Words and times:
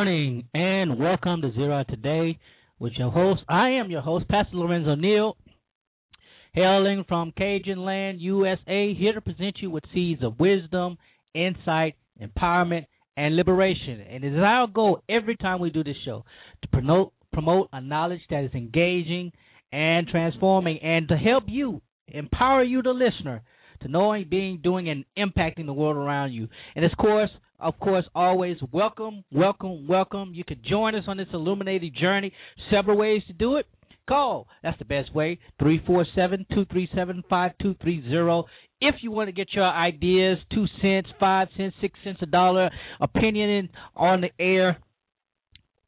Morning 0.00 0.48
and 0.54 0.98
welcome 0.98 1.42
to 1.42 1.52
Zero 1.52 1.84
Today 1.86 2.38
with 2.78 2.94
your 2.94 3.10
host. 3.10 3.42
I 3.50 3.72
am 3.72 3.90
your 3.90 4.00
host, 4.00 4.26
Pastor 4.28 4.56
Lorenzo 4.56 4.94
Neal, 4.94 5.36
hailing 6.54 7.04
from 7.06 7.34
Cajun 7.36 7.84
Land, 7.84 8.18
USA, 8.18 8.94
here 8.94 9.12
to 9.12 9.20
present 9.20 9.58
you 9.60 9.70
with 9.70 9.84
seeds 9.92 10.22
of 10.24 10.40
wisdom, 10.40 10.96
insight, 11.34 11.96
empowerment, 12.18 12.86
and 13.18 13.36
liberation. 13.36 14.00
And 14.00 14.24
it 14.24 14.32
is 14.32 14.40
our 14.42 14.66
goal 14.68 15.02
every 15.06 15.36
time 15.36 15.60
we 15.60 15.68
do 15.68 15.84
this 15.84 15.96
show 16.06 16.24
to 16.62 16.68
promote 16.68 17.12
promote 17.34 17.68
a 17.74 17.82
knowledge 17.82 18.22
that 18.30 18.44
is 18.44 18.54
engaging 18.54 19.32
and 19.70 20.08
transforming 20.08 20.78
and 20.78 21.08
to 21.08 21.16
help 21.18 21.44
you, 21.46 21.82
empower 22.08 22.64
you, 22.64 22.80
the 22.80 22.88
listener, 22.88 23.42
to 23.82 23.88
knowing, 23.88 24.28
being, 24.30 24.60
doing, 24.62 24.88
and 24.88 25.04
impacting 25.18 25.66
the 25.66 25.74
world 25.74 25.98
around 25.98 26.32
you. 26.32 26.48
And 26.74 26.86
of 26.86 26.92
course, 26.96 27.28
of 27.60 27.78
course, 27.78 28.04
always 28.14 28.56
welcome, 28.72 29.24
welcome, 29.32 29.86
welcome. 29.86 30.32
You 30.34 30.44
can 30.44 30.60
join 30.68 30.94
us 30.94 31.04
on 31.06 31.16
this 31.16 31.28
illuminated 31.32 31.94
journey. 31.94 32.32
Several 32.70 32.96
ways 32.96 33.22
to 33.26 33.32
do 33.32 33.56
it. 33.56 33.66
Call. 34.08 34.48
That's 34.62 34.78
the 34.78 34.84
best 34.84 35.14
way. 35.14 35.38
347 35.60 36.46
237 36.50 37.22
5230. 37.28 38.48
If 38.80 38.96
you 39.02 39.10
want 39.10 39.28
to 39.28 39.32
get 39.32 39.48
your 39.52 39.64
ideas, 39.68 40.38
two 40.52 40.66
cents, 40.80 41.08
five 41.20 41.48
cents, 41.56 41.74
six 41.80 41.98
cents, 42.02 42.18
a 42.22 42.26
dollar, 42.26 42.70
opinion 43.00 43.68
on 43.94 44.22
the 44.22 44.30
air, 44.42 44.78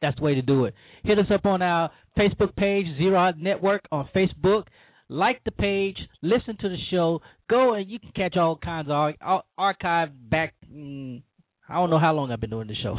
that's 0.00 0.16
the 0.18 0.22
way 0.22 0.34
to 0.34 0.42
do 0.42 0.66
it. 0.66 0.74
Hit 1.04 1.18
us 1.18 1.26
up 1.32 1.46
on 1.46 1.62
our 1.62 1.90
Facebook 2.18 2.54
page, 2.54 2.86
Zero 2.98 3.32
Network 3.36 3.82
on 3.90 4.08
Facebook. 4.14 4.64
Like 5.08 5.42
the 5.44 5.50
page, 5.50 5.96
listen 6.22 6.56
to 6.60 6.68
the 6.68 6.76
show, 6.90 7.20
go 7.50 7.74
and 7.74 7.88
you 7.90 7.98
can 7.98 8.12
catch 8.16 8.36
all 8.36 8.56
kinds 8.56 8.88
of 8.88 8.92
ar- 8.92 9.14
ar- 9.20 9.44
archive 9.58 10.08
back. 10.30 10.54
Mm, 10.72 11.22
I 11.72 11.76
don't 11.76 11.90
know 11.90 11.98
how 11.98 12.12
long 12.12 12.30
I've 12.30 12.40
been 12.40 12.50
doing 12.50 12.68
the 12.68 12.74
show. 12.74 12.96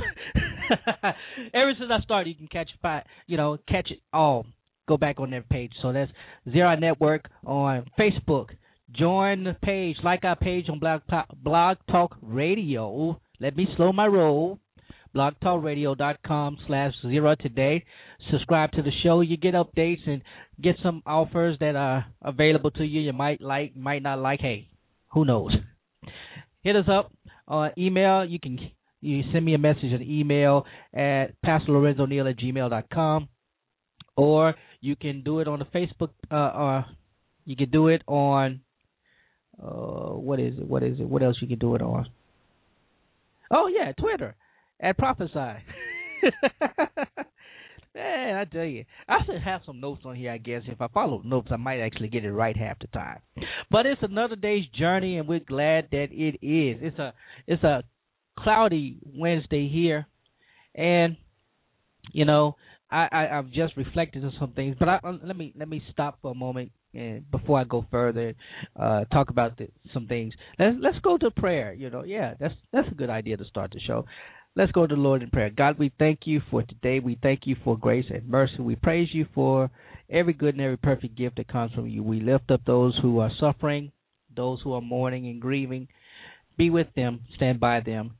Ever 1.53 1.73
since 1.77 1.91
I 1.91 2.01
started, 2.01 2.29
you 2.29 2.35
can 2.35 2.47
catch 2.47 2.69
it, 2.71 3.03
you 3.27 3.37
know, 3.37 3.57
catch 3.67 3.91
it 3.91 3.99
all. 4.11 4.45
Go 4.87 4.97
back 4.97 5.19
on 5.19 5.29
their 5.29 5.43
page. 5.43 5.71
So 5.81 5.93
that's 5.93 6.11
Zero 6.51 6.75
Network 6.75 7.29
on 7.45 7.85
Facebook. 7.99 8.47
Join 8.91 9.43
the 9.43 9.55
page, 9.61 9.97
like 10.03 10.23
our 10.23 10.35
page 10.35 10.65
on 10.69 10.79
Blog 10.79 11.01
Blog 11.41 11.77
Talk 11.89 12.17
Radio. 12.21 13.19
Let 13.39 13.55
me 13.55 13.67
slow 13.77 13.93
my 13.93 14.07
roll 14.07 14.59
blogtalkradio.com 15.15 16.57
slash 16.67 16.93
zero 17.01 17.35
today. 17.35 17.85
Subscribe 18.31 18.71
to 18.71 18.81
the 18.81 18.91
show. 19.03 19.21
You 19.21 19.37
get 19.37 19.53
updates 19.53 20.07
and 20.07 20.21
get 20.61 20.75
some 20.81 21.03
offers 21.05 21.57
that 21.59 21.75
are 21.75 22.05
available 22.21 22.71
to 22.71 22.83
you. 22.83 23.01
You 23.01 23.13
might 23.13 23.41
like, 23.41 23.75
might 23.75 24.01
not 24.01 24.19
like. 24.19 24.39
Hey, 24.39 24.69
who 25.11 25.25
knows? 25.25 25.51
Hit 26.63 26.75
us 26.75 26.85
up 26.89 27.11
on 27.47 27.71
email. 27.77 28.25
You 28.25 28.39
can 28.39 28.57
you 29.01 29.23
send 29.33 29.43
me 29.43 29.53
a 29.53 29.57
message 29.57 29.91
an 29.91 30.01
email 30.01 30.65
at 30.93 31.33
pastorlorenzoneal 31.45 32.29
at 32.29 32.37
gmail.com 32.37 33.27
or 34.15 34.55
you 34.79 34.95
can 34.95 35.23
do 35.23 35.39
it 35.39 35.47
on 35.47 35.59
the 35.59 35.65
Facebook 35.65 36.11
uh, 36.31 36.57
or 36.57 36.85
you 37.45 37.57
can 37.57 37.69
do 37.69 37.89
it 37.89 38.01
on 38.07 38.61
uh, 39.61 40.15
what 40.15 40.39
is 40.39 40.57
it? 40.57 40.67
What 40.67 40.83
is 40.83 40.99
it? 40.99 41.07
What 41.07 41.21
else 41.21 41.37
you 41.41 41.47
can 41.47 41.59
do 41.59 41.75
it 41.75 41.81
on? 41.81 42.07
Oh 43.51 43.67
yeah, 43.67 43.91
Twitter 43.91 44.35
at 44.79 44.97
Prophesy. 44.97 45.33
Man, 47.95 48.35
I 48.35 48.45
tell 48.45 48.65
you, 48.65 48.85
I 49.07 49.23
should 49.25 49.41
have 49.41 49.61
some 49.65 49.79
notes 49.79 50.01
on 50.03 50.15
here. 50.15 50.31
I 50.31 50.39
guess 50.39 50.63
if 50.67 50.81
I 50.81 50.87
follow 50.87 51.21
notes, 51.23 51.49
I 51.51 51.57
might 51.57 51.79
actually 51.79 52.07
get 52.07 52.25
it 52.25 52.31
right 52.31 52.57
half 52.57 52.79
the 52.79 52.87
time. 52.87 53.19
But 53.69 53.85
it's 53.85 54.01
another 54.01 54.35
day's 54.35 54.65
journey, 54.77 55.17
and 55.17 55.27
we're 55.27 55.39
glad 55.39 55.89
that 55.91 56.07
it 56.11 56.39
is. 56.45 56.79
It's 56.81 56.97
a 56.97 57.13
it's 57.45 57.63
a 57.63 57.83
cloudy 58.39 58.97
Wednesday 59.03 59.69
here, 59.69 60.07
and 60.73 61.17
you 62.11 62.25
know 62.25 62.55
I, 62.89 63.07
I 63.11 63.37
I've 63.37 63.51
just 63.51 63.77
reflected 63.77 64.23
on 64.23 64.33
some 64.39 64.53
things. 64.53 64.75
But 64.79 64.89
I, 64.89 64.99
let 65.23 65.37
me 65.37 65.53
let 65.55 65.69
me 65.69 65.83
stop 65.91 66.17
for 66.21 66.31
a 66.31 66.35
moment 66.35 66.71
and 66.93 67.29
before 67.31 67.59
I 67.59 67.63
go 67.63 67.85
further, 67.89 68.35
uh, 68.79 69.05
talk 69.05 69.29
about 69.29 69.57
the, 69.57 69.67
some 69.93 70.07
things. 70.07 70.33
Let's 70.59 70.77
let's 70.79 70.99
go 70.99 71.17
to 71.17 71.31
prayer. 71.31 71.73
You 71.73 71.89
know, 71.89 72.03
yeah, 72.03 72.35
that's 72.39 72.53
that's 72.71 72.87
a 72.91 72.95
good 72.95 73.09
idea 73.09 73.37
to 73.37 73.45
start 73.45 73.71
the 73.71 73.79
show. 73.79 74.05
Let's 74.55 74.71
go 74.71 74.85
to 74.85 74.95
the 74.95 75.01
Lord 75.01 75.23
in 75.23 75.31
prayer. 75.31 75.49
God, 75.49 75.79
we 75.79 75.91
thank 75.97 76.21
you 76.25 76.41
for 76.51 76.61
today. 76.61 76.99
We 76.99 77.17
thank 77.21 77.41
you 77.45 77.55
for 77.63 77.77
grace 77.77 78.05
and 78.13 78.27
mercy. 78.27 78.59
We 78.59 78.75
praise 78.75 79.09
you 79.11 79.25
for 79.33 79.71
every 80.11 80.33
good 80.33 80.53
and 80.53 80.63
every 80.63 80.77
perfect 80.77 81.17
gift 81.17 81.37
that 81.37 81.47
comes 81.47 81.73
from 81.73 81.87
you. 81.87 82.03
We 82.03 82.19
lift 82.19 82.51
up 82.51 82.61
those 82.65 82.97
who 83.01 83.19
are 83.19 83.31
suffering, 83.39 83.91
those 84.35 84.59
who 84.63 84.73
are 84.73 84.81
mourning 84.81 85.27
and 85.27 85.41
grieving. 85.41 85.87
Be 86.55 86.69
with 86.69 86.87
them, 86.95 87.21
stand 87.35 87.59
by 87.59 87.79
them, 87.79 88.11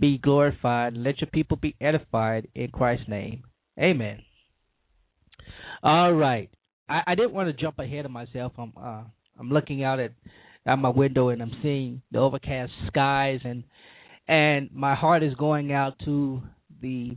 be 0.00 0.18
glorified, 0.18 0.96
let 0.96 1.20
your 1.20 1.30
people 1.30 1.56
be 1.56 1.76
edified 1.80 2.48
in 2.54 2.68
Christ's 2.72 3.08
name. 3.08 3.44
Amen. 3.78 4.22
All 5.84 6.12
right. 6.12 6.50
I, 6.88 7.02
I 7.06 7.14
didn't 7.14 7.32
want 7.32 7.46
to 7.48 7.52
jump 7.62 7.78
ahead 7.78 8.06
of 8.06 8.10
myself. 8.10 8.52
I'm 8.58 8.72
uh, 8.76 9.02
I'm 9.38 9.50
looking 9.50 9.84
out 9.84 10.00
at 10.00 10.12
out 10.66 10.80
my 10.80 10.88
window 10.88 11.28
and 11.28 11.40
I'm 11.40 11.52
seeing 11.62 12.02
the 12.10 12.18
overcast 12.18 12.72
skies 12.88 13.40
and 13.44 13.62
and 14.30 14.70
my 14.72 14.94
heart 14.94 15.24
is 15.24 15.34
going 15.34 15.72
out 15.72 15.98
to 16.04 16.40
the 16.80 17.16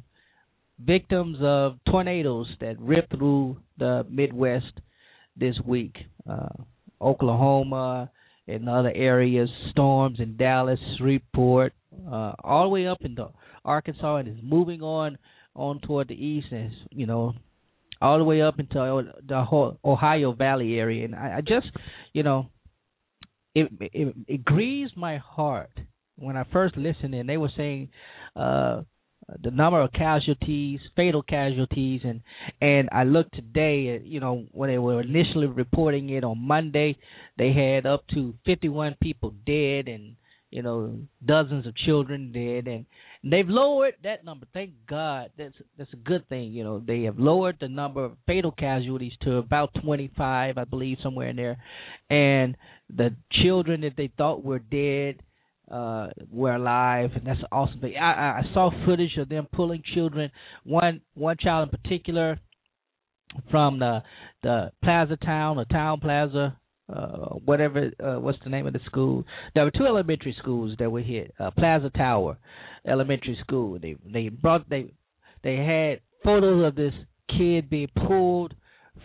victims 0.84 1.38
of 1.42 1.76
tornadoes 1.88 2.48
that 2.60 2.80
ripped 2.80 3.16
through 3.16 3.58
the 3.78 4.04
Midwest 4.10 4.80
this 5.38 5.56
week. 5.64 5.96
Uh, 6.28 6.50
Oklahoma 7.00 8.10
and 8.48 8.68
other 8.68 8.92
areas, 8.96 9.48
storms 9.70 10.20
in 10.20 10.38
Dallas, 10.38 10.80
Shreveport, 10.98 11.74
uh, 12.12 12.34
all 12.44 12.64
the 12.64 12.70
way 12.70 12.88
up 12.88 13.02
into 13.02 13.30
Arkansas, 13.64 14.16
and 14.16 14.28
is 14.28 14.44
moving 14.44 14.82
on 14.82 15.20
on 15.56 15.80
toward 15.82 16.08
the 16.08 16.16
east, 16.16 16.48
and 16.50 16.72
you 16.90 17.06
know, 17.06 17.34
all 18.02 18.18
the 18.18 18.24
way 18.24 18.42
up 18.42 18.60
into 18.60 19.04
the 19.28 19.76
Ohio 19.86 20.32
Valley 20.32 20.80
area. 20.80 21.06
And 21.06 21.14
I, 21.14 21.38
I 21.38 21.42
just, 21.42 21.68
you 22.12 22.24
know, 22.24 22.50
it, 23.54 23.72
it 23.80 24.16
it 24.28 24.44
grieves 24.44 24.92
my 24.98 25.18
heart 25.18 25.80
when 26.18 26.38
I 26.38 26.46
first 26.52 26.78
listened, 26.78 27.14
and 27.14 27.28
they 27.28 27.38
were 27.38 27.52
saying 27.56 27.90
uh, 28.36 28.82
the 29.42 29.52
number 29.52 29.82
of 29.82 29.92
casualties, 29.94 30.80
fatal 30.96 31.24
casualties, 31.24 32.02
and 32.04 32.22
and 32.62 32.90
I 32.92 33.04
looked 33.04 33.36
today, 33.36 33.96
at 33.96 34.06
you 34.06 34.20
know, 34.20 34.46
when 34.52 34.70
they 34.70 34.78
were 34.78 35.02
initially 35.02 35.48
reporting 35.48 36.10
it 36.10 36.24
on 36.24 36.40
Monday, 36.40 36.98
they 37.38 37.54
had 37.54 37.86
up 37.86 38.06
to 38.14 38.34
51 38.46 38.98
people 39.02 39.34
dead 39.46 39.88
and 39.88 40.16
you 40.50 40.62
know 40.62 40.98
dozens 41.26 41.66
of 41.66 41.76
children 41.76 42.32
dead, 42.32 42.72
and 42.72 42.86
they've 43.24 43.48
lowered 43.48 43.96
that 44.04 44.26
number. 44.26 44.46
Thank 44.54 44.72
God, 44.90 45.32
that's 45.38 45.56
that's 45.78 45.94
a 45.94 45.98
good 45.98 46.28
thing. 46.30 46.52
You 46.52 46.64
know, 46.64 46.84
they 46.86 47.04
have 47.04 47.18
lowered 47.18 47.58
the 47.60 47.70
number 47.70 48.04
of 48.04 48.18
fatal 48.28 48.52
casualties 48.52 49.14
to 49.22 49.38
about 49.38 49.72
25, 49.84 50.58
I 50.58 50.64
believe, 50.66 50.98
somewhere 51.02 51.30
in 51.30 51.36
there, 51.36 51.58
and 52.10 52.58
the 52.96 53.16
children 53.44 53.82
that 53.82 53.94
they 53.98 54.12
thought 54.18 54.44
were 54.44 54.60
dead 54.60 55.22
uh, 55.72 56.08
were 56.32 56.56
alive, 56.56 57.12
and 57.16 57.26
that's 57.26 57.40
awesome 57.52 57.80
thing. 57.80 57.96
I, 57.96 58.40
I 58.40 58.42
saw 58.54 58.70
footage 58.86 59.18
of 59.18 59.30
them 59.30 59.48
pulling 59.52 59.84
children. 59.94 60.32
One 60.64 61.02
one 61.14 61.38
child 61.40 61.70
in 61.70 61.80
particular 61.80 62.40
from 63.50 63.80
the 63.80 64.04
the 64.42 64.72
Plaza 64.84 65.18
Town 65.18 65.58
or 65.58 65.66
Town 65.66 66.00
Plaza, 66.00 66.58
uh, 66.94 67.36
whatever 67.46 67.92
uh, 68.04 68.20
what's 68.20 68.40
the 68.44 68.50
name 68.50 68.68
of 68.68 68.74
the 68.74 68.82
school. 68.86 69.24
There 69.56 69.64
were 69.64 69.72
two 69.72 69.86
elementary 69.86 70.36
schools 70.40 70.76
that 70.80 70.92
were 70.92 71.02
hit. 71.02 71.34
Uh, 71.40 71.52
Plaza 71.52 71.90
Tower 71.90 72.38
Elementary 72.86 73.38
School. 73.42 73.80
They 73.80 73.96
they 74.12 74.30
brought 74.30 74.70
they 74.70 74.94
they 75.44 75.56
had 75.58 76.02
photos 76.24 76.68
of 76.68 76.76
this 76.76 76.94
kid 77.38 77.70
being 77.70 77.90
pulled 78.08 78.54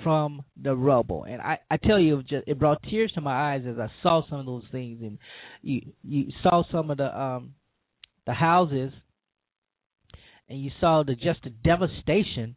from 0.02 0.42
the 0.60 0.76
rubble. 0.76 1.24
And 1.24 1.40
I, 1.40 1.58
I 1.70 1.76
tell 1.76 1.98
you, 1.98 2.20
it, 2.20 2.26
just, 2.28 2.48
it 2.48 2.58
brought 2.58 2.82
tears 2.82 3.12
to 3.14 3.20
my 3.20 3.54
eyes 3.54 3.62
as 3.68 3.78
I 3.78 3.88
saw 4.02 4.22
some 4.28 4.40
of 4.40 4.46
those 4.46 4.64
things, 4.70 5.00
and 5.02 5.18
you 5.62 5.82
you 6.02 6.26
saw 6.42 6.62
some 6.70 6.90
of 6.90 6.98
the 6.98 7.20
um 7.20 7.54
the 8.26 8.34
houses, 8.34 8.92
and 10.48 10.62
you 10.62 10.70
saw 10.80 11.02
the 11.02 11.14
just 11.14 11.42
the 11.44 11.50
devastation 11.50 12.56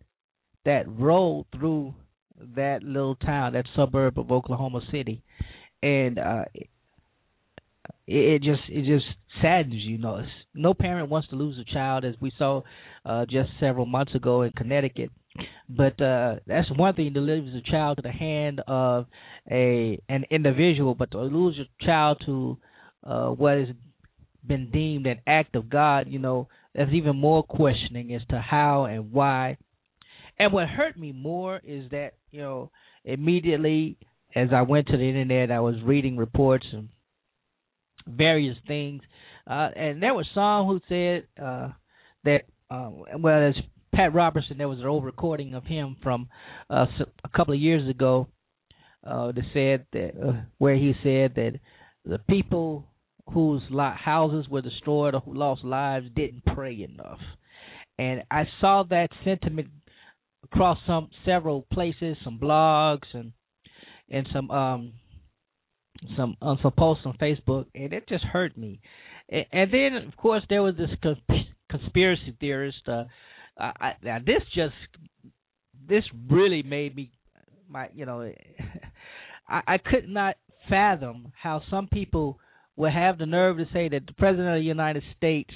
that 0.65 0.83
rolled 0.87 1.47
through 1.55 1.93
that 2.55 2.83
little 2.83 3.15
town, 3.15 3.53
that 3.53 3.65
suburb 3.75 4.17
of 4.19 4.31
Oklahoma 4.31 4.81
City, 4.91 5.23
and 5.81 6.19
uh, 6.19 6.45
it, 6.53 6.69
it 8.07 8.41
just 8.41 8.61
it 8.69 8.85
just 8.85 9.05
saddens 9.41 9.75
you. 9.75 9.97
know, 9.97 10.23
no 10.53 10.73
parent 10.73 11.09
wants 11.09 11.29
to 11.29 11.35
lose 11.35 11.57
a 11.59 11.73
child, 11.73 12.05
as 12.05 12.15
we 12.19 12.31
saw 12.37 12.61
uh, 13.05 13.25
just 13.25 13.49
several 13.59 13.85
months 13.85 14.13
ago 14.15 14.43
in 14.43 14.51
Connecticut 14.51 15.11
but 15.69 15.99
uh 16.01 16.35
that's 16.45 16.67
one 16.75 16.93
thing 16.93 17.13
to 17.13 17.19
lose 17.19 17.55
a 17.55 17.71
child 17.71 17.97
to 17.97 18.01
the 18.01 18.11
hand 18.11 18.61
of 18.67 19.05
a 19.49 19.99
an 20.09 20.25
individual 20.29 20.93
but 20.93 21.11
to 21.11 21.19
lose 21.21 21.55
your 21.55 21.65
child 21.85 22.21
to 22.25 22.57
uh 23.05 23.29
what 23.29 23.57
has 23.57 23.67
been 24.45 24.69
deemed 24.71 25.05
an 25.05 25.19
act 25.27 25.55
of 25.55 25.69
god 25.69 26.07
you 26.09 26.19
know 26.19 26.47
there's 26.73 26.93
even 26.93 27.15
more 27.15 27.43
questioning 27.43 28.13
as 28.13 28.21
to 28.29 28.39
how 28.39 28.85
and 28.85 29.11
why. 29.11 29.57
And 30.39 30.53
what 30.53 30.67
hurt 30.67 30.97
me 30.97 31.11
more 31.11 31.59
is 31.63 31.89
that 31.91 32.11
you 32.31 32.41
know 32.41 32.71
immediately 33.03 33.97
as 34.35 34.49
i 34.53 34.61
went 34.61 34.87
to 34.87 34.97
the 34.97 35.03
internet 35.03 35.51
i 35.51 35.59
was 35.59 35.75
reading 35.83 36.17
reports 36.17 36.65
and 36.71 36.89
various 38.07 38.57
things. 38.67 39.01
Uh 39.47 39.69
and 39.75 40.01
there 40.01 40.13
was 40.13 40.27
some 40.33 40.67
who 40.67 40.79
said 40.87 41.27
uh 41.41 41.69
that 42.23 42.43
uh, 42.69 42.89
well, 43.19 43.49
as 43.49 43.55
Pat 43.93 44.13
Robertson, 44.13 44.57
there 44.57 44.69
was 44.69 44.79
an 44.79 44.85
old 44.85 45.03
recording 45.03 45.53
of 45.53 45.65
him 45.65 45.97
from 46.01 46.29
uh, 46.69 46.85
a 47.23 47.29
couple 47.29 47.53
of 47.53 47.59
years 47.59 47.89
ago 47.89 48.27
uh, 49.05 49.31
that 49.31 49.43
said 49.53 49.85
that 49.93 50.11
uh, 50.21 50.41
where 50.57 50.75
he 50.75 50.93
said 51.03 51.35
that 51.35 51.59
the 52.05 52.19
people 52.29 52.87
whose 53.33 53.61
houses 53.71 54.47
were 54.49 54.61
destroyed 54.61 55.13
or 55.13 55.19
who 55.21 55.33
lost 55.33 55.63
lives 55.63 56.07
didn't 56.15 56.43
pray 56.55 56.87
enough, 56.89 57.19
and 57.97 58.23
I 58.31 58.45
saw 58.59 58.83
that 58.89 59.09
sentiment 59.23 59.69
across 60.43 60.77
some 60.87 61.09
several 61.25 61.67
places, 61.71 62.17
some 62.23 62.39
blogs 62.39 63.07
and 63.13 63.33
and 64.09 64.27
some 64.33 64.51
um 64.51 64.93
some 66.17 66.35
um, 66.41 66.57
some 66.61 66.71
posts 66.71 67.03
on 67.05 67.17
Facebook, 67.17 67.65
and 67.75 67.93
it 67.93 68.07
just 68.07 68.23
hurt 68.23 68.57
me. 68.57 68.81
And, 69.29 69.45
and 69.51 69.73
then, 69.73 70.07
of 70.07 70.15
course, 70.17 70.43
there 70.49 70.63
was 70.63 70.75
this 70.75 70.89
conspiracy 71.69 72.35
theorist. 72.39 72.87
Uh, 72.87 73.03
I, 73.57 73.93
now 74.03 74.17
this 74.25 74.41
just 74.55 74.73
this 75.87 76.03
really 76.29 76.63
made 76.63 76.95
me 76.95 77.11
my 77.69 77.89
you 77.93 78.05
know 78.05 78.21
I, 79.47 79.61
I 79.67 79.77
could 79.77 80.07
not 80.07 80.35
fathom 80.69 81.31
how 81.41 81.61
some 81.69 81.87
people 81.87 82.39
would 82.75 82.93
have 82.93 83.17
the 83.17 83.25
nerve 83.25 83.57
to 83.57 83.65
say 83.73 83.89
that 83.89 84.07
the 84.07 84.13
president 84.13 84.49
of 84.49 84.61
the 84.61 84.65
United 84.65 85.03
States 85.17 85.53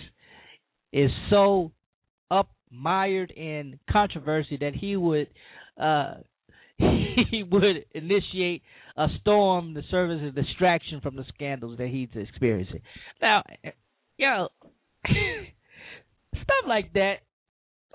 is 0.92 1.10
so 1.30 1.72
up 2.30 2.50
mired 2.72 3.32
in 3.32 3.80
controversy 3.90 4.58
that 4.58 4.74
he 4.74 4.96
would 4.96 5.28
uh 5.82 6.16
he 6.78 7.44
would 7.50 7.86
initiate 7.94 8.62
a 8.98 9.08
storm 9.22 9.74
to 9.74 9.82
serve 9.90 10.12
as 10.12 10.28
a 10.28 10.32
distraction 10.32 11.00
from 11.02 11.16
the 11.16 11.24
scandals 11.34 11.78
that 11.78 11.88
he's 11.88 12.10
experiencing. 12.16 12.82
Now, 13.22 13.44
you 14.18 14.28
know, 14.28 14.50
stuff 15.06 16.66
like 16.68 16.94
that 16.94 17.20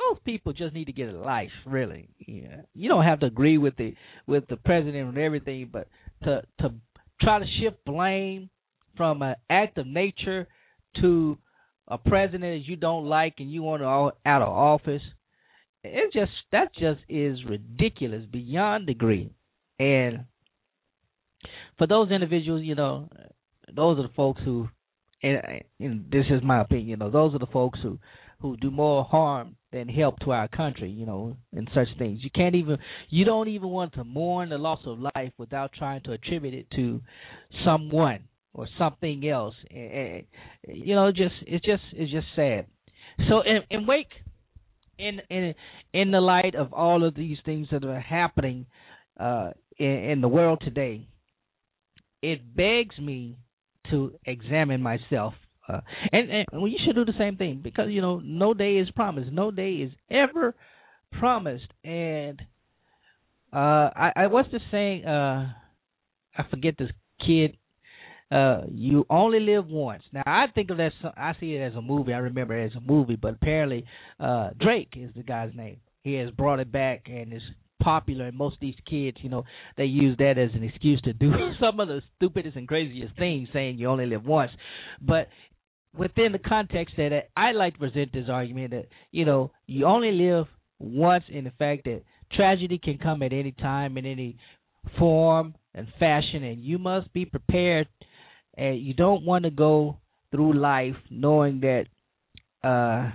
those 0.08 0.18
people 0.24 0.52
just 0.52 0.74
need 0.74 0.86
to 0.86 0.92
get 0.92 1.08
a 1.08 1.18
life, 1.18 1.50
really. 1.66 2.08
Yeah. 2.26 2.62
You 2.74 2.88
don't 2.88 3.04
have 3.04 3.20
to 3.20 3.26
agree 3.26 3.58
with 3.58 3.76
the 3.76 3.94
with 4.26 4.46
the 4.48 4.56
president 4.56 5.08
and 5.08 5.18
everything, 5.18 5.68
but 5.72 5.88
to 6.24 6.42
to 6.60 6.74
try 7.20 7.38
to 7.38 7.46
shift 7.60 7.84
blame 7.84 8.50
from 8.96 9.22
an 9.22 9.36
act 9.48 9.78
of 9.78 9.86
nature 9.86 10.46
to 11.00 11.38
a 11.88 11.98
president 11.98 12.42
that 12.42 12.68
you 12.68 12.76
don't 12.76 13.06
like 13.06 13.34
and 13.38 13.52
you 13.52 13.62
want 13.62 13.82
out 13.82 14.42
of 14.42 14.48
office, 14.48 15.02
it 15.82 16.12
just 16.12 16.32
that 16.52 16.72
just 16.74 17.00
is 17.08 17.38
ridiculous 17.48 18.24
beyond 18.30 18.86
degree. 18.86 19.30
And 19.78 20.24
for 21.78 21.86
those 21.86 22.10
individuals, 22.10 22.62
you 22.62 22.74
know, 22.74 23.08
those 23.74 23.98
are 23.98 24.02
the 24.02 24.14
folks 24.14 24.40
who, 24.44 24.68
and, 25.22 25.62
and 25.78 26.10
this 26.10 26.26
is 26.30 26.42
my 26.42 26.60
opinion, 26.60 26.88
you 26.88 26.96
know, 26.96 27.10
those 27.10 27.34
are 27.34 27.38
the 27.38 27.46
folks 27.46 27.78
who 27.82 27.98
who 28.40 28.56
do 28.56 28.70
more 28.70 29.04
harm 29.04 29.56
than 29.72 29.88
help 29.88 30.18
to 30.20 30.32
our 30.32 30.48
country, 30.48 30.90
you 30.90 31.06
know, 31.06 31.36
and 31.52 31.68
such 31.74 31.88
things. 31.98 32.20
You 32.22 32.30
can't 32.34 32.54
even 32.54 32.78
you 33.08 33.24
don't 33.24 33.48
even 33.48 33.68
want 33.68 33.94
to 33.94 34.04
mourn 34.04 34.48
the 34.48 34.58
loss 34.58 34.80
of 34.86 34.98
life 34.98 35.32
without 35.38 35.72
trying 35.76 36.02
to 36.02 36.12
attribute 36.12 36.54
it 36.54 36.66
to 36.76 37.00
someone 37.64 38.24
or 38.52 38.66
something 38.78 39.28
else. 39.28 39.54
You 39.70 40.94
know, 40.94 41.10
just 41.12 41.34
it's 41.46 41.64
just 41.64 41.82
it's 41.92 42.10
just 42.10 42.26
sad. 42.34 42.66
So 43.28 43.42
in, 43.42 43.60
in 43.70 43.86
wake 43.86 44.12
in 44.98 45.20
in 45.30 45.54
in 45.92 46.10
the 46.10 46.20
light 46.20 46.54
of 46.54 46.72
all 46.72 47.04
of 47.04 47.14
these 47.14 47.38
things 47.44 47.68
that 47.70 47.84
are 47.84 48.00
happening 48.00 48.66
uh, 49.18 49.50
in, 49.78 49.86
in 49.86 50.20
the 50.20 50.28
world 50.28 50.62
today, 50.64 51.06
it 52.22 52.56
begs 52.56 52.98
me 52.98 53.38
to 53.90 54.12
examine 54.24 54.82
myself 54.82 55.34
uh, 55.70 55.80
and 56.12 56.30
and 56.30 56.46
well, 56.52 56.68
you 56.68 56.78
should 56.84 56.94
do 56.94 57.04
the 57.04 57.18
same 57.18 57.36
thing 57.36 57.60
because 57.62 57.90
you 57.90 58.00
know 58.00 58.20
no 58.22 58.54
day 58.54 58.76
is 58.76 58.90
promised. 58.90 59.30
No 59.30 59.50
day 59.50 59.72
is 59.74 59.92
ever 60.10 60.54
promised. 61.12 61.68
And 61.84 62.40
uh, 63.52 63.56
I, 63.96 64.12
I 64.16 64.26
what's 64.28 64.50
the 64.50 64.60
saying? 64.70 65.04
Uh, 65.04 65.52
I 66.36 66.42
forget 66.50 66.74
this 66.78 66.90
kid. 67.24 67.56
Uh, 68.30 68.62
you 68.70 69.04
only 69.10 69.40
live 69.40 69.66
once. 69.66 70.02
Now 70.12 70.22
I 70.24 70.46
think 70.54 70.70
of 70.70 70.76
that. 70.76 70.92
I 71.16 71.34
see 71.40 71.54
it 71.54 71.60
as 71.60 71.74
a 71.74 71.82
movie. 71.82 72.12
I 72.12 72.18
remember 72.18 72.56
it 72.56 72.66
as 72.66 72.76
a 72.76 72.80
movie, 72.80 73.16
but 73.16 73.34
apparently 73.34 73.84
uh, 74.20 74.50
Drake 74.60 74.94
is 74.96 75.10
the 75.16 75.22
guy's 75.22 75.54
name. 75.54 75.78
He 76.02 76.14
has 76.14 76.30
brought 76.30 76.60
it 76.60 76.70
back 76.70 77.06
and 77.06 77.32
is 77.32 77.42
popular 77.80 78.26
and 78.26 78.36
most 78.36 78.54
of 78.54 78.60
these 78.60 78.74
kids 78.88 79.16
you 79.22 79.28
know 79.28 79.44
they 79.76 79.84
use 79.84 80.16
that 80.18 80.38
as 80.38 80.50
an 80.54 80.62
excuse 80.62 81.00
to 81.00 81.12
do 81.12 81.32
some 81.60 81.80
of 81.80 81.88
the 81.88 82.02
stupidest 82.16 82.56
and 82.56 82.68
craziest 82.68 83.16
things 83.16 83.48
saying 83.52 83.78
you 83.78 83.88
only 83.88 84.06
live 84.06 84.24
once 84.24 84.50
but 85.00 85.28
within 85.96 86.32
the 86.32 86.38
context 86.38 86.94
that 86.96 87.28
I 87.36 87.52
like 87.52 87.74
to 87.74 87.80
present 87.80 88.12
this 88.12 88.28
argument 88.28 88.70
that 88.70 88.86
you 89.10 89.24
know 89.24 89.50
you 89.66 89.86
only 89.86 90.12
live 90.12 90.46
once, 90.78 91.24
in 91.28 91.44
the 91.44 91.52
fact 91.58 91.84
that 91.84 92.02
tragedy 92.32 92.78
can 92.78 92.98
come 92.98 93.22
at 93.22 93.32
any 93.32 93.52
time 93.52 93.98
in 93.98 94.06
any 94.06 94.36
form 94.98 95.54
and 95.74 95.86
fashion, 95.98 96.42
and 96.42 96.62
you 96.62 96.78
must 96.78 97.12
be 97.12 97.24
prepared. 97.24 97.88
And 98.56 98.80
you 98.80 98.94
don't 98.94 99.24
want 99.24 99.44
to 99.44 99.50
go 99.50 99.98
through 100.30 100.54
life 100.54 100.96
knowing 101.08 101.60
that 101.60 101.84
uh, 102.62 103.10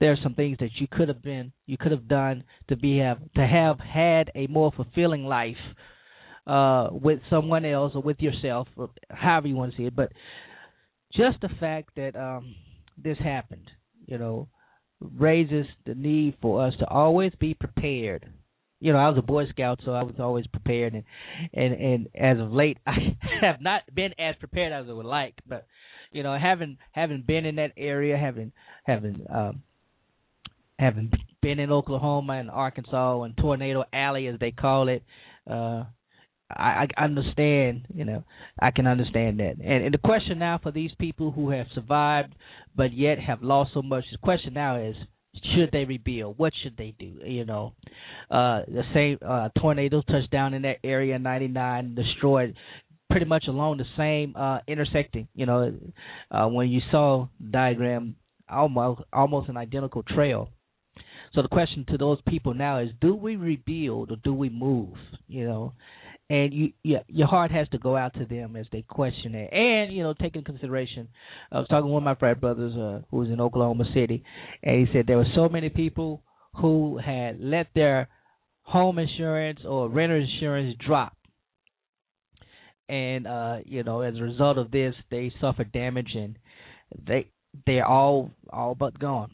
there 0.00 0.12
are 0.12 0.18
some 0.22 0.34
things 0.34 0.58
that 0.60 0.70
you 0.78 0.86
could 0.90 1.08
have 1.08 1.22
been, 1.22 1.52
you 1.66 1.78
could 1.78 1.92
have 1.92 2.08
done 2.08 2.44
to 2.68 2.76
be 2.76 2.98
have 2.98 3.18
to 3.34 3.46
have 3.46 3.78
had 3.78 4.30
a 4.34 4.46
more 4.48 4.72
fulfilling 4.74 5.24
life 5.24 5.56
uh, 6.46 6.88
with 6.92 7.20
someone 7.30 7.64
else 7.64 7.92
or 7.94 8.02
with 8.02 8.20
yourself, 8.20 8.68
or 8.76 8.90
however 9.10 9.48
you 9.48 9.56
want 9.56 9.72
to 9.72 9.76
see 9.76 9.84
it. 9.84 9.96
But 9.96 10.12
just 11.16 11.40
the 11.40 11.48
fact 11.60 11.90
that 11.96 12.16
um, 12.16 12.54
this 13.02 13.18
happened, 13.18 13.70
you 14.06 14.18
know, 14.18 14.48
raises 15.00 15.66
the 15.84 15.94
need 15.94 16.36
for 16.40 16.66
us 16.66 16.74
to 16.78 16.86
always 16.86 17.32
be 17.38 17.54
prepared. 17.54 18.28
You 18.80 18.92
know, 18.92 18.98
I 18.98 19.08
was 19.08 19.18
a 19.18 19.22
Boy 19.22 19.46
Scout, 19.48 19.80
so 19.84 19.92
I 19.92 20.02
was 20.02 20.16
always 20.18 20.46
prepared, 20.48 20.92
and 20.92 21.04
and 21.54 21.72
and 21.72 22.08
as 22.14 22.38
of 22.38 22.52
late, 22.52 22.78
I 22.86 23.16
have 23.40 23.60
not 23.60 23.82
been 23.94 24.12
as 24.18 24.36
prepared 24.36 24.72
as 24.72 24.86
I 24.88 24.92
would 24.92 25.06
like. 25.06 25.34
But 25.46 25.66
you 26.12 26.22
know, 26.22 26.36
having 26.38 26.76
having 26.92 27.24
been 27.26 27.46
in 27.46 27.56
that 27.56 27.72
area, 27.76 28.18
having 28.18 28.52
having 28.84 29.26
um, 29.32 29.62
having 30.78 31.10
been 31.40 31.58
in 31.58 31.72
Oklahoma 31.72 32.34
and 32.34 32.50
Arkansas 32.50 33.22
and 33.22 33.36
Tornado 33.36 33.84
Alley 33.92 34.26
as 34.26 34.38
they 34.38 34.50
call 34.50 34.88
it, 34.88 35.02
uh, 35.50 35.84
I, 36.50 36.86
I 36.96 37.04
understand, 37.04 37.86
you 37.92 38.04
know, 38.04 38.24
I 38.60 38.70
can 38.70 38.86
understand 38.86 39.40
that. 39.40 39.56
And, 39.62 39.84
and 39.84 39.94
the 39.94 39.98
question 39.98 40.38
now 40.38 40.58
for 40.62 40.70
these 40.70 40.92
people 40.98 41.32
who 41.32 41.50
have 41.50 41.66
survived 41.74 42.34
but 42.74 42.92
yet 42.92 43.18
have 43.18 43.42
lost 43.42 43.70
so 43.74 43.82
much, 43.82 44.04
the 44.12 44.18
question 44.18 44.54
now 44.54 44.80
is, 44.80 44.94
should 45.54 45.70
they 45.72 45.84
rebuild? 45.84 46.38
What 46.38 46.52
should 46.62 46.76
they 46.76 46.94
do? 46.98 47.18
You 47.24 47.44
know, 47.44 47.74
uh, 48.30 48.62
the 48.68 48.82
same 48.94 49.18
uh, 49.26 49.48
tornado 49.58 50.02
touched 50.02 50.30
down 50.30 50.54
in 50.54 50.62
that 50.62 50.78
area 50.82 51.16
in 51.16 51.22
'99, 51.22 51.94
destroyed 51.94 52.54
pretty 53.10 53.26
much 53.26 53.44
along 53.48 53.78
the 53.78 53.84
same 53.96 54.34
uh, 54.36 54.60
intersecting. 54.66 55.28
You 55.34 55.46
know, 55.46 55.74
uh, 56.30 56.46
when 56.48 56.70
you 56.70 56.80
saw 56.90 57.28
diagram, 57.50 58.16
almost 58.48 59.02
almost 59.12 59.48
an 59.48 59.56
identical 59.56 60.02
trail. 60.02 60.48
So 61.34 61.42
the 61.42 61.48
question 61.48 61.84
to 61.90 61.98
those 61.98 62.18
people 62.26 62.54
now 62.54 62.78
is: 62.78 62.90
Do 63.00 63.14
we 63.14 63.36
rebuild 63.36 64.12
or 64.12 64.16
do 64.24 64.32
we 64.32 64.48
move? 64.48 64.94
You 65.28 65.44
know, 65.46 65.72
and 66.28 66.52
you, 66.52 66.72
yeah, 66.82 67.00
your 67.08 67.28
heart 67.28 67.52
has 67.52 67.68
to 67.68 67.78
go 67.78 67.96
out 67.96 68.14
to 68.14 68.24
them 68.24 68.56
as 68.56 68.66
they 68.72 68.82
question 68.82 69.34
it, 69.34 69.52
and 69.52 69.92
you 69.92 70.02
know, 70.02 70.14
take 70.14 70.34
in 70.34 70.42
consideration. 70.42 71.08
I 71.52 71.58
was 71.58 71.68
talking 71.68 71.86
with 71.86 71.92
one 71.92 72.02
of 72.02 72.04
my 72.04 72.14
frat 72.16 72.40
brothers 72.40 72.74
uh, 72.74 73.04
who 73.10 73.18
was 73.18 73.28
in 73.28 73.40
Oklahoma 73.40 73.84
City, 73.94 74.24
and 74.62 74.86
he 74.86 74.92
said 74.92 75.06
there 75.06 75.18
were 75.18 75.32
so 75.34 75.48
many 75.48 75.68
people 75.68 76.22
who 76.54 76.98
had 76.98 77.40
let 77.40 77.68
their 77.74 78.08
home 78.62 78.98
insurance 78.98 79.60
or 79.64 79.88
renter 79.88 80.16
insurance 80.16 80.76
drop, 80.84 81.16
and 82.88 83.26
uh, 83.26 83.58
you 83.64 83.84
know, 83.84 84.00
as 84.00 84.16
a 84.16 84.22
result 84.22 84.58
of 84.58 84.70
this, 84.70 84.94
they 85.10 85.32
suffered 85.40 85.70
damage, 85.70 86.10
and 86.14 86.38
they 87.06 87.28
they're 87.66 87.86
all 87.86 88.32
all 88.50 88.74
but 88.74 88.98
gone. 88.98 89.30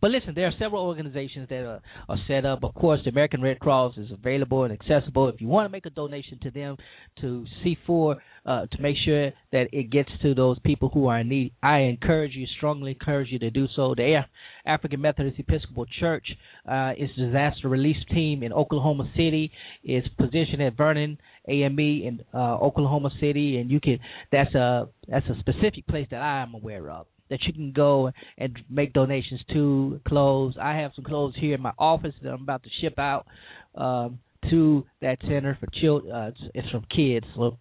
But 0.00 0.10
listen, 0.10 0.34
there 0.34 0.46
are 0.46 0.52
several 0.58 0.84
organizations 0.84 1.48
that 1.48 1.64
are, 1.64 1.80
are 2.08 2.18
set 2.26 2.44
up. 2.44 2.64
Of 2.64 2.74
course, 2.74 3.00
the 3.04 3.10
American 3.10 3.42
Red 3.42 3.58
Cross 3.58 3.96
is 3.96 4.10
available 4.10 4.64
and 4.64 4.72
accessible. 4.72 5.28
If 5.28 5.40
you 5.40 5.48
want 5.48 5.66
to 5.66 5.70
make 5.70 5.86
a 5.86 5.90
donation 5.90 6.38
to 6.42 6.50
them 6.50 6.76
to 7.20 7.46
C4 7.64 8.16
uh, 8.46 8.66
to 8.66 8.82
make 8.82 8.96
sure 9.04 9.30
that 9.52 9.68
it 9.72 9.90
gets 9.90 10.10
to 10.22 10.34
those 10.34 10.58
people 10.64 10.90
who 10.92 11.06
are 11.06 11.20
in 11.20 11.28
need, 11.28 11.52
I 11.62 11.80
encourage 11.80 12.34
you, 12.34 12.46
strongly 12.56 12.92
encourage 12.92 13.30
you 13.30 13.38
to 13.40 13.50
do 13.50 13.66
so. 13.74 13.94
The 13.94 14.20
African 14.66 15.00
Methodist 15.00 15.38
Episcopal 15.38 15.86
Church 16.00 16.26
uh, 16.68 16.92
is 16.98 17.10
disaster 17.16 17.68
relief 17.68 17.96
team 18.10 18.42
in 18.42 18.52
Oklahoma 18.52 19.10
City. 19.12 19.50
is 19.82 20.04
positioned 20.18 20.62
at 20.62 20.76
Vernon 20.76 21.18
AME 21.48 21.78
in 21.78 22.20
uh, 22.32 22.56
Oklahoma 22.56 23.10
City, 23.20 23.58
and 23.58 23.70
you 23.70 23.80
can 23.80 23.98
that's 24.32 24.54
a 24.54 24.88
that's 25.08 25.26
a 25.26 25.38
specific 25.40 25.86
place 25.86 26.06
that 26.10 26.20
I 26.20 26.42
am 26.42 26.54
aware 26.54 26.90
of 26.90 27.06
that 27.30 27.40
you 27.46 27.52
can 27.52 27.72
go 27.72 28.10
and 28.38 28.58
make 28.68 28.92
donations 28.92 29.40
to 29.52 30.00
clothes. 30.06 30.54
I 30.60 30.76
have 30.76 30.92
some 30.94 31.04
clothes 31.04 31.34
here 31.38 31.54
in 31.54 31.60
my 31.60 31.72
office 31.78 32.14
that 32.22 32.30
I'm 32.30 32.42
about 32.42 32.62
to 32.64 32.70
ship 32.80 32.98
out 32.98 33.26
um, 33.74 34.18
to 34.50 34.84
that 35.00 35.18
center 35.22 35.56
for 35.58 35.66
children. 35.80 36.14
Uh, 36.14 36.30
it's 36.54 36.70
from 36.70 36.84
kids, 36.94 37.26
so 37.34 37.58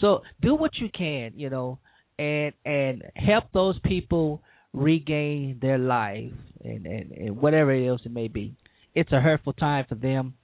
so 0.00 0.22
do 0.42 0.54
what 0.54 0.72
you 0.76 0.88
can, 0.96 1.32
you 1.36 1.50
know, 1.50 1.78
and 2.18 2.52
and 2.64 3.04
help 3.14 3.44
those 3.52 3.78
people 3.84 4.42
regain 4.72 5.58
their 5.62 5.78
life 5.78 6.32
and, 6.64 6.84
and, 6.84 7.12
and 7.12 7.36
whatever 7.36 7.72
else 7.72 8.00
it 8.04 8.12
may 8.12 8.28
be. 8.28 8.54
It's 8.94 9.12
a 9.12 9.20
hurtful 9.20 9.52
time 9.52 9.86
for 9.88 9.94
them. 9.94 10.34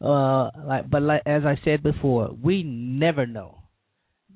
Uh, 0.00 0.50
like, 0.66 0.90
but 0.90 1.02
like, 1.02 1.22
as 1.26 1.42
I 1.44 1.58
said 1.64 1.82
before, 1.82 2.34
we 2.42 2.62
never 2.62 3.26
know 3.26 3.58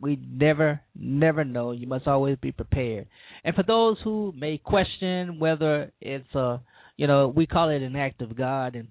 we 0.00 0.18
never, 0.30 0.80
never 0.94 1.44
know. 1.44 1.72
You 1.72 1.86
must 1.86 2.06
always 2.06 2.36
be 2.40 2.52
prepared. 2.52 3.06
And 3.44 3.54
for 3.54 3.62
those 3.62 3.96
who 4.04 4.32
may 4.36 4.58
question 4.58 5.38
whether 5.38 5.92
it's 6.00 6.34
a, 6.34 6.60
you 6.96 7.06
know, 7.06 7.28
we 7.28 7.46
call 7.46 7.70
it 7.70 7.82
an 7.82 7.96
act 7.96 8.22
of 8.22 8.36
God, 8.36 8.74
and 8.74 8.88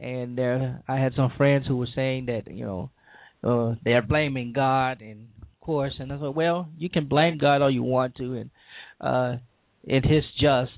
and 0.00 0.36
there, 0.36 0.82
I 0.88 0.96
had 0.96 1.12
some 1.14 1.32
friends 1.36 1.66
who 1.68 1.76
were 1.76 1.88
saying 1.94 2.26
that, 2.26 2.52
you 2.52 2.64
know, 2.64 2.90
uh, 3.44 3.74
they're 3.84 4.02
blaming 4.02 4.52
God, 4.52 5.00
and 5.00 5.28
of 5.40 5.60
course, 5.60 5.92
and 5.98 6.12
I 6.12 6.18
said, 6.18 6.34
well, 6.34 6.68
you 6.76 6.90
can 6.90 7.06
blame 7.06 7.38
God 7.38 7.62
all 7.62 7.70
you 7.70 7.82
want 7.82 8.16
to, 8.16 8.34
and 8.34 8.50
uh, 9.00 9.36
it 9.84 10.04
is 10.04 10.24
just. 10.40 10.72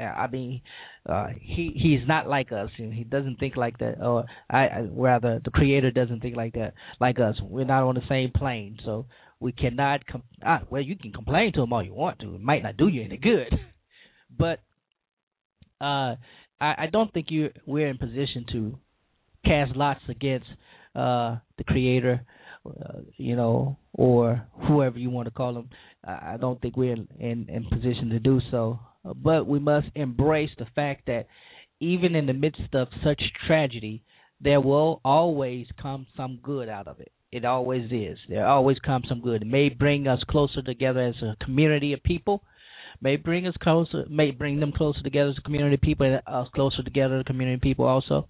I 0.00 0.28
mean, 0.28 0.60
uh, 1.08 1.28
he 1.40 1.72
he's 1.74 2.06
not 2.06 2.28
like 2.28 2.52
us, 2.52 2.70
and 2.78 2.92
he 2.92 3.02
doesn't 3.04 3.38
think 3.38 3.56
like 3.56 3.78
that. 3.78 3.96
Or 4.02 4.24
I, 4.50 4.66
I 4.66 4.88
rather 4.90 5.40
the 5.42 5.50
Creator 5.50 5.92
doesn't 5.92 6.20
think 6.20 6.36
like 6.36 6.54
that, 6.54 6.74
like 7.00 7.18
us. 7.18 7.36
We're 7.42 7.64
not 7.64 7.84
on 7.84 7.94
the 7.94 8.02
same 8.08 8.30
plane, 8.34 8.78
so 8.84 9.06
we 9.40 9.52
cannot. 9.52 10.06
Com- 10.06 10.22
ah, 10.44 10.60
well, 10.70 10.82
you 10.82 10.96
can 10.96 11.12
complain 11.12 11.52
to 11.54 11.62
him 11.62 11.72
all 11.72 11.82
you 11.82 11.94
want 11.94 12.18
to. 12.20 12.34
It 12.34 12.42
might 12.42 12.62
not 12.62 12.76
do 12.76 12.88
you 12.88 13.02
any 13.02 13.16
good, 13.16 13.52
but 14.38 14.60
uh, 15.80 16.16
I, 16.60 16.74
I 16.78 16.88
don't 16.92 17.12
think 17.12 17.28
you 17.30 17.50
we're 17.66 17.88
in 17.88 17.96
position 17.96 18.44
to 18.52 18.78
cast 19.44 19.74
lots 19.76 20.00
against 20.08 20.46
uh, 20.94 21.36
the 21.56 21.64
Creator. 21.66 22.20
Uh, 22.66 22.98
you 23.16 23.34
know, 23.34 23.78
or 23.94 24.46
whoever 24.66 24.98
you 24.98 25.08
want 25.08 25.26
to 25.26 25.30
call 25.30 25.56
him. 25.56 25.70
I 26.04 26.36
don't 26.38 26.60
think 26.60 26.76
we're 26.76 26.92
in, 26.92 27.08
in, 27.18 27.48
in 27.48 27.64
position 27.64 28.10
to 28.10 28.18
do 28.18 28.40
so 28.50 28.78
but 29.04 29.46
we 29.46 29.58
must 29.58 29.88
embrace 29.94 30.50
the 30.58 30.66
fact 30.74 31.06
that 31.06 31.26
even 31.80 32.14
in 32.14 32.26
the 32.26 32.32
midst 32.32 32.74
of 32.74 32.88
such 33.04 33.20
tragedy, 33.46 34.02
there 34.40 34.60
will 34.60 35.00
always 35.04 35.66
come 35.80 36.06
some 36.16 36.38
good 36.42 36.68
out 36.68 36.88
of 36.88 37.00
it. 37.00 37.12
It 37.30 37.44
always 37.44 37.90
is. 37.92 38.18
There 38.28 38.46
always 38.46 38.78
comes 38.78 39.06
some 39.08 39.20
good. 39.20 39.42
It 39.42 39.48
may 39.48 39.68
bring 39.68 40.06
us 40.08 40.20
closer 40.30 40.62
together 40.62 41.00
as 41.00 41.14
a 41.22 41.36
community 41.44 41.92
of 41.92 42.02
people. 42.02 42.42
May 43.00 43.16
bring 43.16 43.46
us 43.46 43.54
closer. 43.60 44.06
May 44.08 44.30
bring 44.30 44.60
them 44.60 44.72
closer 44.72 45.02
together 45.02 45.30
as 45.30 45.38
a 45.38 45.42
community 45.42 45.74
of 45.74 45.80
people, 45.80 46.06
and 46.06 46.22
us 46.26 46.48
closer 46.54 46.82
together 46.82 47.16
as 47.16 47.20
a 47.20 47.24
community 47.24 47.54
of 47.54 47.60
people. 47.60 47.84
Also, 47.84 48.28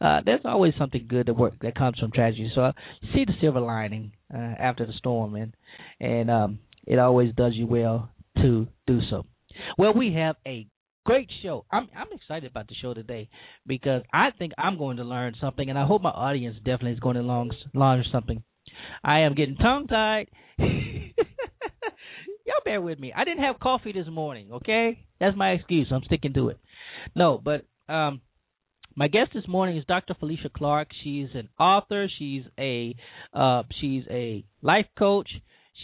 uh, 0.00 0.20
there's 0.24 0.40
always 0.44 0.74
something 0.78 1.06
good 1.08 1.26
that 1.26 1.34
work 1.34 1.54
that 1.62 1.76
comes 1.76 1.98
from 1.98 2.10
tragedy. 2.10 2.50
So 2.54 2.62
uh, 2.62 2.72
see 3.14 3.24
the 3.24 3.32
silver 3.40 3.60
lining 3.60 4.12
uh, 4.34 4.36
after 4.36 4.84
the 4.84 4.92
storm, 4.98 5.36
and 5.36 5.54
and 6.00 6.30
um, 6.30 6.58
it 6.86 6.98
always 6.98 7.32
does 7.34 7.52
you 7.54 7.66
well 7.66 8.10
to 8.36 8.66
do 8.86 9.00
so. 9.08 9.24
Well, 9.78 9.94
we 9.94 10.14
have 10.14 10.36
a 10.46 10.66
great 11.04 11.28
show. 11.42 11.64
I'm 11.70 11.88
I'm 11.96 12.08
excited 12.12 12.50
about 12.50 12.68
the 12.68 12.74
show 12.80 12.94
today 12.94 13.28
because 13.66 14.02
I 14.12 14.30
think 14.38 14.52
I'm 14.58 14.78
going 14.78 14.98
to 14.98 15.04
learn 15.04 15.34
something, 15.40 15.68
and 15.68 15.78
I 15.78 15.86
hope 15.86 16.02
my 16.02 16.10
audience 16.10 16.56
definitely 16.58 16.92
is 16.92 17.00
going 17.00 17.16
to 17.16 17.22
learn 17.22 17.50
learn 17.74 18.04
something. 18.12 18.42
I 19.04 19.20
am 19.20 19.34
getting 19.34 19.56
tongue 19.56 19.86
tied. 19.86 20.28
Y'all 20.58 20.68
bear 22.64 22.80
with 22.80 22.98
me. 22.98 23.12
I 23.14 23.24
didn't 23.24 23.42
have 23.44 23.60
coffee 23.60 23.92
this 23.92 24.08
morning. 24.10 24.52
Okay, 24.52 25.04
that's 25.20 25.36
my 25.36 25.50
excuse. 25.52 25.88
I'm 25.92 26.02
sticking 26.04 26.34
to 26.34 26.48
it. 26.48 26.58
No, 27.14 27.40
but 27.42 27.64
um, 27.88 28.20
my 28.94 29.08
guest 29.08 29.30
this 29.34 29.48
morning 29.48 29.76
is 29.76 29.84
Dr. 29.86 30.14
Felicia 30.18 30.50
Clark. 30.54 30.88
She's 31.02 31.28
an 31.34 31.48
author. 31.58 32.08
She's 32.18 32.42
a 32.58 32.94
uh, 33.32 33.62
she's 33.80 34.04
a 34.10 34.44
life 34.60 34.86
coach. 34.98 35.28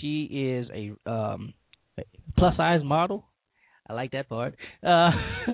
She 0.01 0.25
is 0.25 0.69
a 0.73 1.11
um, 1.11 1.55
plus 2.37 2.57
size 2.57 2.83
model. 2.85 3.25
I 3.89 3.95
like 3.95 4.13
that 4.13 4.29
part. 4.29 4.55
Uh, 4.83 5.11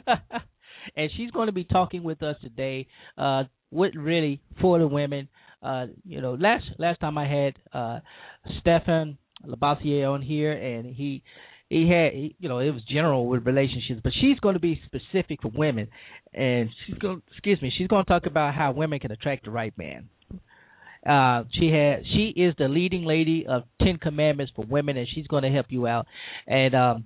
and 0.97 1.11
she's 1.17 1.31
going 1.31 1.47
to 1.47 1.53
be 1.53 1.64
talking 1.64 2.03
with 2.03 2.23
us 2.23 2.37
today. 2.43 2.87
Uh, 3.17 3.45
with 3.75 3.95
really 3.95 4.41
for 4.61 4.79
the 4.79 4.87
women. 4.87 5.29
Uh, 5.62 5.87
you 6.05 6.21
know, 6.21 6.35
last 6.35 6.64
last 6.79 7.00
time 7.00 7.19
I 7.19 7.26
had 7.26 7.55
uh, 7.73 8.00
Stephan 8.61 9.19
Labossiere 9.47 10.11
on 10.11 10.23
here, 10.23 10.53
and 10.53 10.87
he 10.95 11.23
he 11.69 11.88
had 11.88 12.12
he, 12.12 12.37
you 12.38 12.49
know 12.49 12.61
it 12.61 12.71
was 12.71 12.83
general 12.88 13.26
with 13.26 13.45
relationships, 13.45 14.00
but 14.03 14.12
she's 14.21 14.38
going 14.41 14.55
to 14.55 14.61
be 14.61 14.81
specific 14.85 15.43
for 15.43 15.50
women, 15.55 15.88
and 16.33 16.71
she's 16.87 16.97
going 16.97 17.23
excuse 17.33 17.61
me, 17.61 17.73
she's 17.76 17.88
going 17.88 18.05
to 18.05 18.09
talk 18.09 18.26
about 18.26 18.55
how 18.55 18.73
women 18.73 19.00
can 19.00 19.11
attract 19.11 19.45
the 19.45 19.50
right 19.50 19.76
man. 19.76 20.09
Uh, 21.07 21.45
she 21.59 21.69
had 21.69 22.05
she 22.12 22.33
is 22.37 22.55
the 22.59 22.69
leading 22.69 23.05
lady 23.05 23.47
of 23.47 23.64
Ten 23.83 23.99
Commandments 23.99 24.53
for 24.55 24.64
women, 24.64 24.97
and 24.97 25.09
she's 25.14 25.26
going 25.26 25.43
to 25.43 25.50
help 25.50 25.67
you 25.69 25.87
out. 25.87 26.07
And 26.47 26.75
um, 26.75 27.05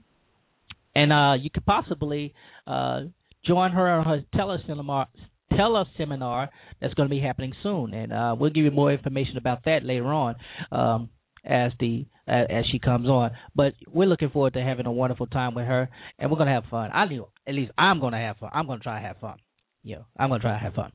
and 0.99 1.13
uh, 1.13 1.35
you 1.41 1.49
could 1.49 1.65
possibly 1.65 2.35
uh, 2.67 3.03
join 3.47 3.71
her 3.71 3.89
on 3.89 4.05
her 4.05 4.25
teleseminar 4.35 5.07
teleseminar 5.53 6.49
that's 6.81 6.95
going 6.95 7.09
to 7.09 7.15
be 7.15 7.21
happening 7.21 7.53
soon, 7.63 7.95
and 7.95 8.13
uh, 8.13 8.35
we'll 8.39 8.51
give 8.51 8.65
you 8.65 8.71
more 8.71 8.93
information 8.93 9.37
about 9.37 9.65
that 9.65 9.85
later 9.85 10.07
on 10.07 10.35
um, 10.73 11.09
as 11.45 11.73
the 11.79 12.05
uh, 12.27 12.45
as 12.51 12.65
she 12.71 12.79
comes 12.81 13.07
on. 13.07 13.31
But 13.55 13.75
we're 13.87 14.09
looking 14.09 14.31
forward 14.31 14.55
to 14.55 14.63
having 14.63 14.87
a 14.87 14.93
wonderful 14.93 15.27
time 15.27 15.55
with 15.55 15.67
her, 15.67 15.89
and 16.19 16.31
we're 16.31 16.37
going 16.37 16.49
to 16.49 16.55
have 16.55 16.65
fun. 16.71 16.91
I 16.93 17.07
knew 17.07 17.29
at 17.47 17.55
least 17.55 17.73
I'm 17.79 18.01
going 18.01 18.13
to 18.13 18.19
have 18.19 18.37
fun. 18.39 18.51
I'm 18.53 18.67
going 18.67 18.81
to 18.81 18.83
try 18.83 19.01
to 19.01 19.07
have 19.07 19.19
fun. 19.19 19.39
Yeah, 19.85 19.99
I'm 20.19 20.29
going 20.29 20.41
to 20.41 20.47
try 20.47 20.53
to 20.55 20.65
have 20.65 20.75
fun. 20.75 20.93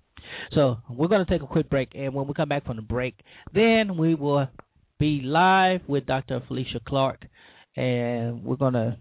So 0.52 0.78
we're 0.90 1.08
going 1.08 1.26
to 1.26 1.32
take 1.32 1.42
a 1.42 1.48
quick 1.48 1.70
break, 1.70 1.90
and 1.96 2.14
when 2.14 2.28
we 2.28 2.34
come 2.34 2.50
back 2.50 2.66
from 2.66 2.76
the 2.76 2.82
break, 2.82 3.16
then 3.54 3.98
we 3.98 4.16
will 4.16 4.48
be 5.00 5.22
live 5.24 5.82
with 5.88 6.06
Dr. 6.06 6.42
Felicia 6.48 6.82
Clark, 6.86 7.26
and 7.76 8.44
we're 8.44 8.58
going 8.58 8.74
to 8.74 8.98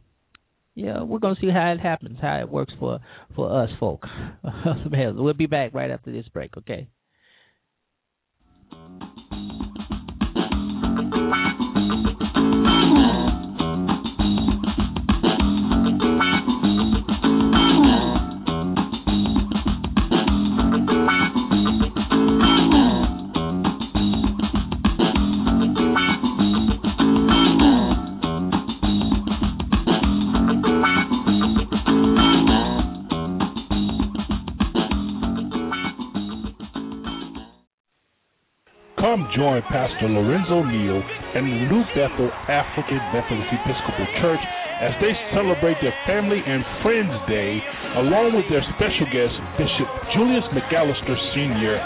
yeah, 0.74 1.02
we're 1.02 1.18
gonna 1.18 1.36
see 1.40 1.50
how 1.50 1.72
it 1.72 1.80
happens, 1.80 2.18
how 2.20 2.40
it 2.40 2.48
works 2.48 2.72
for 2.78 2.98
for 3.34 3.62
us 3.62 3.70
folk. 3.78 4.06
we'll 4.90 5.34
be 5.34 5.46
back 5.46 5.74
right 5.74 5.90
after 5.90 6.12
this 6.12 6.28
break, 6.28 6.56
okay? 6.56 6.88
Mm. 12.34 13.31
Come 39.02 39.26
join 39.34 39.58
Pastor 39.66 40.06
Lorenzo 40.06 40.62
Neal 40.62 41.02
and 41.34 41.42
New 41.66 41.82
Bethel 41.90 42.30
African 42.46 43.02
Methodist 43.10 43.50
Episcopal 43.50 44.06
Church 44.22 44.38
as 44.78 44.94
they 45.02 45.10
celebrate 45.34 45.74
their 45.82 45.90
Family 46.06 46.38
and 46.38 46.62
Friends 46.86 47.10
Day 47.26 47.58
along 47.98 48.38
with 48.38 48.46
their 48.46 48.62
special 48.78 49.10
guest, 49.10 49.34
Bishop 49.58 49.90
Julius 50.14 50.46
McAllister 50.54 51.18
Sr. 51.34 51.82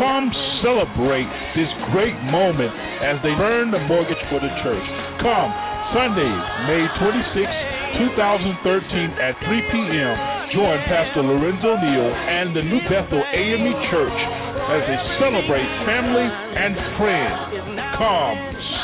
Come 0.00 0.32
celebrate 0.64 1.28
this 1.52 1.68
great 1.92 2.16
moment 2.32 2.72
as 3.04 3.20
they 3.20 3.36
burn 3.36 3.76
the 3.76 3.84
mortgage 3.92 4.24
for 4.32 4.40
the 4.40 4.48
church. 4.64 4.86
Come 5.20 5.52
Sunday, 5.92 6.32
May 6.64 6.88
26, 6.96 8.08
2013 8.08 9.20
at 9.20 9.36
3 9.44 9.52
p.m. 9.68 10.16
Join 10.56 10.80
Pastor 10.88 11.20
Lorenzo 11.20 11.76
Neal 11.76 12.08
and 12.08 12.56
the 12.56 12.64
New 12.64 12.80
Bethel 12.88 13.20
AME 13.20 13.76
Church 13.92 14.45
as 14.66 14.82
they 14.82 14.98
celebrate 15.22 15.68
family 15.86 16.26
and 16.26 16.74
friends. 16.98 17.54
Come 17.98 18.38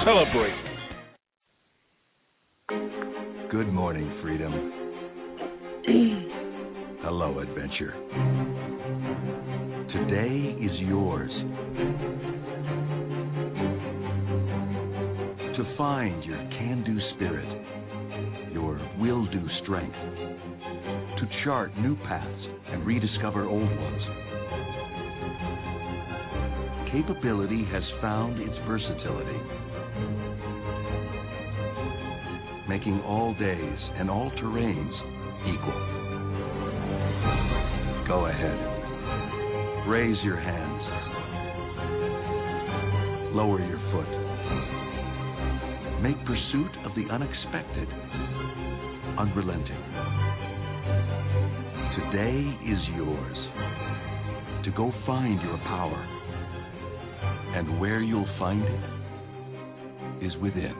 celebrate. 0.07 0.55
Good 3.51 3.73
morning, 3.73 4.07
freedom. 4.23 4.53
Hello, 7.03 7.41
adventure. 7.41 7.95
Today 9.93 10.55
is 10.65 10.71
yours. 10.87 11.31
To 15.57 15.75
find 15.77 16.23
your 16.25 16.39
can 16.59 16.85
do 16.87 16.97
spirit, 17.17 17.49
your 18.53 18.79
will 19.01 19.27
do 19.33 19.45
strength, 19.65 19.97
to 19.97 21.27
chart 21.45 21.77
new 21.79 21.97
paths 21.97 22.47
and 22.69 22.87
rediscover 22.87 23.47
old 23.47 23.69
ones. 23.81 24.32
Capability 26.93 27.65
has 27.73 27.83
found 28.03 28.39
its 28.39 28.53
versatility, 28.69 29.41
making 32.69 33.01
all 33.07 33.33
days 33.41 33.79
and 33.97 34.11
all 34.11 34.31
terrains 34.33 34.93
equal. 35.49 35.81
Go 38.07 38.27
ahead. 38.27 39.89
Raise 39.89 40.19
your 40.23 40.37
hands. 40.37 40.83
Lower 43.35 43.59
your 43.65 43.81
foot. 43.91 44.13
Make 46.03 46.19
pursuit 46.27 46.77
of 46.85 46.95
the 46.95 47.09
unexpected 47.11 47.89
unrelenting. 49.19 49.83
Today 51.97 52.43
is 52.71 52.81
yours 52.97 53.39
to 54.67 54.71
go 54.77 54.93
find 55.07 55.41
your 55.41 55.57
power. 55.65 56.22
And 57.54 57.78
where 57.78 58.00
you'll 58.00 58.28
find 58.38 58.62
it 58.64 60.25
is 60.25 60.32
within. 60.40 60.75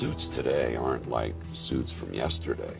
Suits 0.00 0.22
today 0.36 0.74
aren't 0.74 1.08
like 1.08 1.34
suits 1.70 1.90
from 2.00 2.12
yesterday. 2.12 2.76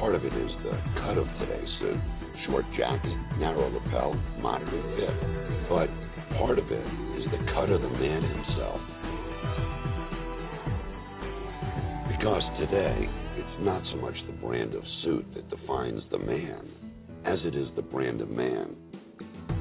Part 0.00 0.16
of 0.16 0.24
it 0.24 0.32
is 0.32 0.50
the 0.64 0.72
cut 1.00 1.16
of 1.16 1.26
today's 1.38 1.68
suit. 1.78 2.00
Short 2.46 2.64
jacket, 2.76 3.16
narrow 3.38 3.70
lapel, 3.70 4.14
moderate 4.40 4.98
fit. 4.98 5.68
But 5.68 5.88
part 6.36 6.58
of 6.58 6.66
it 6.72 6.86
is 7.18 7.24
the 7.30 7.38
cut 7.54 7.70
of 7.70 7.82
the 7.82 7.88
man 7.88 8.22
himself. 8.22 8.80
Because 12.10 12.42
today, 12.58 13.08
it's 13.38 13.60
not 13.60 13.82
so 13.92 14.00
much 14.00 14.14
the 14.26 14.32
brand 14.44 14.74
of 14.74 14.82
suit 15.04 15.24
that 15.34 15.48
defines 15.50 16.02
the 16.10 16.18
man 16.18 16.83
as 17.24 17.38
it 17.44 17.54
is 17.54 17.68
the 17.76 17.82
brand 17.82 18.20
of 18.20 18.30
man 18.30 18.76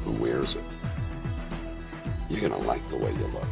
who 0.03 0.11
wears 0.19 0.49
it. 0.49 0.63
You're 2.29 2.41
going 2.41 2.51
to 2.51 2.67
like 2.67 2.81
the 2.89 2.97
way 2.97 3.11
you 3.11 3.27
look. 3.27 3.47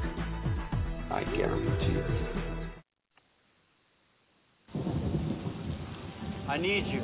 I 1.12 1.24
guarantee 1.36 2.00
it. 2.00 2.06
I 6.50 6.58
need 6.58 6.86
you. 6.88 7.02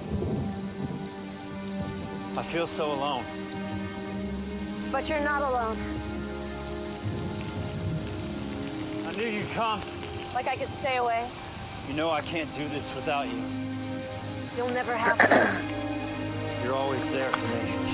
I 2.38 2.52
feel 2.52 2.68
so 2.78 2.84
alone. 2.84 3.26
But 4.92 5.08
you're 5.08 5.24
not 5.24 5.42
alone. 5.42 5.78
I 9.08 9.12
knew 9.16 9.28
you'd 9.28 9.56
come. 9.56 9.82
Like 10.34 10.48
I 10.48 10.58
could 10.58 10.74
stay 10.82 10.98
away. 10.98 11.32
You 11.88 11.94
know 11.96 12.10
I 12.10 12.22
can't 12.22 12.54
do 12.58 12.68
this 12.70 12.84
without 12.96 13.24
you. 13.24 14.58
You'll 14.58 14.74
never 14.74 14.98
have 14.98 15.18
to. 15.18 15.74
You're 16.68 16.76
always 16.76 17.00
there 17.14 17.32
for 17.32 17.48
me. 17.48 17.88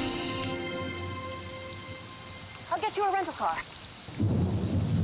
I'll 2.71 2.81
get 2.81 2.97
you 2.97 3.03
a 3.03 3.13
rental 3.13 3.35
car. 3.37 3.55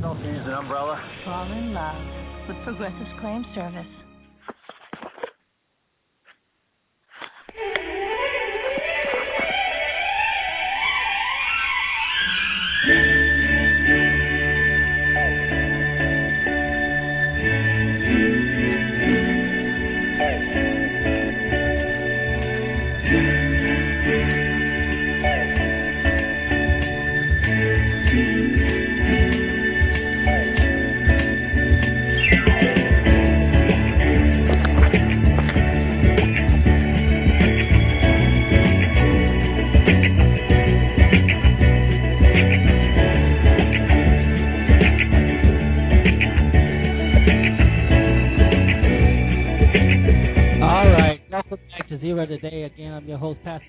Don't 0.01 0.25
use 0.25 0.41
an 0.43 0.53
umbrella. 0.53 0.99
Fall 1.23 1.51
in 1.51 1.71
love 1.71 2.01
with 2.47 2.57
Progressive 2.63 3.05
Claim 3.21 3.45
Service. 3.53 3.85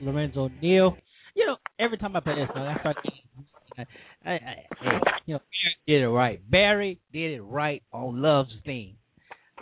Lorenzo 0.01 0.51
Neal. 0.61 0.97
You 1.35 1.47
know, 1.47 1.57
every 1.79 1.99
time 1.99 2.15
I 2.17 2.21
play 2.21 2.35
this 2.35 2.49
song, 2.55 2.67
I 2.67 2.81
start 2.81 2.97
I, 3.79 3.83
I, 4.27 4.33
I, 4.33 4.55
you 5.27 5.35
know, 5.35 5.41
Barry 5.41 5.77
did 5.87 6.03
it 6.03 6.09
right. 6.09 6.51
Barry 6.51 7.01
did 7.13 7.33
it 7.33 7.41
right 7.41 7.83
on 7.93 8.21
Love's 8.21 8.51
theme. 8.67 8.97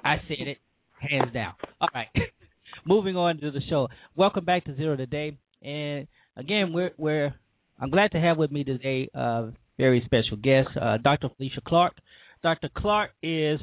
I 0.05 0.17
said 0.27 0.49
it, 0.49 0.59
hands 0.99 1.33
down. 1.33 1.55
All 1.81 1.89
right, 1.95 2.09
moving 2.87 3.17
on 3.17 3.39
to 3.41 3.51
the 3.51 3.61
show. 3.69 3.89
Welcome 4.17 4.45
back 4.45 4.65
to 4.65 4.75
Zero 4.77 4.97
Today, 4.97 5.37
and 5.63 6.09
again, 6.37 6.73
we're 6.73 6.91
we're 6.97 7.35
I'm 7.81 7.91
glad 7.91 8.13
to 8.13 8.21
have 8.21 8.37
with 8.39 8.51
me 8.51 8.65
today 8.65 9.09
a 9.15 9.51
very 9.77 10.03
special 10.05 10.37
guest, 10.37 10.69
uh, 10.81 10.99
Dr. 10.99 11.29
Felicia 11.37 11.61
Clark. 11.67 11.95
Dr. 12.43 12.69
Clark 12.77 13.11
is 13.23 13.61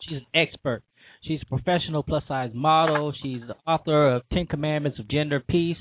she's 0.00 0.18
an 0.18 0.26
expert. 0.34 0.82
She's 1.22 1.40
a 1.42 1.46
professional 1.46 2.02
plus 2.02 2.22
size 2.28 2.50
model. 2.54 3.12
She's 3.22 3.40
the 3.46 3.56
author 3.66 4.16
of 4.16 4.22
Ten 4.32 4.46
Commandments 4.46 4.98
of 4.98 5.08
Gender 5.08 5.40
Peace, 5.40 5.76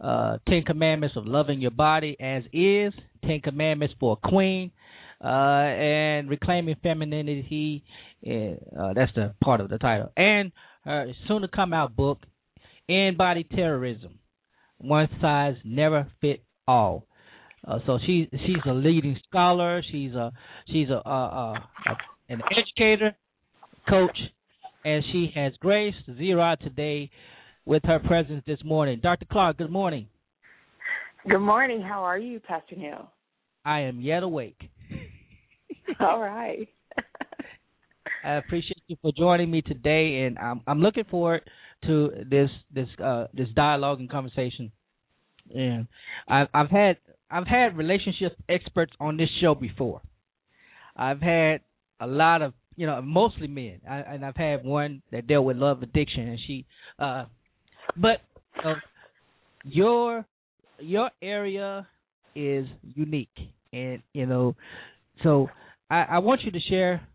uh, 0.00 0.38
Ten 0.48 0.62
Commandments 0.62 1.16
of 1.16 1.26
Loving 1.26 1.60
Your 1.60 1.70
Body 1.70 2.16
as 2.20 2.42
Is, 2.52 2.92
Ten 3.22 3.40
Commandments 3.40 3.94
for 3.98 4.18
a 4.22 4.28
Queen, 4.28 4.70
uh, 5.22 5.26
and 5.26 6.28
Reclaiming 6.28 6.76
Femininity. 6.82 7.84
Uh, 8.26 8.92
that's 8.94 9.12
the 9.14 9.34
part 9.42 9.60
of 9.60 9.68
the 9.68 9.78
title. 9.78 10.12
And 10.16 10.52
her 10.84 11.06
soon 11.28 11.42
to 11.42 11.48
come 11.48 11.72
out 11.72 11.96
book, 11.96 12.18
End 12.88 13.16
Body 13.16 13.44
Terrorism. 13.44 14.18
One 14.78 15.08
size 15.20 15.56
never 15.64 16.10
fit 16.20 16.44
all. 16.66 17.06
Uh, 17.66 17.78
so 17.86 17.98
she 18.04 18.28
she's 18.30 18.62
a 18.66 18.72
leading 18.72 19.18
scholar. 19.26 19.82
She's 19.90 20.12
a 20.12 20.32
she's 20.66 20.90
a, 20.90 21.00
a, 21.08 21.10
a, 21.10 21.68
a 21.86 21.96
an 22.28 22.42
educator, 22.50 23.16
coach, 23.88 24.18
and 24.84 25.02
she 25.12 25.30
has 25.34 25.52
graced 25.60 25.96
Zero 26.16 26.56
today 26.62 27.10
with 27.64 27.82
her 27.84 27.98
presence 27.98 28.42
this 28.46 28.58
morning. 28.64 29.00
Dr. 29.02 29.26
Clark, 29.30 29.58
good 29.58 29.70
morning. 29.70 30.06
Good 31.28 31.38
morning. 31.38 31.80
How 31.80 32.04
are 32.04 32.18
you, 32.18 32.38
Pastor 32.40 32.76
Neal? 32.76 33.10
I 33.64 33.80
am 33.80 34.00
yet 34.00 34.22
awake. 34.22 34.60
All 36.00 36.20
right. 36.20 36.68
I 38.24 38.34
appreciate 38.34 38.82
you 38.86 38.96
for 39.00 39.12
joining 39.16 39.50
me 39.50 39.62
today, 39.62 40.26
and 40.26 40.38
I'm 40.38 40.60
I'm 40.66 40.80
looking 40.80 41.04
forward 41.04 41.42
to 41.86 42.10
this 42.30 42.50
this 42.74 42.88
uh, 43.02 43.26
this 43.32 43.48
dialogue 43.56 44.00
and 44.00 44.10
conversation. 44.10 44.70
And 45.54 45.86
I've 46.28 46.48
I've 46.52 46.70
had 46.70 46.98
I've 47.30 47.46
had 47.46 47.76
relationship 47.76 48.36
experts 48.48 48.92
on 49.00 49.16
this 49.16 49.28
show 49.40 49.54
before. 49.54 50.02
I've 50.96 51.20
had 51.20 51.60
a 52.00 52.06
lot 52.06 52.42
of 52.42 52.52
you 52.76 52.86
know 52.86 53.00
mostly 53.02 53.46
men, 53.46 53.80
I, 53.88 53.98
and 53.98 54.24
I've 54.24 54.36
had 54.36 54.64
one 54.64 55.02
that 55.12 55.26
dealt 55.26 55.44
with 55.44 55.56
love 55.56 55.82
addiction, 55.82 56.28
and 56.28 56.38
she, 56.46 56.66
uh, 56.98 57.24
but 57.96 58.20
uh, 58.64 58.74
your 59.64 60.24
your 60.78 61.10
area 61.22 61.86
is 62.34 62.66
unique, 62.82 63.36
and 63.72 64.02
you 64.12 64.26
know, 64.26 64.56
so 65.22 65.48
I, 65.90 66.02
I 66.02 66.18
want 66.18 66.42
you 66.42 66.50
to 66.52 66.60
share. 66.60 67.06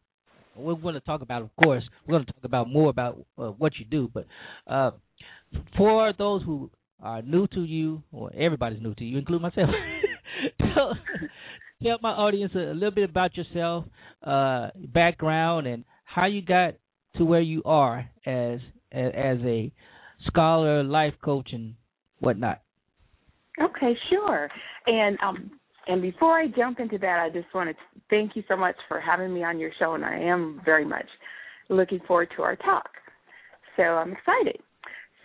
We're 0.56 0.76
going 0.76 0.96
to 0.96 1.00
talk 1.00 1.22
about, 1.22 1.44
of 1.44 1.50
course, 1.64 1.84
we're 2.06 2.16
going 2.16 2.26
to 2.26 2.34
talk 2.34 2.44
about 2.44 2.70
more 2.70 2.90
about 2.90 3.18
uh, 3.38 3.48
what 3.48 3.74
you 3.80 3.86
do, 3.86 4.10
but 4.14 4.26
uh, 4.68 4.92
for 5.78 6.14
those 6.18 6.44
who 6.44 6.70
are 7.02 7.22
new 7.22 7.48
to 7.48 7.64
you, 7.64 8.04
or 8.12 8.32
everybody's 8.38 8.82
new 8.82 8.94
to 8.96 9.06
you, 9.06 9.18
include 9.18 9.42
myself, 9.42 9.70
tell, 10.60 10.96
tell 11.82 11.98
my 12.02 12.12
audience 12.12 12.52
a, 12.56 12.74
little 12.74 12.92
bit 12.92 13.10
about 13.10 13.38
yourself, 13.38 13.86
uh, 14.24 14.70
background, 14.94 15.68
and 15.68 15.86
how 16.04 16.26
you 16.26 16.42
got 16.42 16.76
to 17.18 17.26
where 17.26 17.42
you 17.42 17.62
are 17.64 18.10
as 18.26 18.60
as, 18.92 19.12
as 19.16 19.38
a 19.46 19.72
scholar, 20.28 20.84
life 20.84 21.14
coach, 21.24 21.50
and 21.54 21.76
whatnot. 22.20 22.62
Okay, 23.62 23.98
sure. 24.10 24.50
And 24.88 25.18
um 25.24 25.52
and 25.88 26.02
before 26.02 26.38
I 26.40 26.48
jump 26.48 26.80
into 26.80 26.98
that, 27.00 27.20
I 27.20 27.30
just 27.30 27.54
want 27.54 27.70
to 27.70 27.76
thank 28.10 28.36
you 28.36 28.44
so 28.48 28.56
much 28.56 28.76
for 28.88 29.00
having 29.00 29.34
me 29.34 29.44
on 29.44 29.60
your 29.60 29.72
show, 29.80 29.94
and 29.94 30.06
I 30.06 30.20
am 30.20 30.62
very 30.66 30.86
much 30.86 31.08
looking 31.70 32.00
forward 32.08 32.30
to 32.36 32.44
our 32.44 32.56
talk. 32.58 32.90
So 33.78 33.84
I'm 33.84 34.12
excited. 34.12 34.62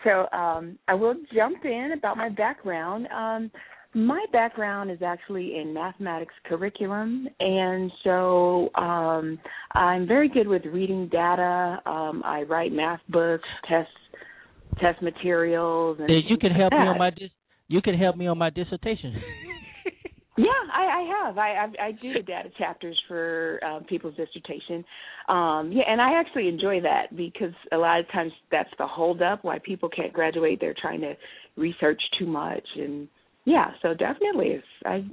So 0.04 0.26
um, 0.36 0.78
I 0.86 0.94
will 0.94 1.14
jump 1.34 1.64
in 1.64 1.94
about 1.96 2.16
my 2.16 2.28
background. 2.28 3.08
Um, 3.08 3.50
my 3.94 4.24
background 4.32 4.90
is 4.90 4.98
actually 5.02 5.58
in 5.58 5.72
mathematics 5.72 6.34
curriculum, 6.46 7.28
and 7.40 7.90
so 8.02 8.70
um, 8.74 9.38
I'm 9.72 10.06
very 10.06 10.28
good 10.28 10.48
with 10.48 10.64
reading 10.66 11.08
data. 11.08 11.80
Um, 11.86 12.22
I 12.24 12.42
write 12.42 12.72
math 12.72 13.00
books, 13.08 13.48
tests, 13.68 13.92
test 14.80 15.00
materials. 15.02 15.98
And 16.00 16.10
you 16.28 16.36
can 16.36 16.52
help 16.52 16.70
that. 16.70 16.80
me 16.80 16.88
on 16.88 16.98
my 16.98 17.10
dis- 17.10 17.30
you 17.68 17.80
can 17.80 17.96
help 17.96 18.16
me 18.16 18.26
on 18.26 18.38
my 18.38 18.50
dissertation. 18.50 19.14
Yeah, 20.36 20.46
I, 20.46 20.82
I 20.82 21.26
have. 21.26 21.38
I, 21.38 21.48
I 21.50 21.86
I 21.86 21.92
do 21.92 22.12
the 22.12 22.22
data 22.22 22.48
chapters 22.58 23.00
for 23.06 23.60
um, 23.64 23.84
people's 23.84 24.16
dissertation. 24.16 24.84
Um, 25.28 25.70
yeah, 25.72 25.84
and 25.86 26.00
I 26.00 26.18
actually 26.18 26.48
enjoy 26.48 26.80
that 26.80 27.16
because 27.16 27.54
a 27.70 27.76
lot 27.76 28.00
of 28.00 28.10
times 28.10 28.32
that's 28.50 28.70
the 28.78 28.86
holdup 28.86 29.44
why 29.44 29.60
people 29.60 29.88
can't 29.88 30.12
graduate. 30.12 30.58
They're 30.60 30.74
trying 30.80 31.02
to 31.02 31.14
research 31.56 32.02
too 32.18 32.26
much, 32.26 32.66
and 32.76 33.06
yeah, 33.44 33.72
so 33.82 33.94
definitely, 33.94 34.48
it's, 34.48 34.66
I'd 34.84 35.10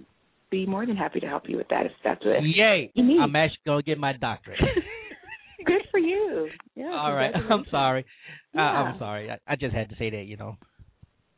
be 0.49 0.65
more 0.65 0.85
than 0.85 0.95
happy 0.95 1.19
to 1.19 1.27
help 1.27 1.43
you 1.47 1.57
with 1.57 1.67
that 1.69 1.85
if 1.85 1.91
that's 2.03 2.23
what 2.25 2.43
Yay! 2.43 2.91
you 2.93 3.03
need. 3.03 3.19
I'm 3.19 3.35
actually 3.35 3.61
gonna 3.65 3.81
get 3.81 3.97
my 3.97 4.13
doctorate. 4.13 4.59
Good 5.65 5.81
for 5.91 5.99
you. 5.99 6.49
Yeah. 6.75 6.91
All 6.91 7.13
right. 7.13 7.31
I'm 7.35 7.65
sorry. 7.69 8.05
Uh, 8.57 8.61
I'm 8.61 8.99
sorry. 8.99 9.29
I, 9.29 9.37
I 9.47 9.55
just 9.55 9.73
had 9.73 9.89
to 9.89 9.95
say 9.95 10.09
that. 10.09 10.25
You 10.25 10.37
know. 10.37 10.57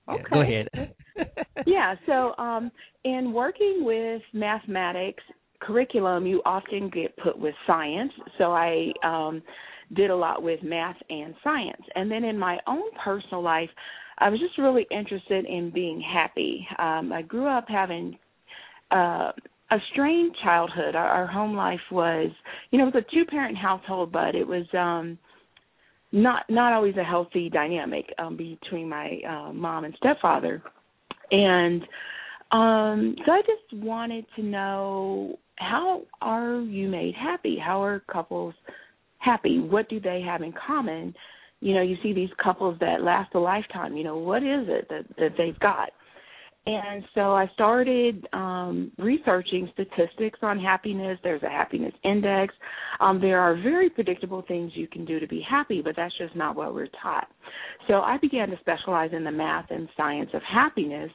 Yeah, 0.07 0.13
Okay. 0.15 0.23
Go 0.31 0.41
ahead. 0.41 0.67
yeah, 1.65 1.95
so 2.05 2.35
um 2.41 2.71
in 3.03 3.33
working 3.33 3.81
with 3.81 4.21
mathematics 4.33 5.23
curriculum 5.61 6.25
you 6.25 6.41
often 6.45 6.89
get 6.89 7.15
put 7.17 7.37
with 7.37 7.55
science. 7.67 8.11
So 8.37 8.51
I 8.51 8.91
um 9.03 9.41
did 9.95 10.09
a 10.09 10.15
lot 10.15 10.41
with 10.41 10.63
math 10.63 10.97
and 11.09 11.35
science. 11.43 11.81
And 11.95 12.09
then 12.09 12.23
in 12.23 12.37
my 12.37 12.57
own 12.67 12.83
personal 13.03 13.43
life, 13.43 13.69
I 14.19 14.29
was 14.29 14.39
just 14.39 14.57
really 14.57 14.85
interested 14.91 15.45
in 15.45 15.71
being 15.71 16.01
happy. 16.01 16.67
Um 16.79 17.11
I 17.13 17.21
grew 17.21 17.47
up 17.47 17.65
having 17.67 18.17
uh 18.91 19.31
a 19.71 19.77
strange 19.91 20.35
childhood. 20.43 20.95
Our, 20.95 21.07
our 21.07 21.27
home 21.27 21.55
life 21.55 21.79
was, 21.91 22.29
you 22.69 22.77
know, 22.77 22.87
it 22.87 22.93
was 22.93 23.03
a 23.09 23.15
two-parent 23.15 23.57
household, 23.57 24.11
but 24.11 24.35
it 24.35 24.47
was 24.47 24.65
um 24.73 25.17
not 26.13 26.45
not 26.47 26.71
always 26.71 26.95
a 26.95 27.03
healthy 27.03 27.49
dynamic 27.49 28.13
um 28.19 28.37
between 28.37 28.87
my 28.87 29.19
uh, 29.27 29.51
mom 29.51 29.83
and 29.83 29.95
stepfather 29.97 30.61
and 31.31 31.81
um 32.51 33.15
so 33.25 33.31
i 33.31 33.41
just 33.41 33.83
wanted 33.83 34.23
to 34.35 34.43
know 34.43 35.37
how 35.55 36.03
are 36.21 36.61
you 36.61 36.87
made 36.87 37.15
happy 37.15 37.57
how 37.57 37.83
are 37.83 37.99
couples 38.11 38.53
happy 39.17 39.59
what 39.59 39.89
do 39.89 39.99
they 39.99 40.21
have 40.21 40.43
in 40.43 40.53
common 40.65 41.13
you 41.63 41.73
know 41.73 41.81
you 41.81 41.97
see 42.03 42.13
these 42.13 42.29
couples 42.43 42.77
that 42.79 43.01
last 43.01 43.33
a 43.35 43.39
lifetime 43.39 43.95
you 43.95 44.03
know 44.03 44.17
what 44.17 44.43
is 44.43 44.67
it 44.67 44.87
that 44.89 45.05
that 45.17 45.31
they've 45.37 45.59
got 45.59 45.89
and 46.65 47.03
so 47.13 47.33
I 47.33 47.49
started 47.53 48.25
um, 48.31 48.91
researching 48.97 49.69
statistics 49.73 50.39
on 50.41 50.57
happiness. 50.57 51.19
There's 51.21 51.43
a 51.43 51.49
happiness 51.49 51.93
index. 52.05 52.53
Um, 53.01 53.19
there 53.19 53.41
are 53.41 53.55
very 53.55 53.89
predictable 53.89 54.43
things 54.47 54.71
you 54.73 54.87
can 54.87 55.03
do 55.03 55.19
to 55.19 55.27
be 55.27 55.45
happy, 55.47 55.81
but 55.81 55.93
that's 55.97 56.17
just 56.17 56.37
not 56.37 56.55
what 56.55 56.73
we're 56.73 56.87
taught. 57.01 57.27
So 57.89 57.95
I 57.95 58.17
began 58.17 58.49
to 58.49 58.57
specialize 58.61 59.11
in 59.11 59.25
the 59.25 59.31
math 59.31 59.71
and 59.71 59.89
science 59.97 60.29
of 60.33 60.41
happiness. 60.43 61.11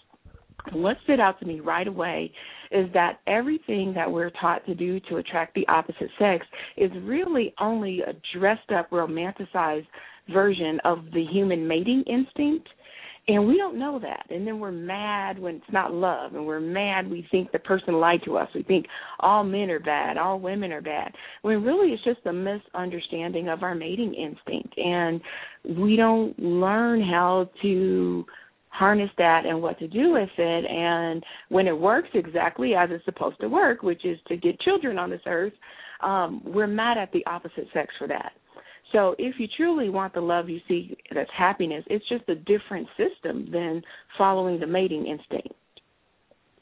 What 0.73 0.97
stood 1.05 1.21
out 1.21 1.38
to 1.40 1.47
me 1.47 1.61
right 1.61 1.87
away 1.87 2.33
is 2.71 2.92
that 2.92 3.21
everything 3.27 3.92
that 3.94 4.11
we're 4.11 4.31
taught 4.31 4.64
to 4.66 4.75
do 4.75 5.01
to 5.09 5.16
attract 5.16 5.55
the 5.55 5.66
opposite 5.68 6.11
sex 6.18 6.44
is 6.77 6.90
really 7.03 7.55
only 7.61 8.01
a 8.01 8.12
dressed 8.38 8.71
up, 8.77 8.90
romanticized 8.90 9.87
version 10.33 10.79
of 10.85 11.05
the 11.14 11.25
human 11.31 11.66
mating 11.66 12.05
instinct. 12.07 12.68
And 13.29 13.47
we 13.47 13.59
don't 13.59 13.79
know 13.79 13.99
that. 13.99 14.25
And 14.31 14.47
then 14.47 14.59
we're 14.59 14.73
mad 14.73 15.38
when 15.38 15.57
it's 15.57 15.73
not 15.73 15.92
love. 15.92 16.35
And 16.35 16.47
we're 16.47 16.61
mad 16.61 17.11
we 17.11 17.27
think 17.31 17.53
the 17.53 17.59
person 17.59 17.94
lied 17.94 18.21
to 18.25 18.38
us. 18.38 18.49
We 18.55 18.62
think 18.62 18.87
all 19.21 19.44
men 19.44 19.68
are 19.71 19.81
bad 19.81 20.16
all 20.16 20.40
women 20.40 20.73
are 20.73 20.81
bad 20.81 21.12
when 21.42 21.62
really 21.62 21.92
it's 21.92 22.05
just 22.05 22.25
a 22.25 22.33
misunderstanding 22.33 23.49
of 23.49 23.62
our 23.62 23.75
mating 23.75 24.14
instinct. 24.14 24.75
And 24.79 25.21
we 25.79 25.97
don't 25.97 26.38
learn 26.38 27.03
how 27.03 27.51
to 27.62 28.25
harness 28.79 29.11
that 29.19 29.45
and 29.45 29.61
what 29.61 29.79
to 29.79 29.88
do 29.88 30.12
with 30.12 30.29
it 30.38 30.64
and 30.64 31.25
when 31.49 31.67
it 31.67 31.79
works 31.79 32.09
exactly 32.14 32.75
as 32.75 32.88
it's 32.93 33.05
supposed 33.05 33.41
to 33.41 33.49
work 33.49 33.83
which 33.83 34.05
is 34.05 34.19
to 34.29 34.37
get 34.37 34.61
children 34.61 34.99
on 34.99 35.11
this 35.11 35.21
earth 35.27 35.53
um 36.03 36.41
we're 36.45 36.67
mad 36.67 36.97
at 36.97 37.11
the 37.12 37.25
opposite 37.27 37.67
sex 37.73 37.93
for 37.99 38.07
that 38.07 38.33
so 38.93 39.14
if 39.19 39.35
you 39.38 39.47
truly 39.57 39.91
want 39.91 40.14
the 40.14 40.21
love 40.21 40.49
you 40.49 40.61
see 40.67 40.97
that's 41.14 41.31
happiness, 41.37 41.85
it's 41.88 42.09
just 42.09 42.29
a 42.29 42.35
different 42.35 42.87
system 42.97 43.49
than 43.53 43.83
following 44.17 44.59
the 44.59 44.67
mating 44.67 45.07
instinct. 45.07 45.55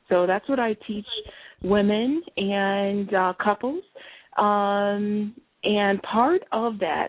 So 0.09 0.27
that's 0.27 0.49
what 0.49 0.59
I 0.59 0.75
teach 0.87 1.07
women 1.63 2.23
and 2.37 3.13
uh, 3.15 3.33
couples. 3.43 3.83
Um, 4.39 5.35
and 5.65 6.01
part 6.03 6.43
of 6.53 6.79
that, 6.81 7.09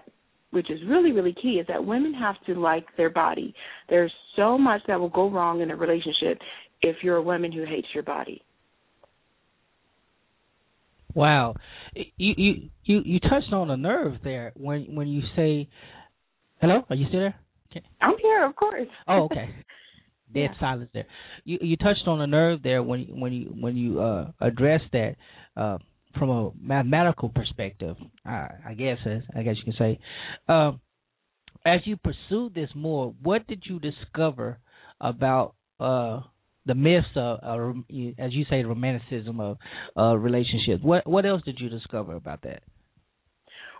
which 0.51 0.69
is 0.71 0.79
really, 0.87 1.11
really 1.11 1.33
key, 1.41 1.59
is 1.61 1.67
that 1.67 1.83
women 1.83 2.13
have 2.13 2.35
to 2.45 2.53
like 2.59 2.85
their 2.97 3.09
body. 3.09 3.53
There's 3.89 4.11
so 4.35 4.57
much 4.57 4.81
that 4.87 4.99
will 4.99 5.09
go 5.09 5.29
wrong 5.29 5.61
in 5.61 5.71
a 5.71 5.75
relationship 5.75 6.39
if 6.81 6.97
you're 7.03 7.17
a 7.17 7.21
woman 7.21 7.51
who 7.51 7.65
hates 7.65 7.87
your 7.93 8.03
body. 8.03 8.41
Wow, 11.13 11.55
you 11.95 12.33
you 12.37 12.53
you 12.83 13.01
you 13.03 13.19
touched 13.19 13.51
on 13.51 13.71
a 13.71 13.77
nerve 13.77 14.13
there 14.23 14.51
when 14.55 14.93
when 14.93 15.07
you 15.07 15.21
say, 15.35 15.67
"Hello, 16.61 16.83
are 16.89 16.95
you 16.95 17.07
still 17.07 17.21
there?" 17.21 17.35
Okay. 17.71 17.83
I'm 18.01 18.13
here, 18.21 18.45
of 18.45 18.55
course. 18.55 18.87
Oh, 19.07 19.23
okay. 19.23 19.49
Dead 20.33 20.51
Yeah. 20.53 20.59
silence 20.59 20.89
there. 20.93 21.05
You 21.43 21.57
you 21.61 21.75
touched 21.77 22.07
on 22.07 22.21
a 22.21 22.27
nerve 22.27 22.61
there 22.61 22.83
when 22.83 22.99
you- 23.01 23.15
when 23.15 23.33
you 23.33 23.45
when 23.59 23.75
you 23.77 23.99
uh 23.99 24.31
addressed 24.41 24.91
that 24.91 25.15
uh 25.55 25.77
from 26.17 26.29
a 26.29 26.51
mathematical 26.59 27.29
perspective. 27.29 27.95
I, 28.25 28.49
I 28.69 28.73
guess 28.73 28.97
I 29.35 29.43
guess 29.43 29.55
you 29.57 29.71
can 29.71 29.75
say. 29.77 29.99
Um, 30.47 30.81
as 31.65 31.81
you 31.85 31.97
pursued 31.97 32.53
this 32.53 32.69
more, 32.75 33.13
what 33.21 33.47
did 33.47 33.63
you 33.65 33.79
discover 33.79 34.59
about 34.99 35.55
uh 35.79 36.21
the 36.65 36.75
myths 36.75 37.07
of, 37.15 37.39
uh, 37.43 37.69
as 38.19 38.33
you 38.33 38.43
say, 38.49 38.61
the 38.61 38.67
romanticism 38.67 39.39
of 39.39 39.57
uh, 39.97 40.17
relationships? 40.17 40.83
What 40.83 41.07
what 41.07 41.25
else 41.25 41.41
did 41.45 41.59
you 41.59 41.69
discover 41.69 42.15
about 42.15 42.41
that? 42.43 42.61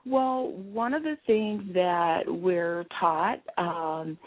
Well, 0.06 0.54
one 0.54 0.94
of 0.94 1.04
the 1.04 1.18
things 1.28 1.64
that 1.74 2.22
we're 2.28 2.86
taught 3.00 3.40
um, 3.58 4.18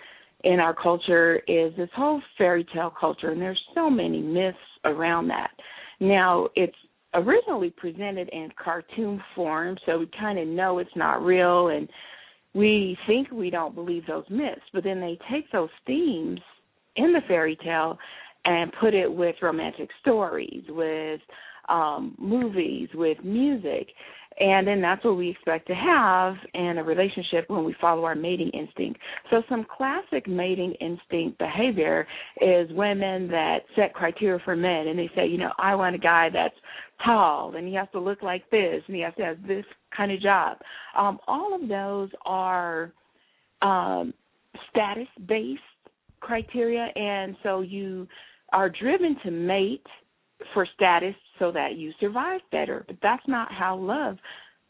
in 0.44 0.60
our 0.60 0.74
culture 0.74 1.36
is 1.48 1.74
this 1.76 1.88
whole 1.96 2.20
fairy 2.36 2.66
tale 2.74 2.92
culture, 2.98 3.30
and 3.30 3.40
there's 3.40 3.60
so 3.74 3.88
many 3.88 4.20
myths 4.20 4.58
around 4.84 5.28
that. 5.28 5.50
Now, 5.98 6.48
it's 6.54 6.76
originally 7.14 7.70
presented 7.70 8.28
in 8.30 8.50
cartoon 8.62 9.22
form, 9.34 9.76
so 9.86 9.98
we 9.98 10.10
kind 10.18 10.38
of 10.38 10.46
know 10.46 10.78
it's 10.78 10.90
not 10.96 11.22
real, 11.22 11.68
and 11.68 11.88
we 12.54 12.96
think 13.06 13.30
we 13.30 13.50
don't 13.50 13.74
believe 13.74 14.06
those 14.06 14.24
myths, 14.30 14.62
but 14.72 14.84
then 14.84 15.00
they 15.00 15.18
take 15.30 15.50
those 15.52 15.70
themes 15.86 16.40
in 16.96 17.12
the 17.12 17.20
fairy 17.28 17.56
tale 17.62 17.98
and 18.44 18.72
put 18.80 18.94
it 18.94 19.12
with 19.12 19.36
romantic 19.42 19.88
stories, 20.00 20.62
with 20.68 21.20
um, 21.68 22.14
movies, 22.18 22.88
with 22.94 23.18
music. 23.22 23.88
And 24.38 24.66
then 24.66 24.80
that's 24.80 25.04
what 25.04 25.16
we 25.16 25.28
expect 25.28 25.66
to 25.66 25.74
have 25.74 26.34
in 26.54 26.78
a 26.78 26.84
relationship 26.84 27.44
when 27.48 27.64
we 27.64 27.74
follow 27.80 28.04
our 28.04 28.14
mating 28.14 28.50
instinct. 28.50 28.98
So, 29.28 29.42
some 29.50 29.66
classic 29.76 30.26
mating 30.26 30.72
instinct 30.80 31.38
behavior 31.38 32.06
is 32.40 32.70
women 32.72 33.28
that 33.28 33.58
set 33.76 33.92
criteria 33.92 34.40
for 34.44 34.56
men 34.56 34.88
and 34.88 34.98
they 34.98 35.10
say, 35.14 35.26
you 35.26 35.36
know, 35.36 35.52
I 35.58 35.74
want 35.74 35.94
a 35.94 35.98
guy 35.98 36.30
that's 36.32 36.54
tall 37.04 37.54
and 37.56 37.66
he 37.66 37.74
has 37.74 37.88
to 37.92 38.00
look 38.00 38.22
like 38.22 38.48
this 38.50 38.82
and 38.86 38.96
he 38.96 39.02
has 39.02 39.14
to 39.16 39.24
have 39.24 39.46
this 39.46 39.64
kind 39.96 40.12
of 40.12 40.20
job. 40.20 40.58
Um, 40.96 41.18
all 41.26 41.54
of 41.54 41.68
those 41.68 42.10
are 42.24 42.92
um, 43.62 44.14
status 44.70 45.08
based 45.26 45.60
criteria, 46.20 46.88
and 46.94 47.36
so 47.42 47.60
you 47.60 48.06
are 48.52 48.68
driven 48.68 49.16
to 49.24 49.30
mate 49.30 49.86
for 50.54 50.66
status 50.74 51.14
so 51.38 51.50
that 51.52 51.76
you 51.76 51.92
survive 52.00 52.40
better. 52.50 52.84
But 52.86 52.96
that's 53.02 53.26
not 53.26 53.52
how 53.52 53.76
love 53.76 54.16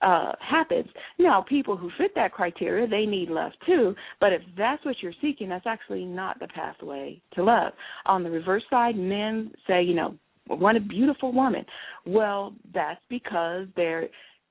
uh 0.02 0.32
happens. 0.40 0.88
Now, 1.18 1.44
people 1.46 1.76
who 1.76 1.90
fit 1.98 2.12
that 2.14 2.32
criteria, 2.32 2.86
they 2.86 3.04
need 3.04 3.28
love 3.28 3.52
too, 3.66 3.94
but 4.18 4.32
if 4.32 4.40
that's 4.56 4.82
what 4.84 4.96
you're 5.02 5.12
seeking, 5.20 5.48
that's 5.48 5.66
actually 5.66 6.04
not 6.04 6.38
the 6.40 6.48
pathway 6.48 7.20
to 7.34 7.44
love. 7.44 7.72
On 8.06 8.22
the 8.22 8.30
reverse 8.30 8.62
side, 8.70 8.96
men 8.96 9.52
say, 9.66 9.82
you 9.82 9.94
know, 9.94 10.14
want 10.48 10.76
a 10.76 10.80
beautiful 10.80 11.32
woman. 11.32 11.64
Well, 12.06 12.54
that's 12.72 13.00
because 13.08 13.66
there 13.76 14.08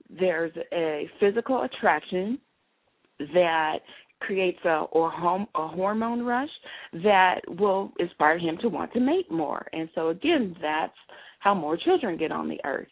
there's 0.10 0.54
a 0.74 1.10
physical 1.20 1.64
attraction 1.64 2.40
that 3.34 3.80
creates 4.22 4.60
a 4.66 4.86
or 4.92 5.10
home, 5.12 5.48
a 5.56 5.68
hormone 5.68 6.24
rush 6.24 6.50
that 7.04 7.42
will 7.48 7.92
inspire 8.00 8.38
him 8.38 8.58
to 8.62 8.70
want 8.70 8.92
to 8.94 9.00
mate 9.00 9.32
more. 9.32 9.68
And 9.72 9.90
so 9.96 10.10
again, 10.10 10.56
that's 10.62 10.94
how 11.40 11.54
more 11.54 11.78
children 11.78 12.18
get 12.18 12.32
on 12.32 12.50
the 12.50 12.60
earth. 12.66 12.88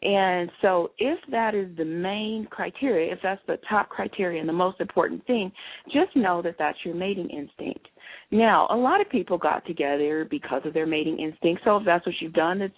And 0.00 0.50
so, 0.62 0.90
if 0.98 1.18
that 1.30 1.54
is 1.54 1.76
the 1.76 1.84
main 1.84 2.46
criteria, 2.50 3.12
if 3.12 3.20
that's 3.22 3.40
the 3.46 3.58
top 3.68 3.88
criteria 3.88 4.40
and 4.40 4.48
the 4.48 4.52
most 4.52 4.80
important 4.80 5.24
thing, 5.26 5.52
just 5.92 6.16
know 6.16 6.42
that 6.42 6.56
that's 6.58 6.78
your 6.84 6.94
mating 6.94 7.30
instinct. 7.30 7.86
Now, 8.30 8.66
a 8.70 8.76
lot 8.76 9.00
of 9.00 9.10
people 9.10 9.38
got 9.38 9.64
together 9.66 10.26
because 10.28 10.62
of 10.64 10.74
their 10.74 10.86
mating 10.86 11.18
instinct. 11.20 11.62
So, 11.64 11.76
if 11.76 11.84
that's 11.84 12.04
what 12.06 12.16
you've 12.20 12.32
done, 12.32 12.62
it 12.62 12.72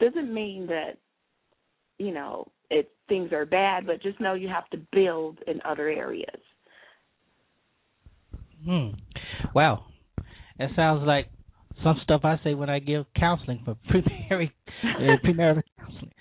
doesn't 0.00 0.32
mean 0.32 0.66
that 0.66 0.98
you 1.98 2.12
know 2.12 2.46
it 2.70 2.90
things 3.08 3.32
are 3.32 3.46
bad, 3.46 3.86
but 3.86 4.02
just 4.02 4.20
know 4.20 4.34
you 4.34 4.48
have 4.48 4.68
to 4.70 4.78
build 4.92 5.38
in 5.46 5.60
other 5.64 5.88
areas. 5.88 6.40
Hmm. 8.64 8.88
Wow, 9.54 9.84
that 10.58 10.70
sounds 10.76 11.06
like 11.06 11.28
some 11.82 11.98
stuff 12.02 12.22
I 12.24 12.38
say 12.42 12.54
when 12.54 12.70
I 12.70 12.78
give 12.78 13.06
counseling 13.16 13.62
for 13.64 13.76
premarital 13.90 14.50
uh, 14.84 15.16
premarital 15.24 15.62
counseling. 15.78 16.12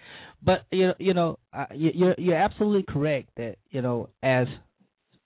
But 0.46 0.66
you 0.72 0.92
you 1.00 1.14
know, 1.14 1.40
uh, 1.52 1.66
you're 1.74 2.16
you're 2.18 2.38
absolutely 2.38 2.86
correct 2.88 3.30
that 3.38 3.56
you 3.72 3.82
know 3.82 4.10
as 4.22 4.48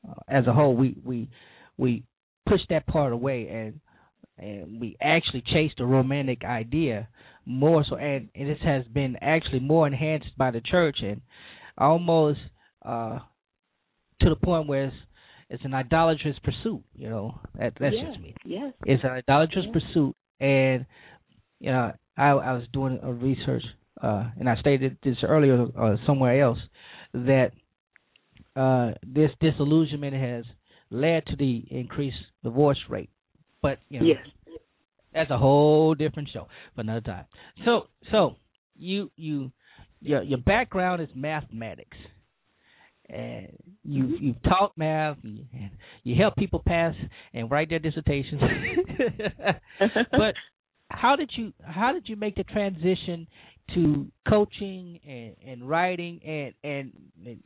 uh, 0.08 0.14
as 0.28 0.48
a 0.48 0.54
whole 0.54 0.76
we 0.76 0.96
we 1.04 1.30
we 1.78 2.04
push 2.48 2.62
that 2.70 2.88
part 2.88 3.12
away 3.12 3.48
and 3.50 3.82
and 4.38 4.80
we 4.80 4.96
actually 5.02 5.42
chase 5.42 5.72
the 5.78 5.86
romantic 5.86 6.44
idea 6.46 7.10
more 7.46 7.84
so 7.90 7.98
and, 7.98 8.30
and 8.34 8.50
this 8.50 8.60
has 8.64 8.86
been 8.86 9.18
actually 9.22 9.60
more 9.60 9.86
enhanced 9.86 10.38
by 10.38 10.52
the 10.52 10.62
church 10.62 11.00
and 11.02 11.22
almost 11.78 12.40
uh 12.86 13.20
to 14.22 14.30
the 14.30 14.36
point 14.38 14.68
where 14.68 14.86
it's 14.86 14.96
it's 15.50 15.66
an 15.66 15.74
idolatrous 15.74 16.38
pursuit 16.44 16.82
you 16.96 17.10
know? 17.10 17.40
That 17.58 17.74
that's 17.80 17.96
yes, 17.96 18.08
just 18.08 18.22
me. 18.22 18.36
yes. 18.46 18.74
It's 18.86 19.04
an 19.04 19.10
idolatrous 19.10 19.66
yes. 19.66 19.74
pursuit 19.74 20.16
and 20.40 20.86
you 21.60 21.72
know 21.72 21.92
i 22.16 22.30
i 22.30 22.54
was 22.54 22.64
doing 22.72 23.00
a 23.04 23.12
research 23.12 23.64
uh, 24.02 24.30
and 24.40 24.50
I 24.50 24.56
stated 24.58 24.98
this 25.04 25.18
earlier 25.24 25.68
uh, 25.78 25.96
somewhere 26.06 26.42
else, 26.42 26.60
that 27.14 27.52
uh, 28.56 28.92
this 29.06 29.32
disillusionment 29.40 30.14
has 30.14 30.46
led 30.90 31.26
to 31.28 31.36
the 31.36 31.66
increased 31.70 32.18
divorce 32.44 32.80
rate. 32.90 33.10
But 33.62 33.80
you 33.90 34.00
know, 34.00 34.06
yes. 34.06 34.58
that's 35.14 35.32
a 35.32 35.38
whole 35.38 35.96
different 35.96 36.30
show 36.34 36.48
for 36.76 36.82
another 36.82 37.02
time. 37.02 37.26
So, 37.66 37.88
so 38.12 38.36
you 38.78 39.12
you 39.16 39.52
your 40.02 40.24
your 40.24 40.38
background 40.40 41.02
is 41.02 41.10
mathematics, 41.14 41.98
and 43.10 43.50
you 43.84 44.04
mm-hmm. 44.04 44.24
you've 44.24 44.44
taught 44.44 44.78
math, 44.78 45.18
and 45.24 45.46
you 46.04 46.16
help 46.16 46.36
people 46.38 46.62
pass 46.66 46.96
and 47.34 47.52
write 47.52 47.70
their 47.70 47.80
dissertations. 47.80 48.42
but 50.12 50.36
how 50.90 51.16
did 51.16 51.32
you 51.36 51.54
how 51.64 51.92
did 51.92 52.08
you 52.08 52.16
make 52.16 52.36
the 52.36 52.44
transition 52.46 53.28
to 53.76 54.08
coaching 54.28 55.00
and, 55.08 55.36
and 55.46 55.70
writing 55.70 56.20
and, 56.26 56.54
and 56.64 56.92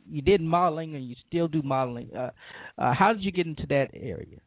you 0.09 0.21
did 0.21 0.41
modeling 0.41 0.95
and 0.95 1.07
you 1.07 1.15
still 1.27 1.47
do 1.47 1.61
modeling. 1.61 2.09
Uh, 2.15 2.29
uh, 2.77 2.93
how 2.93 3.13
did 3.13 3.23
you 3.23 3.31
get 3.31 3.47
into 3.47 3.65
that 3.67 3.89
area? 3.93 4.37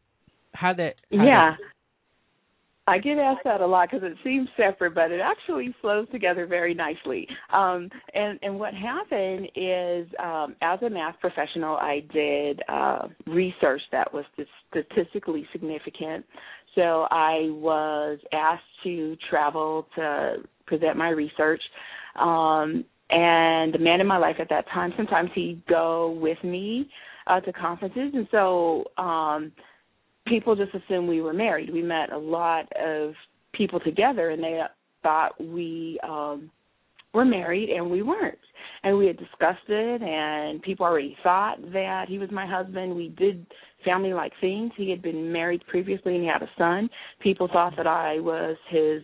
How 0.52 0.72
that? 0.74 0.94
How 1.12 1.24
yeah. 1.24 1.50
That... 1.50 1.58
I 2.88 2.98
get 2.98 3.18
asked 3.18 3.40
that 3.42 3.60
a 3.60 3.66
lot 3.66 3.88
because 3.90 4.08
it 4.08 4.16
seems 4.22 4.48
separate, 4.56 4.94
but 4.94 5.10
it 5.10 5.20
actually 5.20 5.74
flows 5.80 6.06
together 6.12 6.46
very 6.46 6.72
nicely. 6.72 7.26
Um, 7.52 7.90
and 8.14 8.38
and 8.42 8.58
what 8.60 8.74
happened 8.74 9.48
is, 9.56 10.06
um, 10.22 10.54
as 10.62 10.80
a 10.82 10.90
math 10.90 11.18
professional, 11.20 11.76
I 11.76 12.04
did 12.12 12.62
uh, 12.68 13.08
research 13.26 13.80
that 13.90 14.12
was 14.14 14.24
statistically 14.70 15.48
significant. 15.50 16.24
So 16.76 17.08
I 17.10 17.48
was 17.50 18.18
asked 18.32 18.62
to 18.84 19.16
travel 19.30 19.88
to 19.96 20.36
present 20.66 20.96
my 20.96 21.10
research. 21.10 21.62
Um, 22.18 22.84
and 23.10 23.72
the 23.72 23.78
man 23.78 24.00
in 24.00 24.06
my 24.06 24.18
life 24.18 24.36
at 24.40 24.48
that 24.50 24.66
time, 24.72 24.92
sometimes 24.96 25.30
he'd 25.34 25.62
go 25.68 26.18
with 26.20 26.42
me 26.42 26.88
uh, 27.26 27.40
to 27.40 27.52
conferences, 27.52 28.12
and 28.14 28.26
so 28.30 28.84
um, 28.98 29.52
people 30.26 30.56
just 30.56 30.74
assumed 30.74 31.08
we 31.08 31.20
were 31.20 31.32
married. 31.32 31.72
We 31.72 31.82
met 31.82 32.12
a 32.12 32.18
lot 32.18 32.70
of 32.76 33.14
people 33.52 33.80
together, 33.80 34.30
and 34.30 34.42
they 34.42 34.60
thought 35.02 35.40
we 35.40 36.00
um, 36.02 36.50
were 37.14 37.24
married, 37.24 37.70
and 37.70 37.90
we 37.90 38.02
weren't. 38.02 38.38
And 38.82 38.98
we 38.98 39.06
had 39.06 39.16
discussed 39.16 39.68
it, 39.68 40.02
and 40.02 40.62
people 40.62 40.84
already 40.84 41.16
thought 41.22 41.58
that 41.72 42.06
he 42.08 42.18
was 42.18 42.30
my 42.30 42.46
husband. 42.46 42.94
We 42.94 43.08
did 43.10 43.46
family 43.84 44.12
like 44.12 44.32
things. 44.40 44.72
He 44.76 44.90
had 44.90 45.02
been 45.02 45.32
married 45.32 45.62
previously, 45.68 46.14
and 46.14 46.22
he 46.22 46.28
had 46.28 46.42
a 46.42 46.50
son. 46.58 46.88
People 47.20 47.48
thought 47.52 47.74
that 47.76 47.86
I 47.86 48.18
was 48.18 48.56
his 48.68 49.02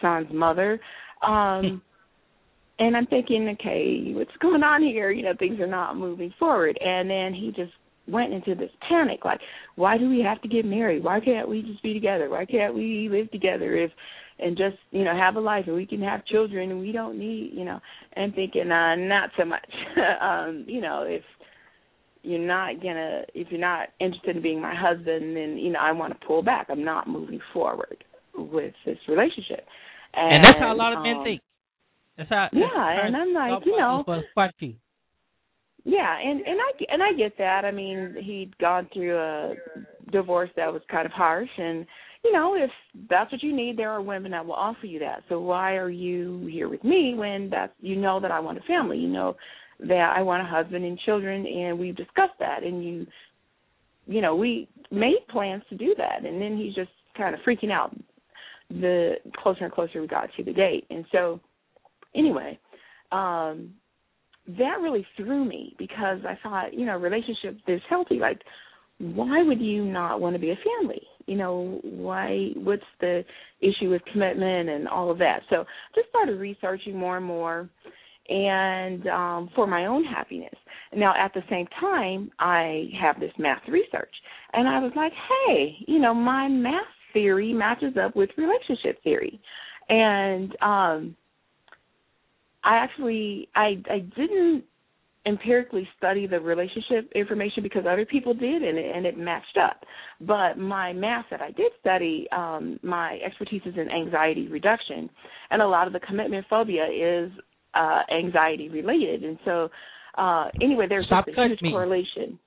son's 0.00 0.32
mother. 0.32 0.80
Um 1.22 1.82
and 2.78 2.96
I'm 2.96 3.06
thinking, 3.06 3.48
okay, 3.60 4.12
what's 4.14 4.36
going 4.40 4.62
on 4.62 4.82
here? 4.82 5.10
You 5.10 5.22
know, 5.22 5.34
things 5.38 5.60
are 5.60 5.66
not 5.66 5.96
moving 5.96 6.32
forward. 6.38 6.76
And 6.80 7.08
then 7.08 7.32
he 7.32 7.52
just 7.54 7.72
went 8.08 8.32
into 8.32 8.54
this 8.54 8.70
panic, 8.88 9.24
like, 9.24 9.40
why 9.76 9.96
do 9.98 10.08
we 10.08 10.20
have 10.20 10.42
to 10.42 10.48
get 10.48 10.64
married? 10.64 11.04
Why 11.04 11.20
can't 11.20 11.48
we 11.48 11.62
just 11.62 11.82
be 11.82 11.94
together? 11.94 12.28
Why 12.28 12.44
can't 12.44 12.74
we 12.74 13.08
live 13.10 13.30
together 13.30 13.76
if 13.76 13.90
and 14.38 14.56
just, 14.56 14.76
you 14.90 15.04
know, 15.04 15.14
have 15.16 15.36
a 15.36 15.40
life 15.40 15.64
and 15.68 15.76
we 15.76 15.86
can 15.86 16.02
have 16.02 16.24
children 16.24 16.70
and 16.70 16.80
we 16.80 16.90
don't 16.90 17.18
need, 17.18 17.52
you 17.54 17.64
know, 17.64 17.78
and 18.14 18.34
thinking, 18.34 18.72
uh, 18.72 18.96
not 18.96 19.30
so 19.38 19.44
much. 19.44 19.68
um, 20.20 20.64
you 20.66 20.80
know, 20.80 21.04
if 21.06 21.22
you're 22.22 22.38
not 22.38 22.80
gonna 22.82 23.22
if 23.34 23.48
you're 23.50 23.60
not 23.60 23.88
interested 24.00 24.36
in 24.36 24.42
being 24.42 24.60
my 24.60 24.74
husband 24.74 25.36
then, 25.36 25.58
you 25.58 25.70
know, 25.70 25.80
I 25.80 25.92
wanna 25.92 26.16
pull 26.26 26.42
back. 26.42 26.66
I'm 26.70 26.84
not 26.84 27.08
moving 27.08 27.40
forward 27.52 28.02
with 28.34 28.74
this 28.84 28.98
relationship. 29.06 29.66
And, 30.14 30.36
and 30.36 30.44
that's 30.44 30.58
how 30.58 30.72
a 30.72 30.76
lot 30.76 30.92
of 30.92 30.98
um, 30.98 31.04
men 31.04 31.24
think. 31.24 31.40
That's 32.16 32.28
how. 32.28 32.48
Yeah, 32.52 32.68
that's 32.74 33.06
and 33.06 33.16
I'm 33.16 33.32
like, 33.32 33.64
you 33.64 33.78
know, 33.78 34.04
quite 34.34 34.50
a 34.50 34.52
few. 34.58 34.74
Yeah, 35.84 36.16
and 36.20 36.40
and 36.40 36.58
I 36.60 36.92
and 36.92 37.02
I 37.02 37.12
get 37.12 37.36
that. 37.38 37.64
I 37.64 37.70
mean, 37.70 38.14
he'd 38.22 38.56
gone 38.58 38.88
through 38.92 39.18
a 39.18 39.54
divorce 40.12 40.50
that 40.56 40.72
was 40.72 40.82
kind 40.90 41.06
of 41.06 41.12
harsh, 41.12 41.48
and 41.58 41.86
you 42.24 42.32
know, 42.32 42.54
if 42.54 42.70
that's 43.10 43.32
what 43.32 43.42
you 43.42 43.54
need, 43.54 43.76
there 43.76 43.90
are 43.90 44.00
women 44.00 44.30
that 44.30 44.46
will 44.46 44.54
offer 44.54 44.86
you 44.86 45.00
that. 45.00 45.22
So 45.28 45.40
why 45.40 45.72
are 45.72 45.90
you 45.90 46.46
here 46.52 46.68
with 46.68 46.84
me 46.84 47.14
when 47.16 47.50
that's 47.50 47.72
you 47.80 47.96
know 47.96 48.20
that 48.20 48.30
I 48.30 48.38
want 48.38 48.58
a 48.58 48.62
family? 48.62 48.98
You 48.98 49.08
know 49.08 49.36
that 49.80 50.14
I 50.16 50.22
want 50.22 50.42
a 50.42 50.46
husband 50.46 50.84
and 50.84 50.98
children, 51.00 51.46
and 51.46 51.78
we've 51.78 51.96
discussed 51.96 52.38
that, 52.38 52.62
and 52.62 52.84
you, 52.84 53.06
you 54.06 54.20
know, 54.20 54.36
we 54.36 54.68
made 54.92 55.18
plans 55.30 55.64
to 55.70 55.76
do 55.76 55.96
that, 55.98 56.24
and 56.24 56.40
then 56.40 56.56
he's 56.56 56.74
just 56.74 56.90
kind 57.16 57.34
of 57.34 57.40
freaking 57.40 57.72
out 57.72 57.92
the 58.70 59.14
closer 59.36 59.64
and 59.64 59.72
closer 59.72 60.00
we 60.00 60.06
got 60.06 60.28
to 60.36 60.44
the 60.44 60.52
date. 60.52 60.86
And 60.90 61.04
so, 61.12 61.40
anyway, 62.14 62.58
um, 63.10 63.74
that 64.46 64.78
really 64.80 65.06
threw 65.16 65.44
me 65.44 65.74
because 65.78 66.18
I 66.28 66.38
thought, 66.42 66.74
you 66.74 66.86
know, 66.86 66.98
relationship 66.98 67.58
is 67.68 67.80
healthy. 67.88 68.18
Like, 68.18 68.40
why 68.98 69.42
would 69.42 69.60
you 69.60 69.84
not 69.84 70.20
want 70.20 70.34
to 70.34 70.40
be 70.40 70.50
a 70.50 70.58
family? 70.80 71.02
You 71.26 71.36
know, 71.36 71.80
why? 71.82 72.50
What's 72.56 72.82
the 73.00 73.24
issue 73.60 73.90
with 73.90 74.02
commitment 74.12 74.68
and 74.68 74.88
all 74.88 75.10
of 75.10 75.18
that? 75.18 75.40
So, 75.50 75.64
just 75.94 76.08
started 76.08 76.38
researching 76.38 76.96
more 76.96 77.16
and 77.16 77.26
more, 77.26 77.68
and 78.28 79.06
um, 79.08 79.50
for 79.54 79.66
my 79.66 79.86
own 79.86 80.04
happiness. 80.04 80.54
Now, 80.94 81.14
at 81.16 81.32
the 81.32 81.42
same 81.48 81.66
time, 81.80 82.30
I 82.38 82.84
have 83.00 83.18
this 83.18 83.32
math 83.38 83.62
research, 83.68 84.12
and 84.52 84.68
I 84.68 84.78
was 84.80 84.92
like, 84.94 85.12
hey, 85.46 85.76
you 85.86 85.98
know, 85.98 86.14
my 86.14 86.48
math 86.48 86.82
theory 87.12 87.52
matches 87.52 87.94
up 88.02 88.16
with 88.16 88.30
relationship 88.36 89.02
theory. 89.02 89.40
And 89.88 90.56
um 90.62 91.16
I 92.64 92.76
actually 92.76 93.48
I 93.54 93.82
I 93.90 93.98
didn't 94.16 94.64
empirically 95.24 95.88
study 95.96 96.26
the 96.26 96.40
relationship 96.40 97.10
information 97.14 97.62
because 97.62 97.84
other 97.88 98.04
people 98.04 98.34
did 98.34 98.62
and 98.62 98.76
it, 98.76 98.96
and 98.96 99.06
it 99.06 99.16
matched 99.16 99.56
up. 99.62 99.84
But 100.20 100.58
my 100.58 100.92
math 100.92 101.26
that 101.30 101.40
I 101.40 101.52
did 101.52 101.72
study, 101.80 102.26
um, 102.32 102.78
my 102.82 103.18
expertise 103.24 103.62
is 103.64 103.74
in 103.76 103.88
anxiety 103.90 104.48
reduction, 104.48 105.08
and 105.50 105.62
a 105.62 105.66
lot 105.66 105.86
of 105.86 105.92
the 105.92 106.00
commitment 106.00 106.46
phobia 106.50 106.86
is 106.86 107.30
uh, 107.74 108.02
anxiety 108.12 108.68
related. 108.68 109.22
And 109.22 109.38
so, 109.44 109.68
uh, 110.18 110.46
anyway, 110.60 110.86
there's 110.88 111.06
stop 111.06 111.26
just 111.26 111.38
a 111.38 111.48
huge 111.48 111.62
me. 111.62 111.70
correlation. 111.70 112.38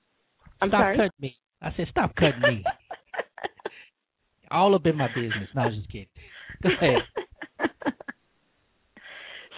I'm 0.62 0.70
stop 0.70 0.82
sorry. 0.82 0.98
cutting 0.98 1.12
me. 1.20 1.38
I 1.62 1.70
said 1.78 1.88
stop 1.92 2.14
cutting 2.16 2.42
me. 2.42 2.64
all 4.56 4.76
up 4.76 4.86
in 4.86 4.98
my 4.98 5.08
business. 5.08 5.50
No, 5.56 5.64
I 5.64 5.66
was 5.68 5.76
just 5.76 5.92
kidding. 5.92 6.08
Go 6.64 6.70
ahead. 6.70 7.02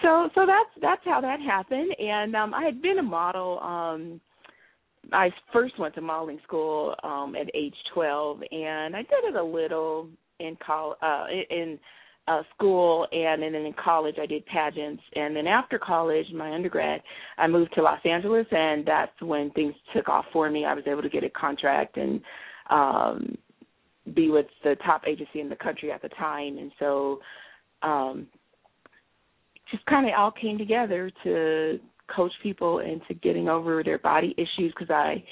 so 0.02 0.28
so 0.34 0.46
that's 0.46 0.70
that's 0.80 1.02
how 1.04 1.20
that 1.20 1.40
happened 1.40 1.94
and 1.98 2.34
um 2.34 2.54
I 2.54 2.64
had 2.64 2.80
been 2.82 2.98
a 2.98 3.02
model 3.02 3.60
um 3.60 4.20
I 5.12 5.30
first 5.52 5.78
went 5.78 5.94
to 5.94 6.00
modeling 6.00 6.40
school 6.44 6.94
um 7.02 7.34
at 7.34 7.48
age 7.54 7.74
12 7.94 8.40
and 8.50 8.96
I 8.96 9.02
did 9.02 9.24
it 9.24 9.36
a 9.36 9.42
little 9.42 10.08
in 10.38 10.56
col 10.64 10.96
uh 11.02 11.26
in 11.50 11.78
uh 12.26 12.42
school 12.54 13.06
and, 13.10 13.42
and 13.42 13.54
then 13.54 13.62
in 13.62 13.74
college 13.82 14.16
I 14.20 14.26
did 14.26 14.44
pageants 14.46 15.02
and 15.14 15.34
then 15.34 15.46
after 15.46 15.78
college 15.78 16.26
my 16.34 16.52
undergrad 16.52 17.02
I 17.36 17.46
moved 17.46 17.74
to 17.74 17.82
Los 17.82 18.00
Angeles 18.04 18.46
and 18.50 18.86
that's 18.86 19.20
when 19.20 19.50
things 19.50 19.74
took 19.94 20.08
off 20.08 20.26
for 20.32 20.50
me 20.50 20.64
I 20.64 20.74
was 20.74 20.84
able 20.86 21.02
to 21.02 21.08
get 21.08 21.24
a 21.24 21.30
contract 21.30 21.96
and 21.96 22.20
um 22.70 23.36
be 24.14 24.30
with 24.30 24.46
the 24.64 24.76
top 24.84 25.02
agency 25.06 25.40
in 25.40 25.48
the 25.48 25.56
country 25.56 25.90
at 25.92 26.02
the 26.02 26.08
time 26.10 26.58
and 26.58 26.72
so 26.78 27.18
um 27.82 28.26
just 29.70 29.84
kind 29.86 30.06
of 30.06 30.12
all 30.16 30.30
came 30.30 30.58
together 30.58 31.10
to 31.24 31.78
coach 32.14 32.32
people 32.42 32.78
into 32.78 33.14
getting 33.22 33.48
over 33.48 33.82
their 33.84 33.98
body 33.98 34.34
issues 34.36 34.72
because 34.74 34.90
I 34.90 35.22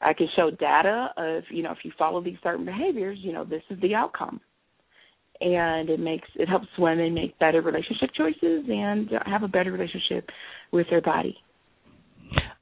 I 0.00 0.14
can 0.14 0.28
show 0.36 0.50
data 0.50 1.08
of 1.16 1.42
you 1.50 1.62
know 1.62 1.72
if 1.72 1.78
you 1.84 1.92
follow 1.98 2.22
these 2.22 2.38
certain 2.42 2.64
behaviors 2.64 3.18
you 3.20 3.32
know 3.32 3.44
this 3.44 3.62
is 3.70 3.80
the 3.80 3.94
outcome 3.94 4.40
and 5.40 5.88
it 5.88 6.00
makes 6.00 6.28
it 6.36 6.48
helps 6.48 6.66
women 6.78 7.14
make 7.14 7.38
better 7.38 7.62
relationship 7.62 8.10
choices 8.16 8.64
and 8.68 9.10
have 9.26 9.42
a 9.42 9.48
better 9.48 9.72
relationship 9.72 10.28
with 10.70 10.86
their 10.90 11.00
body. 11.00 11.36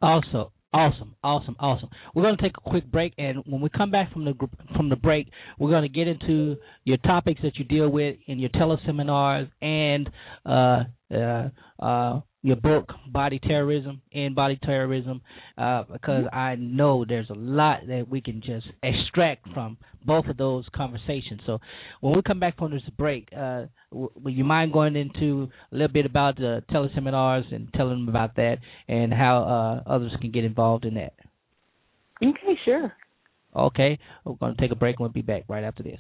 Also, 0.00 0.52
awesome, 0.72 1.14
awesome, 1.22 1.56
awesome. 1.58 1.88
We're 2.14 2.22
going 2.22 2.36
to 2.36 2.42
take 2.42 2.56
a 2.58 2.70
quick 2.70 2.90
break, 2.90 3.14
and 3.18 3.42
when 3.46 3.60
we 3.60 3.68
come 3.70 3.90
back 3.90 4.12
from 4.12 4.24
the 4.24 4.34
from 4.76 4.88
the 4.88 4.96
break, 4.96 5.28
we're 5.58 5.70
going 5.70 5.82
to 5.82 5.88
get 5.88 6.08
into 6.08 6.56
your 6.84 6.98
topics 6.98 7.40
that 7.42 7.56
you 7.56 7.64
deal 7.64 7.88
with 7.88 8.16
in 8.26 8.38
your 8.38 8.50
teleseminars 8.50 9.50
and 9.62 10.10
uh, 10.46 10.84
uh, 11.14 11.48
uh, 11.82 12.20
your 12.42 12.56
book, 12.56 12.92
Body 13.08 13.40
Terrorism 13.40 14.00
and 14.12 14.34
Body 14.34 14.58
Terrorism, 14.62 15.22
uh, 15.56 15.84
because 15.92 16.24
mm-hmm. 16.24 16.38
I 16.38 16.54
know 16.54 17.04
there's 17.06 17.30
a 17.30 17.34
lot 17.34 17.80
that 17.88 18.06
we 18.08 18.20
can 18.20 18.40
just 18.44 18.66
extract 18.82 19.48
from 19.52 19.76
both 20.06 20.26
of 20.26 20.36
those 20.36 20.64
conversations. 20.74 21.40
So 21.46 21.58
when 22.00 22.14
we 22.14 22.22
come 22.22 22.38
back 22.38 22.56
from 22.56 22.70
this 22.70 22.82
break, 22.96 23.28
uh, 23.32 23.66
w- 23.90 24.10
will 24.22 24.32
you 24.32 24.44
mind 24.44 24.72
going 24.72 24.94
into 24.94 25.48
a 25.72 25.74
little 25.74 25.92
bit 25.92 26.06
about 26.06 26.36
the 26.36 26.62
teleseminars 26.70 27.52
and 27.52 27.72
telling 27.74 28.06
them 28.06 28.08
about 28.08 28.36
that 28.36 28.58
and 28.86 29.12
how 29.12 29.82
uh, 29.86 29.90
others 29.90 30.12
can 30.20 30.30
get 30.30 30.44
involved 30.44 30.84
in 30.84 30.94
that? 30.94 31.14
Okay, 32.22 32.58
sure. 32.64 32.92
Okay, 33.56 33.98
we're 34.24 34.34
going 34.34 34.54
to 34.54 34.60
take 34.60 34.70
a 34.70 34.76
break 34.76 34.96
and 34.96 35.00
we'll 35.00 35.12
be 35.12 35.22
back 35.22 35.44
right 35.48 35.64
after 35.64 35.82
this. 35.82 35.98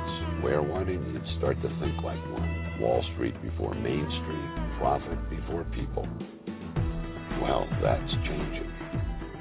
boots 0.00 0.42
wear 0.42 0.62
one, 0.62 0.88
and 0.88 1.12
you'd 1.12 1.38
start 1.38 1.56
to 1.62 1.68
think 1.80 2.02
like 2.02 2.20
one. 2.32 2.78
Wall 2.80 3.04
Street 3.14 3.34
before 3.42 3.74
Main 3.74 4.08
Street, 4.24 4.78
profit 4.78 5.18
before 5.28 5.64
people. 5.74 6.08
Well, 7.42 7.68
that's 7.82 8.12
changing. 8.24 8.68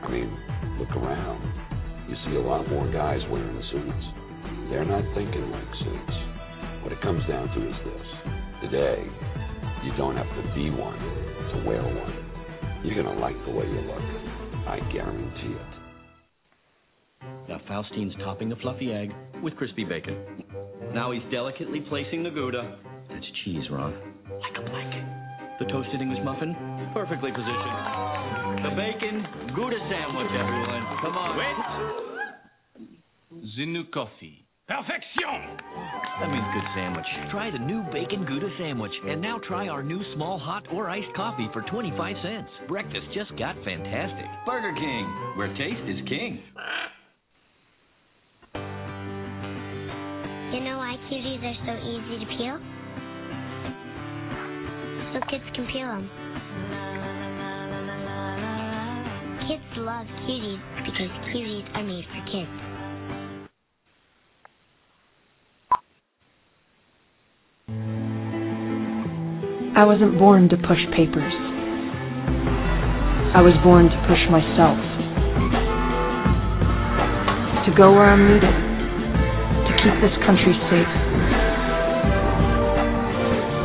I 0.04 0.08
mean, 0.12 0.30
look 0.80 0.92
around. 0.92 1.40
You 2.10 2.16
see 2.26 2.36
a 2.36 2.42
lot 2.42 2.68
more 2.70 2.92
guys 2.92 3.20
wearing 3.32 3.62
suits. 3.72 4.06
They're 4.70 4.86
not 4.86 5.04
thinking 5.16 5.52
like 5.52 5.72
suits. 5.80 6.18
What 6.84 6.92
it 6.92 7.02
comes 7.02 7.24
down 7.28 7.48
to 7.48 7.60
is 7.64 7.80
this 7.86 8.08
today, 8.62 9.08
you 9.86 9.92
don't 9.98 10.18
have 10.18 10.28
to 10.28 10.44
be 10.56 10.70
one 10.70 11.00
to 11.00 11.64
wear 11.66 11.84
one. 11.84 12.84
You're 12.84 13.02
going 13.02 13.16
to 13.16 13.22
like 13.22 13.36
the 13.46 13.52
way 13.52 13.66
you 13.66 13.82
look. 13.88 14.04
I 14.68 14.80
guarantee 14.92 15.56
it 15.56 15.79
fluffy 18.62 18.92
egg 18.94 19.12
with 19.42 19.56
crispy 19.56 19.84
bacon. 19.84 20.18
Now 20.94 21.12
he's 21.12 21.24
delicately 21.32 21.82
placing 21.90 22.24
the 22.24 22.30
Gouda. 22.30 22.78
That's 23.10 23.26
cheese, 23.44 23.64
Ron. 23.72 23.94
Like 24.30 24.58
a 24.58 24.70
blanket. 24.70 25.06
The 25.60 25.66
toasted 25.66 26.02
English 26.02 26.24
muffin, 26.24 26.56
perfectly 26.94 27.32
positioned. 27.32 27.78
The 28.64 28.72
bacon 28.76 29.26
Gouda 29.56 29.80
sandwich, 29.90 30.32
everyone. 30.32 30.84
Come 31.02 31.18
on. 31.18 31.38
Wait. 31.38 31.56
The 33.58 33.66
new 33.66 33.84
coffee. 33.94 34.46
Perfection! 34.70 35.58
That 36.22 36.30
means 36.30 36.46
good 36.54 36.70
sandwich. 36.76 37.06
Try 37.32 37.50
the 37.50 37.58
new 37.58 37.82
bacon 37.92 38.24
Gouda 38.26 38.50
sandwich. 38.60 38.92
And 39.08 39.20
now 39.20 39.40
try 39.48 39.68
our 39.68 39.82
new 39.82 40.00
small 40.14 40.38
hot 40.38 40.64
or 40.72 40.90
iced 40.90 41.12
coffee 41.16 41.50
for 41.54 41.64
25 41.72 42.16
cents. 42.22 42.50
Breakfast 42.68 43.08
just 43.16 43.36
got 43.40 43.56
fantastic. 43.66 44.28
Burger 44.46 44.74
King, 44.76 45.06
where 45.36 45.48
taste 45.58 45.90
is 45.90 46.08
king. 46.08 46.44
You 50.52 50.62
know 50.62 50.80
why 50.80 50.98
cuties 51.06 51.44
are 51.46 51.54
so 51.64 51.78
easy 51.86 52.26
to 52.26 52.28
peel? 52.34 52.58
So 55.14 55.20
kids 55.30 55.44
can 55.54 55.68
peel 55.70 55.86
them. 55.86 56.10
Kids 59.48 59.62
love 59.78 60.08
cuties 60.26 60.58
because 60.86 61.12
cuties 61.30 61.70
are 61.76 61.84
made 61.84 62.04
for 62.10 62.22
kids. 62.34 62.50
I 69.78 69.86
wasn't 69.86 70.18
born 70.18 70.50
to 70.50 70.58
push 70.58 70.82
papers. 70.98 71.34
I 73.36 73.42
was 73.46 73.54
born 73.64 73.86
to 73.86 73.98
push 74.10 74.26
myself. 74.32 74.82
To 77.68 77.72
go 77.78 77.94
where 77.94 78.06
I'm 78.06 78.34
needed 78.34 78.69
keep 79.84 79.96
this 80.04 80.16
country 80.28 80.54
safe. 80.68 80.94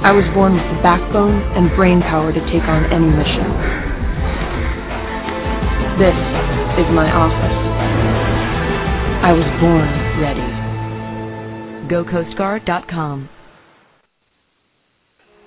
I 0.05 0.12
was 0.12 0.27
born 0.35 0.55
with 0.55 0.68
the 0.68 0.81
backbone 0.85 1.40
and 1.57 1.72
brain 1.74 2.00
power 2.05 2.31
to 2.31 2.42
take 2.53 2.66
on 2.68 2.85
any 2.92 3.09
mission. 3.09 3.48
This 5.98 6.19
is 6.77 6.87
my 6.92 7.08
office. 7.08 7.58
I 9.25 9.33
was 9.33 9.48
born 9.58 9.88
ready. 10.21 10.48
GoCoastGuard.com 11.88 13.29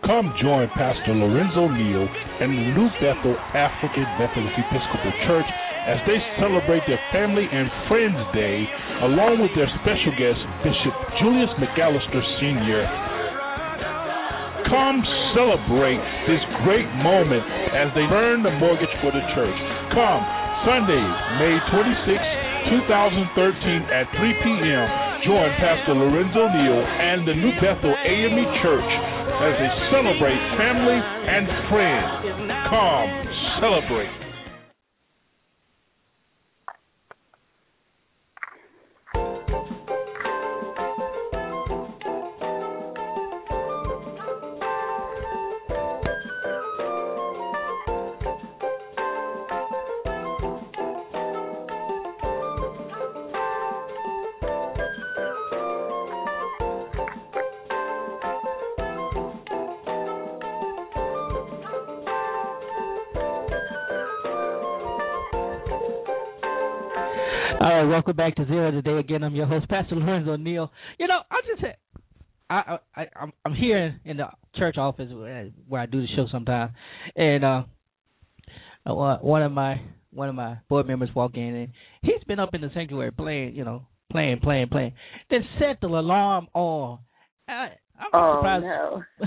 Come 0.06 0.34
join 0.42 0.70
Pastor 0.78 1.14
Lorenzo 1.14 1.68
Neal 1.68 2.08
and 2.40 2.78
New 2.78 2.88
Bethel 3.02 3.36
African 3.54 4.06
Methodist 4.18 4.56
Episcopal 4.56 5.14
Church 5.28 5.50
as 5.88 6.04
they 6.04 6.20
celebrate 6.36 6.84
their 6.84 7.00
Family 7.16 7.48
and 7.48 7.72
Friends 7.88 8.20
Day 8.36 8.68
along 9.08 9.40
with 9.40 9.56
their 9.56 9.72
special 9.80 10.12
guest, 10.20 10.40
Bishop 10.60 10.92
Julius 11.24 11.52
McAllister 11.64 12.20
Sr. 12.44 12.84
Come 14.68 15.00
celebrate 15.32 16.04
this 16.28 16.44
great 16.68 16.92
moment 17.00 17.48
as 17.72 17.88
they 17.96 18.04
burn 18.12 18.44
the 18.44 18.52
mortgage 18.60 18.92
for 19.00 19.16
the 19.16 19.24
church. 19.32 19.56
Come 19.96 20.22
Sunday, 20.68 21.08
May 21.40 21.56
26, 21.72 22.20
2013 22.84 23.88
at 23.88 24.12
3 24.12 24.44
p.m. 24.44 24.88
Join 25.24 25.50
Pastor 25.56 25.96
Lorenzo 25.96 26.52
Neal 26.52 26.84
and 26.84 27.24
the 27.24 27.32
New 27.32 27.56
Bethel 27.64 27.96
AME 27.96 28.44
Church 28.60 28.92
as 29.40 29.54
they 29.56 29.72
celebrate 29.88 30.42
family 30.60 31.00
and 31.00 31.48
friends. 31.72 32.12
Come 32.68 33.08
celebrate. 33.64 34.27
Welcome 67.98 68.16
back 68.16 68.36
to 68.36 68.46
Zero 68.46 68.70
today. 68.70 68.92
Again, 69.00 69.24
I'm 69.24 69.34
your 69.34 69.48
host, 69.48 69.68
Pastor 69.70 69.96
Lorenzo 69.96 70.36
Neal. 70.36 70.72
You 71.00 71.08
know, 71.08 71.18
I 71.32 71.42
just 71.48 71.66
I, 72.48 72.78
I 72.96 73.08
I'm 73.20 73.34
I'm 73.44 73.56
here 73.56 74.00
in 74.06 74.18
the 74.18 74.28
church 74.56 74.78
office 74.78 75.10
where 75.12 75.82
I 75.82 75.86
do 75.88 76.02
the 76.02 76.08
show 76.16 76.28
sometimes, 76.32 76.74
and 77.16 77.44
uh, 77.44 77.64
one 78.86 79.42
of 79.42 79.52
my 79.52 79.82
one 80.12 80.30
of 80.30 80.36
my 80.36 80.60
board 80.70 80.86
members 80.88 81.10
walk 81.16 81.32
in 81.38 81.56
and 81.56 81.70
he's 82.04 82.24
been 82.28 82.40
up 82.40 82.54
in 82.54 82.62
the 82.62 82.70
sanctuary 82.76 83.12
playing, 83.12 83.56
you 83.56 83.64
know, 83.66 83.88
playing, 84.12 84.42
playing, 84.42 84.68
playing. 84.70 84.94
Then 85.32 85.42
set 85.58 85.82
the 85.82 85.88
alarm 85.88 86.50
on. 86.54 87.00
I, 87.48 87.70
I'm 88.00 88.10
oh 88.14 88.38
surprised. 88.38 88.64
no! 88.64 89.04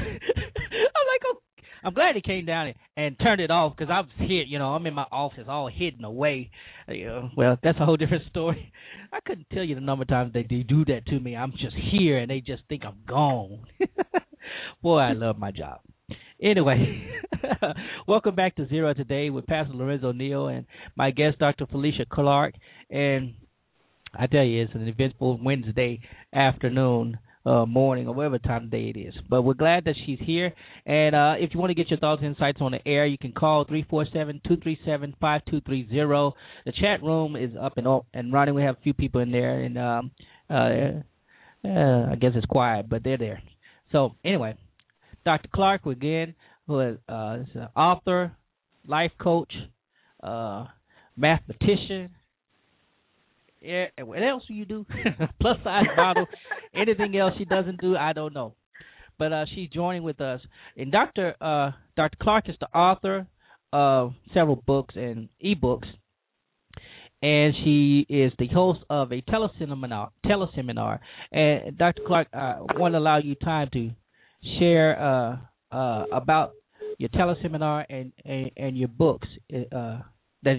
I'm 1.82 1.94
glad 1.94 2.14
he 2.14 2.22
came 2.22 2.44
down 2.44 2.74
and 2.96 3.18
turned 3.18 3.40
it 3.40 3.50
off 3.50 3.74
because 3.76 3.90
I 3.90 4.00
was 4.00 4.10
hid. 4.18 4.48
You 4.48 4.58
know, 4.58 4.74
I'm 4.74 4.86
in 4.86 4.94
my 4.94 5.06
office 5.10 5.46
all 5.48 5.68
hidden 5.68 6.04
away. 6.04 6.50
Uh, 6.88 6.92
know, 6.92 7.30
well, 7.36 7.58
that's 7.62 7.78
a 7.80 7.84
whole 7.84 7.96
different 7.98 8.26
story. 8.28 8.72
I 9.12 9.20
couldn't 9.20 9.46
tell 9.52 9.64
you 9.64 9.74
the 9.74 9.80
number 9.80 10.02
of 10.02 10.08
times 10.08 10.32
they, 10.32 10.42
they 10.48 10.62
do 10.62 10.84
that 10.86 11.06
to 11.06 11.18
me. 11.18 11.36
I'm 11.36 11.52
just 11.52 11.76
here 11.90 12.18
and 12.18 12.30
they 12.30 12.40
just 12.40 12.62
think 12.68 12.82
I'm 12.84 12.98
gone. 13.08 13.64
Boy, 14.82 14.98
I 14.98 15.12
love 15.12 15.38
my 15.38 15.50
job. 15.50 15.80
Anyway, 16.42 17.06
welcome 18.08 18.34
back 18.34 18.56
to 18.56 18.66
Zero 18.68 18.94
today 18.94 19.28
with 19.28 19.46
Pastor 19.46 19.74
Lorenzo 19.74 20.12
Neal 20.12 20.48
and 20.48 20.64
my 20.96 21.10
guest, 21.10 21.38
Dr. 21.38 21.66
Felicia 21.66 22.06
Clark. 22.10 22.54
And 22.88 23.34
I 24.18 24.26
tell 24.26 24.42
you, 24.42 24.62
it's 24.62 24.74
an 24.74 24.88
eventful 24.88 25.38
Wednesday 25.42 26.00
afternoon 26.34 27.18
uh, 27.46 27.64
morning 27.64 28.06
or 28.06 28.14
whatever 28.14 28.38
time 28.38 28.64
of 28.64 28.70
day 28.70 28.92
it 28.94 28.98
is. 28.98 29.14
But 29.28 29.40
we're 29.42 29.54
glad 29.54 29.86
that 29.86 29.94
she's 30.04 30.18
here. 30.20 30.52
And 30.84 31.14
uh, 31.14 31.34
if 31.38 31.54
you 31.54 31.60
want 31.60 31.70
to 31.70 31.74
get 31.74 31.88
your 31.90 31.98
thoughts 31.98 32.20
and 32.22 32.34
insights 32.34 32.58
on 32.60 32.72
the 32.72 32.86
air, 32.86 33.06
you 33.06 33.16
can 33.18 33.32
call 33.32 33.64
347-237-5230. 33.66 36.32
The 36.66 36.72
chat 36.72 37.02
room 37.02 37.36
is 37.36 37.52
up 37.60 37.78
and 37.78 37.88
up 37.88 38.06
and 38.12 38.32
running. 38.32 38.54
We 38.54 38.62
have 38.62 38.76
a 38.76 38.80
few 38.82 38.94
people 38.94 39.20
in 39.20 39.32
there, 39.32 39.60
and 39.60 39.78
um, 39.78 40.10
uh, 40.48 41.00
uh, 41.64 42.12
I 42.12 42.16
guess 42.20 42.32
it's 42.34 42.46
quiet, 42.46 42.88
but 42.88 43.04
they're 43.04 43.18
there. 43.18 43.42
So 43.92 44.14
anyway, 44.24 44.56
Dr. 45.24 45.48
Clark 45.54 45.86
again, 45.86 46.34
who 46.66 46.80
is, 46.80 46.98
uh, 47.08 47.38
is 47.40 47.46
an 47.54 47.68
author, 47.76 48.32
life 48.86 49.12
coach, 49.20 49.52
uh, 50.22 50.64
mathematician, 51.16 52.10
yeah, 53.60 53.86
what 54.02 54.22
else 54.22 54.44
do 54.48 54.54
you 54.54 54.64
do? 54.64 54.86
Plus 55.40 55.56
size 55.62 55.84
model. 55.96 56.26
Anything 56.74 57.16
else 57.16 57.34
she 57.38 57.44
doesn't 57.44 57.80
do, 57.80 57.96
I 57.96 58.12
don't 58.12 58.34
know. 58.34 58.54
But 59.18 59.32
uh, 59.32 59.44
she's 59.54 59.68
joining 59.68 60.02
with 60.02 60.20
us. 60.20 60.40
And 60.76 60.90
Dr. 60.90 61.34
Uh, 61.40 61.72
Dr. 61.96 62.16
Clark 62.22 62.48
is 62.48 62.56
the 62.60 62.68
author 62.74 63.26
of 63.72 64.14
several 64.32 64.56
books 64.56 64.94
and 64.96 65.28
ebooks, 65.44 65.86
and 67.22 67.54
she 67.62 68.06
is 68.08 68.32
the 68.38 68.48
host 68.48 68.80
of 68.88 69.12
a 69.12 69.20
teleseminar. 69.22 70.10
Teleseminar. 70.24 71.00
And 71.32 71.76
Dr. 71.76 72.02
Clark, 72.06 72.28
I 72.32 72.60
want 72.76 72.94
to 72.94 72.98
allow 72.98 73.18
you 73.18 73.34
time 73.34 73.68
to 73.74 73.90
share 74.58 74.98
uh, 74.98 75.36
uh, 75.70 76.04
about 76.12 76.52
your 76.98 77.10
teleseminar 77.10 77.84
and, 77.90 78.12
and, 78.24 78.50
and 78.56 78.78
your 78.78 78.88
books 78.88 79.28
uh, 79.52 79.98
that 80.42 80.56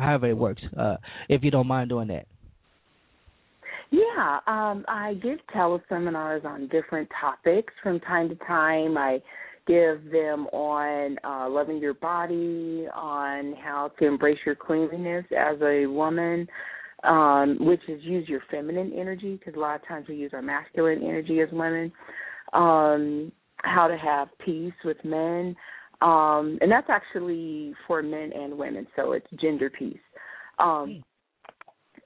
however 0.00 0.28
it 0.28 0.36
works, 0.36 0.62
uh, 0.76 0.96
if 1.28 1.44
you 1.44 1.50
don't 1.50 1.66
mind 1.66 1.90
doing 1.90 2.08
that. 2.08 2.26
Yeah, 3.90 4.38
um, 4.46 4.84
I 4.86 5.14
give 5.22 5.38
teleseminars 5.54 6.44
on 6.44 6.68
different 6.68 7.08
topics 7.20 7.72
from 7.82 7.98
time 8.00 8.28
to 8.28 8.36
time. 8.36 8.96
I 8.96 9.20
give 9.66 10.10
them 10.12 10.46
on 10.48 11.16
uh, 11.24 11.48
loving 11.48 11.78
your 11.78 11.94
body, 11.94 12.86
on 12.94 13.54
how 13.62 13.90
to 13.98 14.06
embrace 14.06 14.38
your 14.46 14.54
cleanliness 14.54 15.24
as 15.36 15.56
a 15.62 15.86
woman, 15.86 16.46
um, 17.02 17.56
which 17.60 17.80
is 17.88 18.00
use 18.02 18.28
your 18.28 18.42
feminine 18.50 18.92
energy 18.96 19.36
because 19.36 19.54
a 19.54 19.60
lot 19.60 19.76
of 19.76 19.86
times 19.88 20.06
we 20.08 20.16
use 20.16 20.30
our 20.34 20.42
masculine 20.42 21.02
energy 21.02 21.40
as 21.40 21.48
women. 21.52 21.92
Um, 22.52 23.32
how 23.62 23.88
to 23.88 23.96
have 23.96 24.28
peace 24.44 24.72
with 24.84 24.96
men, 25.04 25.54
um, 26.02 26.58
and 26.60 26.70
that's 26.70 26.88
actually 26.88 27.74
for 27.86 28.02
men 28.02 28.32
and 28.32 28.56
women, 28.56 28.86
so 28.96 29.12
it's 29.12 29.26
gender 29.40 29.70
peace. 29.70 29.98
Um, 30.58 31.02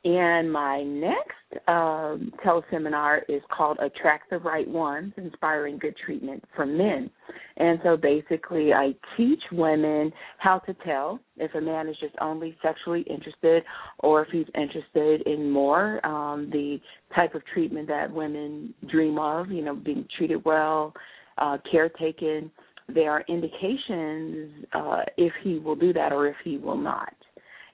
and 0.05 0.53
my 0.53 0.82
next 0.82 1.66
um, 1.66 2.30
teleseminar 2.45 3.20
is 3.26 3.40
called 3.51 3.78
Attract 3.80 4.28
the 4.28 4.38
Right 4.38 4.68
Ones 4.68 5.14
Inspiring 5.16 5.78
Good 5.78 5.95
Treatment 6.05 6.45
for 6.55 6.66
Men. 6.66 7.11
And 7.57 7.78
so 7.82 7.97
basically, 7.97 8.74
I 8.74 8.95
teach 9.16 9.40
women 9.51 10.12
how 10.36 10.59
to 10.61 10.74
tell 10.84 11.20
if 11.38 11.55
a 11.55 11.61
man 11.61 11.88
is 11.88 11.97
just 12.01 12.14
only 12.20 12.55
sexually 12.62 13.01
interested 13.03 13.62
or 14.01 14.22
if 14.22 14.28
he's 14.30 14.47
interested 14.55 15.22
in 15.26 15.51
more, 15.51 16.05
um, 16.05 16.51
the 16.53 16.80
type 17.14 17.34
of 17.34 17.42
treatment 17.55 17.88
that 17.88 18.12
women 18.12 18.74
dream 18.90 19.18
of, 19.18 19.51
you 19.51 19.62
know, 19.62 19.74
being 19.74 20.07
treated 20.18 20.45
well, 20.45 20.92
uh, 21.38 21.57
caretaken 21.72 22.51
there 22.89 23.11
are 23.11 23.24
indications 23.28 24.66
uh, 24.72 25.03
if 25.16 25.32
he 25.43 25.59
will 25.59 25.76
do 25.76 25.93
that 25.93 26.12
or 26.12 26.26
if 26.26 26.37
he 26.45 26.59
will 26.59 26.76
not. 26.76 27.14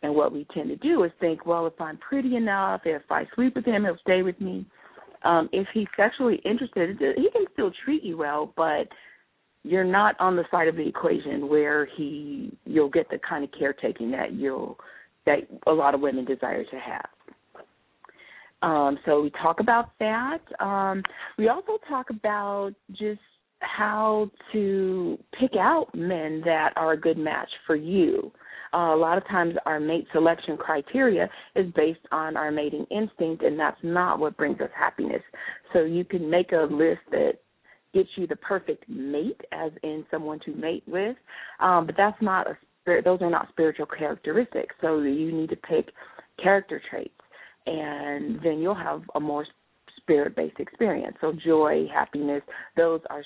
And 0.03 0.15
what 0.15 0.33
we 0.33 0.47
tend 0.55 0.69
to 0.69 0.77
do 0.77 1.05
is 1.05 1.13
think, 1.21 1.45
well, 1.45 1.67
if 1.67 1.79
I'm 1.81 1.99
pretty 1.99 2.37
enough, 2.37 2.83
if 2.85 3.03
I 3.11 3.27
sleep 3.35 3.55
with 3.55 3.67
him, 3.67 3.85
he'll 3.85 3.99
stay 4.01 4.23
with 4.23 4.41
me. 4.41 4.65
Um, 5.23 5.51
if 5.53 5.67
he's 5.75 5.89
sexually 5.97 6.41
interested, 6.45 6.97
he 6.99 7.31
can 7.31 7.45
still 7.53 7.71
treat 7.85 8.03
you 8.03 8.17
well, 8.17 8.53
but 8.57 8.89
you're 9.63 9.85
not 9.85 10.19
on 10.19 10.37
the 10.37 10.45
side 10.51 10.69
of 10.69 10.77
the 10.77 10.87
equation 10.87 11.49
where 11.49 11.87
he 11.97 12.57
you'll 12.65 12.89
get 12.89 13.11
the 13.11 13.19
kind 13.29 13.45
of 13.45 13.51
caretaking 13.59 14.11
that 14.13 14.33
you'll 14.33 14.79
that 15.27 15.41
a 15.67 15.73
lot 15.73 15.95
of 15.95 16.01
women 16.01 16.25
desire 16.25 16.65
to 16.65 16.79
have. 16.79 17.07
Um, 18.63 18.99
so 19.05 19.23
we 19.23 19.31
talk 19.43 19.61
about 19.61 19.91
that. 20.01 20.41
Um, 20.61 21.03
we 21.39 21.49
also 21.49 21.79
talk 21.89 22.11
about 22.11 22.73
just 22.93 23.21
how 23.61 24.31
to 24.53 25.19
pick 25.39 25.53
out 25.59 25.95
men 25.95 26.43
that 26.45 26.73
are 26.77 26.93
a 26.93 27.01
good 27.01 27.19
match 27.19 27.49
for 27.67 27.77
you. 27.77 28.33
Uh, 28.73 28.95
a 28.95 28.97
lot 28.97 29.19
of 29.19 29.27
times, 29.27 29.55
our 29.67 29.81
mate 29.81 30.07
selection 30.13 30.57
criteria 30.57 31.29
is 31.57 31.67
based 31.75 32.01
on 32.13 32.37
our 32.37 32.51
mating 32.51 32.87
instinct, 32.91 33.43
and 33.43 33.59
that's 33.59 33.81
not 33.83 34.19
what 34.19 34.37
brings 34.37 34.61
us 34.61 34.71
happiness. 34.77 35.23
So, 35.73 35.83
you 35.83 36.05
can 36.05 36.31
make 36.31 36.53
a 36.53 36.69
list 36.71 37.01
that 37.11 37.33
gets 37.93 38.09
you 38.17 38.27
the 38.29 38.37
perfect 38.37 38.89
mate, 38.89 39.41
as 39.51 39.73
in 39.83 40.07
someone 40.11 40.39
to 40.45 40.55
mate 40.55 40.85
with, 40.87 41.17
um, 41.59 41.87
but 41.87 41.97
that's 41.97 42.21
not 42.23 42.47
a. 42.49 42.57
Those 43.05 43.21
are 43.21 43.31
not 43.31 43.49
spiritual 43.51 43.87
characteristics. 43.87 44.75
So, 44.81 45.01
you 45.01 45.33
need 45.33 45.51
to 45.51 45.57
pick 45.57 45.91
character 46.41 46.81
traits, 46.91 47.21
and 47.67 48.41
then 48.43 48.61
you'll 48.61 48.75
have 48.75 49.03
a 49.17 49.21
more 49.21 49.47
spirit 49.97 50.37
based 50.37 50.61
experience. 50.61 51.17
So, 51.21 51.33
joy, 51.45 51.87
happiness, 51.93 52.43
those 52.77 53.01
are 53.11 53.25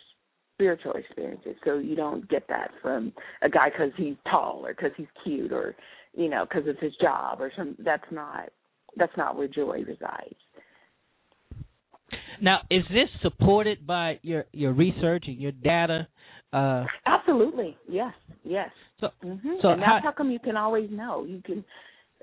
spiritual 0.54 0.92
experiences. 0.92 1.56
So 1.64 1.78
you 1.78 1.96
don't 1.96 2.28
get 2.28 2.46
that 2.48 2.70
from 2.82 3.12
a 3.42 3.48
guy 3.48 3.70
because 3.70 3.92
he's 3.96 4.16
tall 4.30 4.62
or 4.64 4.74
because 4.74 4.92
he's 4.96 5.06
cute 5.22 5.52
or 5.52 5.74
you 6.14 6.28
know 6.28 6.46
because 6.48 6.64
it's 6.66 6.80
his 6.80 6.94
job 7.00 7.40
or 7.40 7.52
some. 7.56 7.76
That's 7.78 8.04
not 8.10 8.50
that's 8.96 9.16
not 9.16 9.36
where 9.36 9.48
joy 9.48 9.82
resides. 9.86 10.36
Now, 12.40 12.60
is 12.70 12.82
this 12.90 13.08
supported 13.22 13.86
by 13.86 14.18
your 14.22 14.44
your 14.52 14.72
research 14.72 15.24
and 15.26 15.40
your 15.40 15.52
data? 15.52 16.08
Uh, 16.52 16.84
Absolutely, 17.06 17.76
yes, 17.88 18.12
yes. 18.44 18.70
So, 19.00 19.08
mm-hmm. 19.24 19.54
so 19.60 19.70
and 19.70 19.82
that's 19.82 19.88
how, 19.88 20.00
how 20.04 20.12
come 20.12 20.30
you 20.30 20.38
can 20.38 20.56
always 20.56 20.88
know. 20.90 21.24
You 21.24 21.42
can 21.44 21.64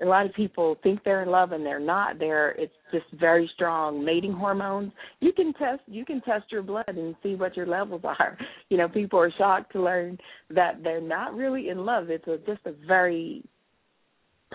a 0.02 0.06
lot 0.06 0.26
of 0.26 0.34
people 0.34 0.76
think 0.82 1.04
they're 1.04 1.22
in 1.22 1.28
love 1.28 1.52
and 1.52 1.64
they're 1.64 1.80
not. 1.80 2.18
There 2.18 2.50
it's 2.52 2.74
just 2.90 3.04
very 3.18 3.48
strong 3.54 4.04
mating 4.04 4.32
hormones. 4.32 4.92
You 5.20 5.32
can 5.32 5.52
test 5.54 5.80
you 5.86 6.04
can 6.04 6.20
test 6.22 6.50
your 6.50 6.62
blood 6.62 6.88
and 6.88 7.14
see 7.22 7.34
what 7.34 7.56
your 7.56 7.66
levels 7.66 8.02
are. 8.04 8.36
You 8.68 8.78
know 8.78 8.88
people 8.88 9.18
are 9.18 9.32
shocked 9.36 9.72
to 9.72 9.82
learn 9.82 10.16
that 10.48 10.82
they're 10.82 11.00
not 11.00 11.34
really 11.34 11.68
in 11.68 11.84
love. 11.84 12.08
It's 12.08 12.26
a, 12.26 12.38
just 12.46 12.60
a 12.64 12.72
very 12.86 13.44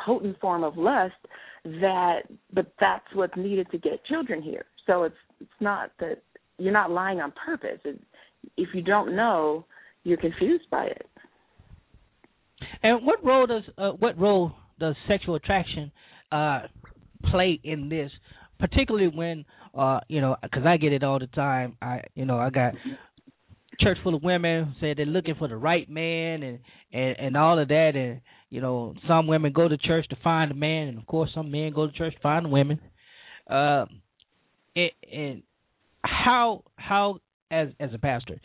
potent 0.04 0.40
form 0.40 0.64
of 0.64 0.76
lust 0.76 1.14
that 1.64 2.22
but 2.52 2.74
that's 2.80 3.06
what's 3.14 3.38
needed 3.38 3.68
to 3.72 3.78
get 3.78 4.04
children 4.06 4.42
here. 4.42 4.66
So 4.88 5.04
it's 5.04 5.16
it's 5.40 5.50
not 5.60 5.92
that 6.00 6.24
you're 6.58 6.74
not 6.74 6.90
lying 6.90 7.20
on 7.22 7.32
purpose. 7.46 7.80
It, 7.86 8.02
if 8.58 8.70
you 8.74 8.82
don't 8.82 9.16
know 9.16 9.66
you're 10.04 10.18
confused 10.18 10.64
by 10.72 10.86
it. 10.86 11.06
And 12.82 13.06
what 13.06 13.24
role 13.24 13.46
does 13.46 13.64
uh, 13.78 13.92
what 13.92 14.20
role 14.20 14.54
does 14.80 14.96
sexual 15.08 15.36
attraction 15.36 15.92
uh, 16.32 16.62
play 17.32 17.60
in 17.64 17.90
this, 17.90 18.12
particularly 18.60 19.08
when 19.08 19.46
uh, 19.78 20.00
you 20.08 20.22
know, 20.22 20.36
because 20.42 20.66
I 20.66 20.78
get 20.78 20.94
it 20.94 21.04
all 21.04 21.20
the 21.20 21.28
time. 21.28 21.78
I 21.82 22.02
you 22.16 22.26
know 22.26 22.38
I 22.38 22.50
got 22.50 22.74
church 23.80 23.98
full 24.04 24.16
of 24.16 24.24
women 24.24 24.76
say 24.82 24.94
they're 24.94 25.06
looking 25.06 25.36
for 25.36 25.48
the 25.48 25.56
right 25.56 25.90
man 25.90 26.44
and 26.44 26.60
and 26.92 27.20
and 27.20 27.38
all 27.38 27.60
of 27.60 27.68
that 27.68 27.92
and 27.96 28.22
you 28.50 28.62
know 28.62 28.96
some 29.08 29.28
women 29.28 29.54
go 29.54 29.68
to 29.68 29.78
church 29.78 30.08
to 30.10 30.18
find 30.24 30.52
a 30.52 30.56
man 30.56 30.88
and 30.88 30.98
of 30.98 31.06
course 31.06 31.30
some 31.36 31.52
men 31.52 31.72
go 31.74 31.88
to 31.88 31.94
church 31.94 32.14
to 32.14 32.20
find 32.22 32.52
women 32.52 32.80
uh 33.50 33.86
and, 34.76 34.92
and 35.12 35.44
how 36.04 36.64
how 36.76 37.20
as 37.52 37.70
as 37.80 37.92
a 37.94 37.98
pastor 37.98 38.40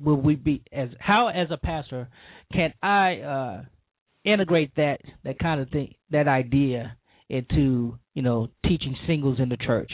will 0.00 0.20
we 0.20 0.36
be 0.36 0.62
as 0.72 0.88
how 0.98 1.28
as 1.28 1.48
a 1.50 1.56
pastor 1.56 2.08
can 2.52 2.72
i 2.82 3.16
uh 3.16 3.62
integrate 4.24 4.74
that 4.76 4.98
that 5.24 5.38
kind 5.38 5.60
of 5.60 5.68
thing, 5.70 5.94
that 6.10 6.28
idea 6.28 6.96
into 7.28 7.98
you 8.14 8.22
know 8.22 8.48
teaching 8.66 8.96
singles 9.06 9.38
in 9.40 9.48
the 9.48 9.56
church, 9.56 9.90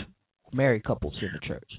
married 0.53 0.85
couples 0.85 1.15
in 1.21 1.29
the 1.33 1.47
church? 1.47 1.71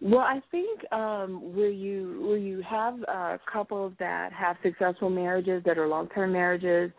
Well, 0.00 0.20
I 0.20 0.40
think 0.50 0.92
um, 0.92 1.54
where 1.54 1.70
you 1.70 2.26
where 2.26 2.36
you 2.36 2.62
have 2.68 2.94
uh, 3.08 3.38
couples 3.50 3.94
that 3.98 4.32
have 4.32 4.56
successful 4.62 5.08
marriages 5.08 5.62
that 5.64 5.78
are 5.78 5.88
long 5.88 6.08
term 6.08 6.32
marriages 6.32 6.90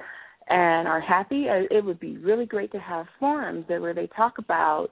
and 0.47 0.87
are 0.87 1.01
happy, 1.01 1.45
uh, 1.49 1.63
it 1.69 1.83
would 1.83 1.99
be 1.99 2.17
really 2.17 2.45
great 2.45 2.71
to 2.71 2.79
have 2.79 3.05
forums 3.19 3.65
that 3.69 3.81
where 3.81 3.93
they 3.93 4.07
talk 4.07 4.37
about 4.37 4.89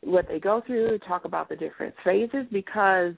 what 0.00 0.26
they 0.28 0.38
go 0.38 0.62
through, 0.66 0.98
talk 1.00 1.24
about 1.24 1.48
the 1.48 1.56
different 1.56 1.94
phases 2.04 2.46
because 2.52 3.14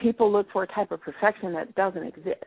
people 0.00 0.30
look 0.30 0.46
for 0.52 0.64
a 0.64 0.66
type 0.66 0.90
of 0.90 1.00
perfection 1.00 1.52
that 1.54 1.74
doesn't 1.74 2.02
exist. 2.02 2.44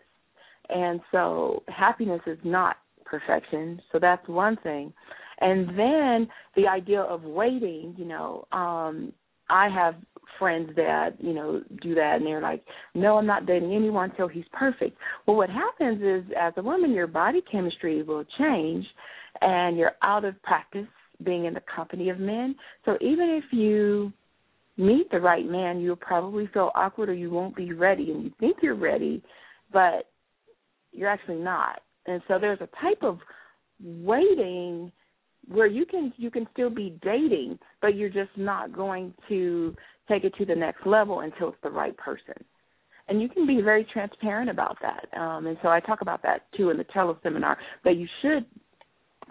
And 0.70 0.99
so 1.11 1.63
happiness 1.68 2.22
is 2.28 2.38
not 2.43 2.78
perfection. 3.05 3.82
So 3.91 3.99
that's 3.99 4.28
one 4.28 4.57
thing. 4.63 4.93
And 5.39 5.70
then 5.70 6.28
the 6.55 6.68
idea 6.68 7.01
of 7.01 7.24
waiting, 7.24 7.95
you 7.97 8.05
know, 8.05 8.47
um 8.51 9.13
I 9.47 9.70
have 9.70 9.95
friends 10.39 10.72
that, 10.76 11.11
you 11.20 11.34
know, 11.34 11.61
do 11.84 11.93
that 11.93 12.16
and 12.18 12.26
they're 12.26 12.41
like, 12.41 12.63
No, 12.93 13.18
I'm 13.18 13.28
not 13.28 13.45
dating 13.45 13.74
anyone 13.74 14.09
until 14.09 14.28
he's 14.28 14.45
perfect. 14.53 14.97
Well 15.26 15.38
what 15.38 15.49
happens 15.49 16.01
is 16.01 16.32
as 16.39 16.53
a 16.57 16.63
woman 16.63 16.91
your 16.91 17.07
body 17.07 17.41
chemistry 17.51 18.01
will 18.03 18.26
change 18.38 18.86
and 19.41 19.78
you're 19.78 19.93
out 20.01 20.26
of 20.26 20.41
practice 20.43 20.88
being 21.24 21.45
in 21.45 21.53
the 21.53 21.61
company 21.74 22.09
of 22.09 22.20
men. 22.20 22.55
So 22.86 22.97
even 23.01 23.41
if 23.41 23.45
you 23.51 24.11
meet 24.78 25.09
the 25.11 25.20
right 25.20 25.45
man, 25.45 25.80
you'll 25.80 25.95
probably 25.95 26.47
feel 26.53 26.72
awkward 26.76 27.09
or 27.09 27.13
you 27.13 27.30
won't 27.30 27.55
be 27.55 27.72
ready 27.74 28.11
and 28.11 28.24
you 28.24 28.32
think 28.39 28.57
you're 28.61 28.76
ready, 28.76 29.24
but 29.72 30.09
you're 30.95 31.09
actually 31.09 31.37
not. 31.37 31.81
And 32.05 32.21
so 32.27 32.37
there's 32.39 32.61
a 32.61 32.69
type 32.81 33.01
of 33.01 33.19
waiting 33.83 34.91
where 35.47 35.67
you 35.67 35.85
can 35.85 36.13
you 36.17 36.31
can 36.31 36.47
still 36.53 36.69
be 36.69 36.97
dating, 37.01 37.59
but 37.81 37.95
you're 37.95 38.09
just 38.09 38.35
not 38.35 38.73
going 38.73 39.13
to 39.29 39.75
take 40.07 40.23
it 40.23 40.33
to 40.37 40.45
the 40.45 40.55
next 40.55 40.85
level 40.85 41.21
until 41.21 41.49
it's 41.49 41.57
the 41.63 41.69
right 41.69 41.95
person. 41.97 42.33
And 43.07 43.21
you 43.21 43.29
can 43.29 43.45
be 43.45 43.61
very 43.61 43.85
transparent 43.93 44.49
about 44.49 44.77
that. 44.81 45.19
Um, 45.19 45.45
and 45.45 45.57
so 45.61 45.69
I 45.69 45.79
talk 45.79 46.01
about 46.01 46.23
that 46.23 46.41
too 46.57 46.71
in 46.71 46.77
the 46.77 46.85
teleseminar. 46.85 47.55
But 47.83 47.97
you 47.97 48.07
should 48.21 48.45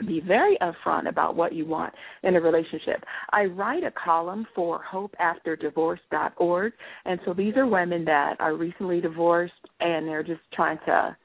be 0.07 0.21
very 0.21 0.57
upfront 0.61 1.09
about 1.09 1.37
what 1.37 1.53
you 1.53 1.67
want 1.67 1.93
in 2.23 2.37
a 2.37 2.41
relationship. 2.41 3.05
I 3.31 3.45
write 3.45 3.85
a 3.85 3.93
column 3.93 4.47
for 4.55 4.83
hopeafterdivorce.org, 4.93 6.73
and 7.05 7.21
so 7.25 7.33
these 7.33 7.57
are 7.57 7.67
women 7.67 8.05
that 8.05 8.35
are 8.41 8.55
recently 8.55 9.01
divorced 9.01 9.53
and 9.81 10.07
they're 10.09 10.25
just 10.25 10.41
trying 10.53 10.79
to 10.87 11.17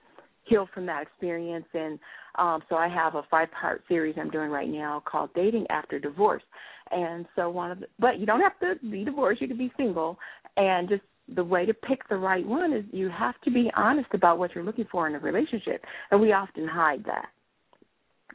heal 0.50 0.68
from 0.74 0.86
that 0.88 1.04
experience. 1.04 1.66
And 1.74 2.00
um, 2.38 2.62
so 2.70 2.76
I 2.76 2.88
have 2.88 3.16
a 3.16 3.24
five-part 3.30 3.84
series 3.88 4.16
I'm 4.20 4.30
doing 4.30 4.50
right 4.50 4.70
now 4.70 5.04
called 5.06 5.30
Dating 5.36 5.66
After 5.70 6.00
Divorce. 6.00 6.44
And 6.92 7.26
so 7.36 7.50
one 7.50 7.72
of 7.72 7.80
the, 7.82 7.88
but 8.00 8.20
you 8.20 8.26
don't 8.26 8.42
have 8.42 8.60
to 8.60 8.76
be 8.90 9.04
divorced; 9.04 9.42
you 9.42 9.48
can 9.48 9.58
be 9.58 9.72
single, 9.78 10.18
and 10.58 10.90
just 10.90 11.04
the 11.36 11.44
way 11.44 11.66
to 11.66 11.74
pick 11.74 12.08
the 12.10 12.16
right 12.16 12.46
one 12.46 12.74
is 12.74 12.84
you 12.92 13.10
have 13.10 13.40
to 13.42 13.52
be 13.52 13.70
honest 13.78 14.10
about 14.14 14.40
what 14.40 14.56
you're 14.56 14.64
looking 14.64 14.88
for 14.92 15.08
in 15.08 15.14
a 15.14 15.20
relationship, 15.20 15.84
and 16.10 16.20
we 16.20 16.34
often 16.34 16.68
hide 16.68 17.04
that 17.06 17.30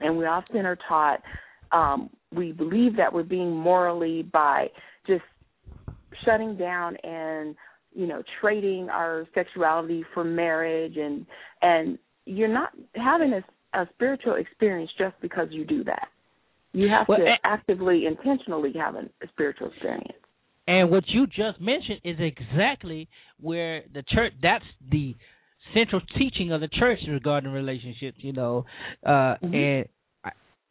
and 0.01 0.17
we 0.17 0.27
often 0.27 0.67
are 0.67 0.79
taught 0.89 1.21
um, 1.73 2.11
we 2.35 2.53
believe 2.53 2.97
that 2.97 3.13
we're 3.13 3.23
being 3.23 3.51
morally 3.51 4.23
by 4.23 4.69
just 5.07 5.23
shutting 6.25 6.57
down 6.57 6.97
and 7.03 7.57
you 7.95 8.07
know 8.07 8.23
trading 8.41 8.89
our 8.91 9.27
sexuality 9.35 10.05
for 10.13 10.25
marriage 10.25 10.97
and 10.97 11.27
and 11.63 11.99
you're 12.27 12.49
not 12.49 12.71
having 12.95 13.33
a, 13.33 13.79
a 13.79 13.89
spiritual 13.95 14.35
experience 14.35 14.91
just 14.99 15.15
because 15.21 15.49
you 15.51 15.65
do 15.65 15.85
that 15.85 16.09
you 16.73 16.89
have 16.89 17.07
well, 17.09 17.19
to 17.19 17.25
and, 17.25 17.39
actively 17.45 18.07
intentionally 18.07 18.73
have 18.75 18.95
a, 18.95 19.09
spiritual 19.29 19.69
experience 19.69 20.13
and 20.67 20.91
what 20.91 21.05
you 21.09 21.27
just 21.27 21.61
mentioned 21.61 22.01
is 22.05 22.17
exactly 22.19 23.09
where 23.41 23.83
the 23.93 24.03
church 24.09 24.33
that's 24.43 24.65
the 24.91 25.15
central 25.73 26.01
teaching 26.19 26.53
of 26.53 26.61
the 26.61 26.69
church 26.69 26.99
regarding 27.09 27.51
relationships, 27.51 28.19
you 28.21 28.33
know, 28.33 28.67
uh, 29.05 29.37
mm-hmm. 29.43 29.55
and 29.55 29.87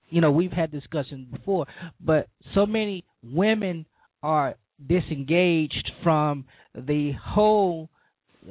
you 0.10 0.22
know 0.22 0.32
we've 0.32 0.52
had 0.52 0.72
discussions 0.72 1.28
before, 1.32 1.66
but 2.00 2.28
so 2.54 2.66
many 2.66 3.04
women 3.24 3.86
are 4.22 4.56
disengaged 4.88 5.92
from 6.04 6.46
the 6.76 7.12
whole 7.24 7.90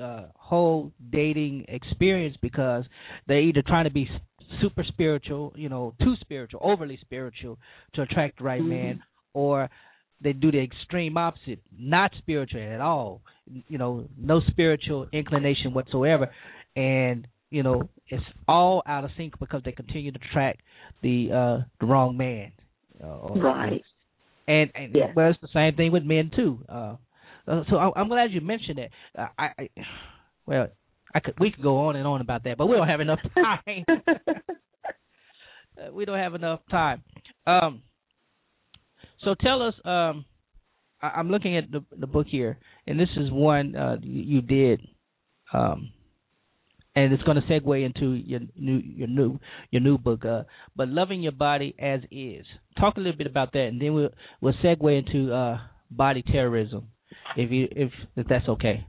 uh, 0.01 0.24
whole 0.34 0.93
dating 1.11 1.66
experience 1.68 2.36
because 2.40 2.84
they're 3.26 3.40
either 3.40 3.62
trying 3.66 3.84
to 3.84 3.90
be 3.90 4.09
super 4.61 4.84
spiritual, 4.84 5.53
you 5.57 5.68
know, 5.68 5.95
too 6.03 6.14
spiritual, 6.20 6.61
overly 6.62 6.99
spiritual 7.01 7.59
to 7.95 8.03
attract 8.03 8.38
the 8.38 8.45
right 8.45 8.61
mm-hmm. 8.61 8.70
man, 8.70 9.03
or 9.34 9.70
they 10.20 10.32
do 10.32 10.53
the 10.53 10.62
extreme 10.62 11.16
opposite, 11.16 11.61
not 11.76 12.12
spiritual 12.18 12.61
at 12.61 12.80
all. 12.80 13.22
You 13.68 13.78
know, 13.78 14.09
no 14.18 14.40
spiritual 14.49 15.09
inclination 15.12 15.74
whatsoever, 15.74 16.30
and 16.76 17.26
you 17.51 17.62
know 17.62 17.88
it's 18.09 18.24
all 18.47 18.82
out 18.86 19.05
of 19.05 19.11
sync 19.16 19.38
because 19.38 19.62
they 19.64 19.72
continue 19.72 20.12
to 20.12 20.18
track 20.32 20.59
the 21.03 21.30
uh 21.32 21.64
the 21.80 21.86
wrong 21.86 22.16
man. 22.16 22.53
Uh, 23.03 23.34
right. 23.34 23.82
And 24.47 24.70
and 24.74 24.95
yes. 24.95 25.11
well, 25.14 25.30
it's 25.30 25.40
the 25.40 25.49
same 25.53 25.74
thing 25.74 25.93
with 25.93 26.05
men 26.05 26.30
too. 26.34 26.59
Uh, 26.68 26.97
uh 27.47 27.62
so 27.68 27.76
I, 27.76 28.01
am 28.01 28.09
glad 28.09 28.32
you 28.32 28.40
mentioned 28.40 28.78
that. 28.78 29.20
Uh, 29.20 29.28
I, 29.38 29.45
I 29.59 29.68
well, 30.47 30.68
I 31.14 31.20
could 31.20 31.34
we 31.38 31.51
could 31.51 31.62
go 31.62 31.88
on 31.88 31.97
and 31.97 32.07
on 32.07 32.20
about 32.20 32.45
that, 32.45 32.59
but 32.59 32.66
we 32.66 32.76
don't 32.76 32.88
have 32.88 33.01
enough 33.01 33.20
time. 33.34 33.84
uh, 33.88 33.95
we 35.93 36.05
don't 36.05 36.18
have 36.18 36.34
enough 36.34 36.61
time. 36.70 37.03
Um, 37.47 37.82
so 39.24 39.34
tell 39.40 39.62
us. 39.62 39.74
Um, 39.84 40.24
I, 41.01 41.20
am 41.20 41.30
looking 41.30 41.57
at 41.57 41.70
the 41.70 41.84
the 41.99 42.07
book 42.07 42.26
here, 42.28 42.59
and 42.86 42.99
this 42.99 43.09
is 43.16 43.30
one 43.30 43.76
uh, 43.76 43.97
you, 44.03 44.36
you 44.36 44.43
did. 44.43 44.80
Um, 45.53 45.90
and 46.95 47.12
it's 47.12 47.22
going 47.22 47.40
to 47.40 47.49
segue 47.49 47.84
into 47.84 48.12
your 48.12 48.40
new 48.57 48.76
your 48.76 49.09
new 49.09 49.38
your 49.70 49.80
new 49.80 49.99
book. 49.99 50.24
Uh, 50.24 50.43
but 50.76 50.88
loving 50.88 51.22
your 51.22 51.32
body 51.32 51.74
as 51.78 52.01
is. 52.11 52.47
Talk 52.78 52.97
a 52.97 53.01
little 53.01 53.16
bit 53.16 53.26
about 53.26 53.53
that, 53.53 53.66
and 53.66 53.80
then 53.80 53.95
we'll 53.95 54.11
we'll 54.40 54.55
segue 54.64 54.99
into 54.99 55.32
uh, 55.32 55.59
body 55.90 56.22
terrorism, 56.22 56.88
if 57.36 57.50
you 57.50 57.68
if 57.70 57.90
if 58.16 58.26
that's 58.28 58.48
okay. 58.48 58.86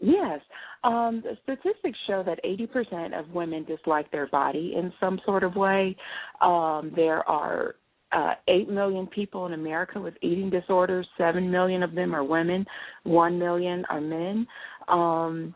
Yes. 0.00 0.40
Um, 0.82 1.22
statistics 1.44 1.98
show 2.06 2.22
that 2.26 2.38
80% 2.44 3.18
of 3.18 3.30
women 3.30 3.64
dislike 3.64 4.10
their 4.10 4.26
body 4.26 4.74
in 4.76 4.92
some 5.00 5.18
sort 5.24 5.42
of 5.42 5.56
way. 5.56 5.96
Um, 6.42 6.92
there 6.94 7.26
are 7.26 7.76
uh, 8.12 8.34
8 8.48 8.68
million 8.68 9.06
people 9.06 9.46
in 9.46 9.54
America 9.54 9.98
with 9.98 10.14
eating 10.20 10.50
disorders. 10.50 11.06
7 11.16 11.50
million 11.50 11.82
of 11.82 11.94
them 11.94 12.14
are 12.14 12.22
women. 12.22 12.66
1 13.04 13.38
million 13.38 13.84
are 13.88 14.00
men. 14.00 14.46
Um, 14.88 15.54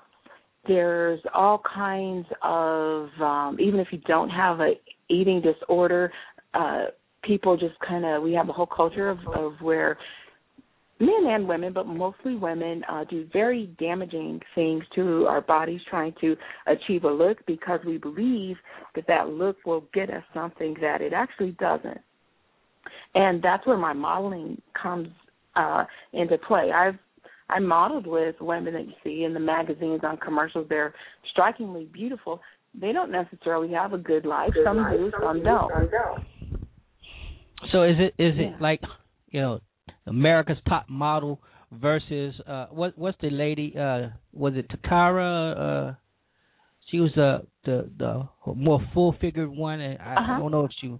there's 0.66 1.20
all 1.35 1.62
kinds 1.74 2.26
of, 2.43 3.09
um, 3.20 3.59
even 3.61 3.81
if 3.81 3.89
you 3.91 3.99
don't 4.07 4.31
have 4.31 4.61
a 4.61 4.72
eating 5.09 5.43
disorder, 5.43 6.11
uh, 6.55 6.87
people 7.22 7.57
just 7.57 7.79
kind 7.87 8.05
of, 8.05 8.22
we 8.22 8.33
have 8.33 8.49
a 8.49 8.53
whole 8.53 8.66
culture 8.66 9.09
of, 9.09 9.18
of 9.35 9.53
where 9.61 9.99
men 11.01 11.26
and 11.26 11.46
women, 11.46 11.72
but 11.72 11.86
mostly 11.86 12.34
women, 12.34 12.82
uh, 12.88 13.05
do 13.05 13.26
very 13.32 13.66
damaging 13.78 14.40
things 14.55 14.82
to 14.94 15.26
our 15.26 15.40
bodies 15.40 15.80
trying 15.88 16.14
to 16.20 16.36
achieve 16.66 17.05
a 17.05 17.11
look 17.11 17.38
because 17.46 17.80
we 17.86 17.99
believe 17.99 18.57
that 18.94 19.07
that 19.07 19.28
look 19.28 19.57
will 19.64 19.84
get 19.94 20.11
us 20.11 20.22
something 20.34 20.74
that 20.80 21.01
it 21.01 21.12
actually 21.12 21.53
doesn't. 21.53 22.01
And 23.14 23.42
that's 23.42 23.66
where 23.66 23.76
my 23.76 23.92
modeling 23.92 24.61
comes 24.80 25.09
uh, 25.57 25.84
into 26.12 26.38
play. 26.38 26.70
I've 26.72 26.99
I 27.51 27.61
modeled 27.61 28.07
with 28.07 28.36
women 28.40 28.74
that 28.74 28.86
you 28.86 28.92
see 29.03 29.24
in 29.24 29.32
the 29.32 29.40
magazines 29.40 30.01
on 30.03 30.18
commercials. 30.18 30.66
They're 30.68 30.94
strikingly 31.30 31.86
beautiful. 31.86 32.40
They 32.78 32.92
don't 32.92 33.11
necessarily 33.11 33.72
have 33.72 33.94
a 33.94 33.99
good 33.99 34.26
life. 34.26 34.51
Good 34.53 34.64
some 34.64 34.76
life, 34.76 34.96
do, 34.96 35.11
some, 35.12 35.22
some 35.22 35.42
don't. 35.42 35.90
don't. 35.90 36.24
So 37.72 37.84
is 37.84 37.96
it 37.99 38.22
is 38.22 38.34
yeah. 38.36 38.49
it 38.49 38.61
like 38.61 38.80
you 39.30 39.40
know 39.40 39.61
America's 40.09 40.59
Top 40.69 40.89
Model 40.89 41.41
versus 41.71 42.35
uh 42.47 42.67
what 42.71 42.97
what's 42.97 43.19
the 43.21 43.31
lady 43.31 43.75
uh 43.79 44.09
was 44.33 44.55
it 44.57 44.67
Toccara 44.71 45.91
uh 45.91 45.95
she 46.91 46.99
was 47.01 47.11
the 47.15 47.43
the 47.65 47.91
the 47.99 48.29
more 48.55 48.81
full 48.95 49.15
figured 49.21 49.51
one 49.51 49.81
and 49.81 49.99
I, 50.01 50.15
uh-huh. 50.15 50.33
I 50.33 50.39
don't 50.39 50.51
know 50.51 50.65
if 50.65 50.71
she 50.81 50.95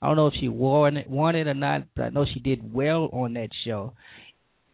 I 0.00 0.06
don't 0.06 0.16
know 0.16 0.28
if 0.28 0.34
she 0.38 0.48
won 0.48 0.96
it 0.96 1.10
won 1.10 1.34
it 1.34 1.48
or 1.48 1.54
not 1.54 1.82
but 1.96 2.02
I 2.02 2.08
know 2.10 2.24
she 2.32 2.40
did 2.40 2.72
well 2.72 3.08
on 3.12 3.34
that 3.34 3.48
show 3.64 3.94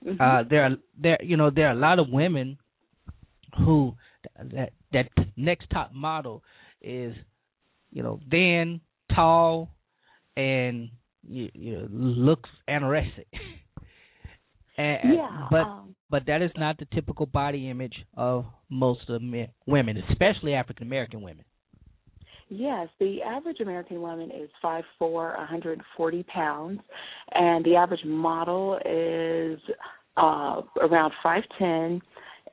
Mm-hmm. 0.06 0.20
Uh, 0.20 0.48
there 0.48 0.64
are 0.64 0.76
there 1.00 1.18
you 1.22 1.36
know 1.36 1.50
there 1.50 1.68
are 1.68 1.72
a 1.72 1.78
lot 1.78 1.98
of 1.98 2.08
women 2.08 2.58
who 3.58 3.94
that 4.52 4.70
that 4.92 5.08
next 5.36 5.68
top 5.70 5.92
model 5.92 6.42
is 6.80 7.14
you 7.90 8.02
know 8.02 8.20
thin, 8.30 8.80
tall, 9.14 9.70
and 10.36 10.90
you, 11.28 11.50
you 11.52 11.88
looks 11.90 12.48
anorexic. 12.68 13.26
and, 14.78 15.14
yeah, 15.14 15.46
but 15.50 15.58
um, 15.58 15.94
but 16.10 16.26
that 16.26 16.40
is 16.40 16.50
not 16.56 16.78
the 16.78 16.86
typical 16.94 17.26
body 17.26 17.68
image 17.68 17.94
of 18.16 18.46
most 18.70 19.08
of 19.08 19.20
men, 19.20 19.48
women, 19.66 20.02
especially 20.10 20.54
African 20.54 20.86
American 20.86 21.20
women. 21.20 21.44
Yes, 22.48 22.88
the 22.98 23.20
average 23.22 23.60
American 23.60 24.00
woman 24.00 24.30
is 24.30 24.48
5'4", 24.64 24.82
140 25.00 26.22
pounds, 26.22 26.80
and 27.32 27.62
the 27.64 27.76
average 27.76 28.04
model 28.06 28.78
is 28.86 29.60
uh, 30.16 30.62
around 30.80 31.12
5'10", 31.22 32.00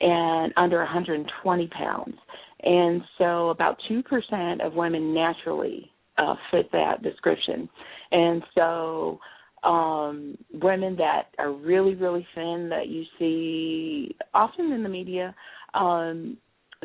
and 0.02 0.54
under 0.58 0.80
120 0.80 1.68
pounds. 1.68 2.16
And 2.62 3.02
so 3.18 3.50
about 3.52 3.78
2% 3.90 4.66
of 4.66 4.74
women 4.74 5.14
naturally 5.14 5.92
uh, 6.18 6.36
fit 6.52 6.72
that 6.72 7.02
description. 7.02 7.70
And 8.12 8.44
so 8.54 9.20
um, 9.66 10.38
women 10.54 10.96
that 10.98 11.30
are 11.40 11.52
really, 11.52 11.96
really 11.96 12.26
thin 12.36 12.70
that 12.70 12.88
you 12.88 13.04
see 13.18 14.16
often 14.34 14.72
in 14.72 14.84
the 14.84 14.90
media, 14.90 15.34
um, 15.74 16.38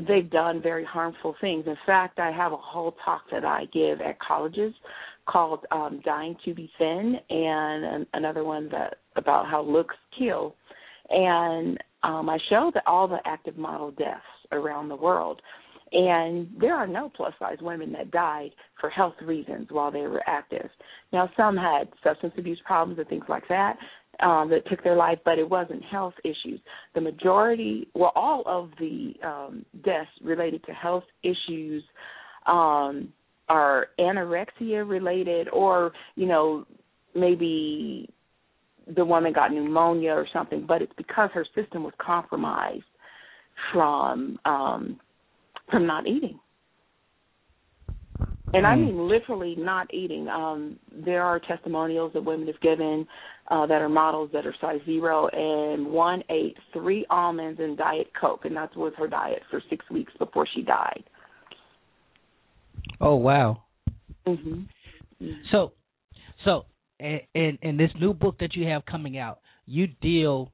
they've 0.09 0.31
done 0.31 0.63
very 0.63 0.85
harmful 0.85 1.35
things. 1.41 1.65
In 1.67 1.77
fact, 1.85 2.19
I 2.19 2.31
have 2.31 2.53
a 2.53 2.57
whole 2.57 2.97
talk 3.05 3.23
that 3.31 3.45
I 3.45 3.67
give 3.73 4.01
at 4.01 4.19
colleges 4.21 4.73
called 5.27 5.67
um, 5.71 6.01
"Dying 6.05 6.37
to 6.45 6.55
Be 6.55 6.71
Thin," 6.79 7.17
and 7.29 8.07
another 8.15 8.45
one 8.45 8.69
that 8.71 8.99
about 9.17 9.47
how 9.47 9.63
looks 9.63 9.95
kill. 10.19 10.55
And 11.11 11.79
um, 12.03 12.29
I 12.31 12.39
show 12.49 12.71
that 12.75 12.85
all 12.87 13.07
the 13.07 13.19
active 13.27 13.59
model 13.59 13.91
deaths 13.91 14.23
around 14.53 14.89
the 14.89 14.97
world. 14.97 15.43
And 15.93 16.49
there 16.61 16.75
are 16.75 16.87
no 16.87 17.11
plus 17.15 17.35
size 17.39 17.59
women 17.61 17.93
that 17.93 18.11
died 18.11 18.51
for 18.81 18.91
health 18.91 19.15
reasons 19.23 19.69
while 19.71 19.91
they 19.91 20.03
were 20.03 20.23
active. 20.27 20.71
Now, 21.13 21.29
some 21.37 21.57
had 21.57 21.89
substance 22.05 22.35
abuse 22.39 22.61
problems 22.65 22.99
and 22.99 23.09
things 23.09 23.25
like 23.29 23.49
that 23.49 23.77
um, 24.21 24.51
that 24.51 24.69
took 24.69 24.85
their 24.85 24.97
life, 24.97 25.19
but 25.25 25.39
it 25.39 25.49
wasn't 25.49 25.83
health 25.85 26.15
issues. 26.25 26.61
The 26.95 27.01
majority, 27.01 27.89
well, 27.95 28.13
all 28.15 28.45
of 28.47 28.71
the 28.79 29.15
um, 29.25 29.65
deaths 29.85 30.11
related 30.23 30.63
to 30.65 30.73
health 30.73 31.05
issues 31.25 31.83
um, 32.47 33.13
are 33.49 33.89
anorexia 33.99 34.89
related, 34.89 35.49
or 35.49 35.93
you 36.15 36.27
know, 36.27 36.67
maybe 37.17 38.09
the 38.95 39.05
woman 39.05 39.33
got 39.33 39.53
pneumonia 39.53 40.13
or 40.13 40.27
something, 40.33 40.65
but 40.67 40.83
it's 40.83 40.93
because 40.97 41.31
her 41.35 41.47
system 41.55 41.83
was 41.83 41.93
compromised 42.01 42.85
from 43.73 44.39
um 44.45 44.99
from 45.71 45.87
not 45.87 46.07
eating. 46.07 46.39
And 48.53 48.67
I 48.67 48.75
mm. 48.75 48.87
mean 48.87 49.09
literally 49.09 49.55
not 49.57 49.93
eating. 49.95 50.29
Um 50.29 50.79
there 50.93 51.23
are 51.23 51.39
testimonials 51.41 52.13
that 52.15 52.25
women 52.25 52.47
have 52.49 52.61
given 52.61 53.07
uh 53.51 53.67
that 53.67 53.81
are 53.81 53.89
models 53.89 54.31
that 54.33 54.47
are 54.47 54.55
size 54.61 54.81
zero 54.85 55.29
and 55.33 55.87
one 55.87 56.23
ate 56.31 56.57
three 56.73 57.07
almonds 57.11 57.61
and 57.61 57.77
diet 57.77 58.09
coke 58.21 58.45
and 58.45 58.57
that 58.57 58.77
was 58.77 58.93
her 58.97 59.09
diet 59.09 59.43
for 59.51 59.63
six 59.71 59.85
weeks 59.91 60.13
before 60.19 60.47
she 60.55 60.63
died. 60.63 61.05
Oh 63.01 63.17
wow. 63.17 63.63
Mhm. 64.27 64.67
So 65.53 65.73
so 66.45 66.65
in 66.99 67.59
in 67.63 67.77
this 67.77 67.91
new 68.01 68.13
book 68.13 68.39
that 68.41 68.55
you 68.55 68.67
have 68.67 68.85
coming 68.87 69.17
out, 69.19 69.41
you 69.67 69.87
deal 69.87 70.53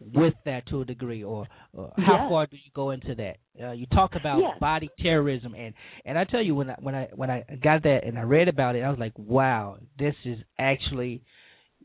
with 0.00 0.34
that 0.44 0.66
to 0.68 0.80
a 0.80 0.84
degree, 0.84 1.22
or, 1.22 1.46
or 1.72 1.92
how 1.96 2.22
yes. 2.22 2.30
far 2.30 2.46
do 2.46 2.56
you 2.56 2.70
go 2.74 2.90
into 2.90 3.14
that? 3.14 3.36
Uh, 3.62 3.72
you 3.72 3.86
talk 3.86 4.12
about 4.16 4.38
yes. 4.38 4.58
body 4.60 4.90
terrorism, 5.00 5.54
and 5.54 5.74
and 6.04 6.18
I 6.18 6.24
tell 6.24 6.42
you 6.42 6.54
when 6.54 6.70
I 6.70 6.76
when 6.80 6.94
I 6.94 7.08
when 7.14 7.30
I 7.30 7.44
got 7.62 7.82
that 7.84 8.00
and 8.04 8.18
I 8.18 8.22
read 8.22 8.48
about 8.48 8.76
it, 8.76 8.82
I 8.82 8.90
was 8.90 8.98
like, 8.98 9.12
wow, 9.16 9.78
this 9.98 10.14
is 10.24 10.38
actually 10.58 11.22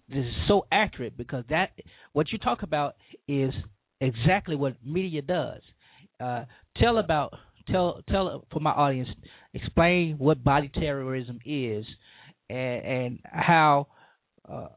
this 0.07 0.25
is 0.25 0.33
so 0.47 0.65
accurate 0.71 1.15
because 1.17 1.43
that 1.49 1.71
what 2.13 2.31
you 2.31 2.39
talk 2.39 2.63
about 2.63 2.95
is 3.27 3.53
exactly 4.01 4.55
what 4.55 4.75
media 4.83 5.21
does. 5.21 5.61
Uh, 6.19 6.45
tell 6.77 6.97
about 6.97 7.33
tell 7.69 8.01
tell 8.09 8.45
for 8.51 8.59
my 8.59 8.71
audience, 8.71 9.09
explain 9.53 10.17
what 10.17 10.43
body 10.43 10.69
terrorism 10.73 11.39
is 11.45 11.85
and, 12.49 12.85
and 12.85 13.19
how. 13.23 13.87
Uh, 14.49 14.67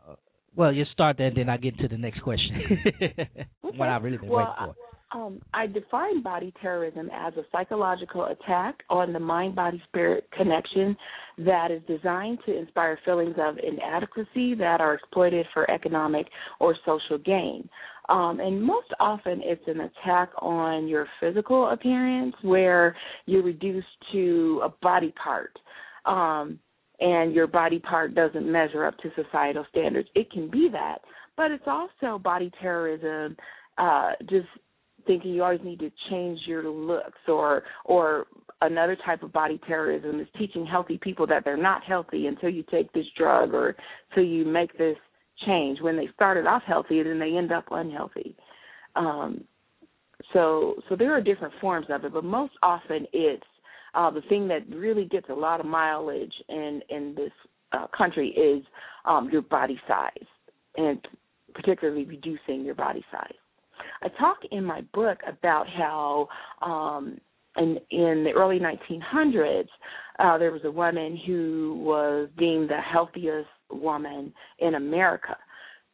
well, 0.54 0.72
you 0.72 0.84
start 0.92 1.16
there, 1.18 1.28
and 1.28 1.36
then 1.36 1.48
I 1.48 1.56
get 1.56 1.78
to 1.78 1.88
the 1.88 1.98
next 1.98 2.20
question. 2.22 2.62
okay. 3.02 3.46
what 3.76 3.88
I 3.88 3.96
really 3.96 4.18
been 4.18 4.28
well, 4.28 4.54
waiting 4.58 4.74
for. 4.74 4.92
Um, 5.14 5.42
I 5.52 5.66
define 5.66 6.22
body 6.22 6.54
terrorism 6.62 7.10
as 7.12 7.34
a 7.34 7.42
psychological 7.52 8.24
attack 8.26 8.76
on 8.88 9.12
the 9.12 9.20
mind 9.20 9.54
body 9.54 9.82
spirit 9.88 10.26
connection 10.36 10.96
that 11.38 11.70
is 11.70 11.82
designed 11.86 12.38
to 12.46 12.56
inspire 12.56 12.98
feelings 13.04 13.34
of 13.38 13.56
inadequacy 13.58 14.54
that 14.54 14.80
are 14.80 14.94
exploited 14.94 15.46
for 15.52 15.70
economic 15.70 16.26
or 16.60 16.74
social 16.86 17.18
gain. 17.18 17.68
Um, 18.08 18.40
and 18.40 18.62
most 18.62 18.88
often 19.00 19.40
it's 19.44 19.62
an 19.66 19.80
attack 19.80 20.30
on 20.38 20.88
your 20.88 21.06
physical 21.20 21.68
appearance 21.68 22.34
where 22.42 22.96
you're 23.26 23.42
reduced 23.44 23.86
to 24.12 24.62
a 24.64 24.70
body 24.80 25.12
part. 25.22 25.56
Um, 26.06 26.58
and 27.02 27.34
your 27.34 27.48
body 27.48 27.80
part 27.80 28.14
doesn't 28.14 28.50
measure 28.50 28.86
up 28.86 28.96
to 28.98 29.10
societal 29.16 29.66
standards. 29.70 30.08
It 30.14 30.30
can 30.30 30.48
be 30.48 30.68
that, 30.72 30.98
but 31.36 31.50
it's 31.50 31.66
also 31.66 32.16
body 32.16 32.50
terrorism, 32.60 33.36
uh, 33.76 34.12
just 34.30 34.46
thinking 35.04 35.32
you 35.32 35.42
always 35.42 35.60
need 35.64 35.80
to 35.80 35.90
change 36.10 36.38
your 36.46 36.68
looks 36.68 37.18
or 37.26 37.64
or 37.84 38.26
another 38.60 38.96
type 39.04 39.24
of 39.24 39.32
body 39.32 39.60
terrorism 39.66 40.20
is 40.20 40.28
teaching 40.38 40.64
healthy 40.64 40.96
people 40.96 41.26
that 41.26 41.44
they're 41.44 41.56
not 41.56 41.82
healthy 41.82 42.28
until 42.28 42.48
you 42.48 42.62
take 42.70 42.92
this 42.92 43.06
drug 43.18 43.52
or 43.52 43.74
until 44.10 44.24
you 44.24 44.44
make 44.44 44.78
this 44.78 44.96
change 45.44 45.80
when 45.80 45.96
they 45.96 46.08
started 46.14 46.46
off 46.46 46.62
healthy 46.64 47.00
and 47.00 47.10
then 47.10 47.18
they 47.18 47.36
end 47.36 47.50
up 47.50 47.64
unhealthy. 47.72 48.36
Um 48.94 49.42
so 50.32 50.76
so 50.88 50.94
there 50.94 51.12
are 51.12 51.20
different 51.20 51.54
forms 51.60 51.86
of 51.90 52.04
it, 52.04 52.12
but 52.12 52.22
most 52.22 52.52
often 52.62 53.08
it's 53.12 53.42
uh, 53.94 54.10
the 54.10 54.22
thing 54.22 54.48
that 54.48 54.68
really 54.68 55.04
gets 55.04 55.28
a 55.28 55.34
lot 55.34 55.60
of 55.60 55.66
mileage 55.66 56.32
in 56.48 56.80
in 56.88 57.14
this 57.16 57.32
uh, 57.72 57.86
country 57.96 58.28
is 58.30 58.64
um, 59.04 59.28
your 59.30 59.42
body 59.42 59.78
size, 59.88 60.26
and 60.76 61.00
particularly 61.54 62.04
reducing 62.04 62.64
your 62.64 62.74
body 62.74 63.04
size. 63.10 63.34
I 64.02 64.08
talk 64.18 64.38
in 64.50 64.64
my 64.64 64.82
book 64.92 65.18
about 65.26 65.66
how 65.68 66.28
um, 66.62 67.18
in 67.56 67.78
in 67.90 68.24
the 68.24 68.32
early 68.34 68.58
1900s 68.58 69.68
uh, 70.18 70.38
there 70.38 70.52
was 70.52 70.62
a 70.64 70.70
woman 70.70 71.18
who 71.26 71.80
was 71.84 72.28
deemed 72.38 72.70
the 72.70 72.80
healthiest 72.80 73.48
woman 73.70 74.32
in 74.58 74.74
America, 74.74 75.36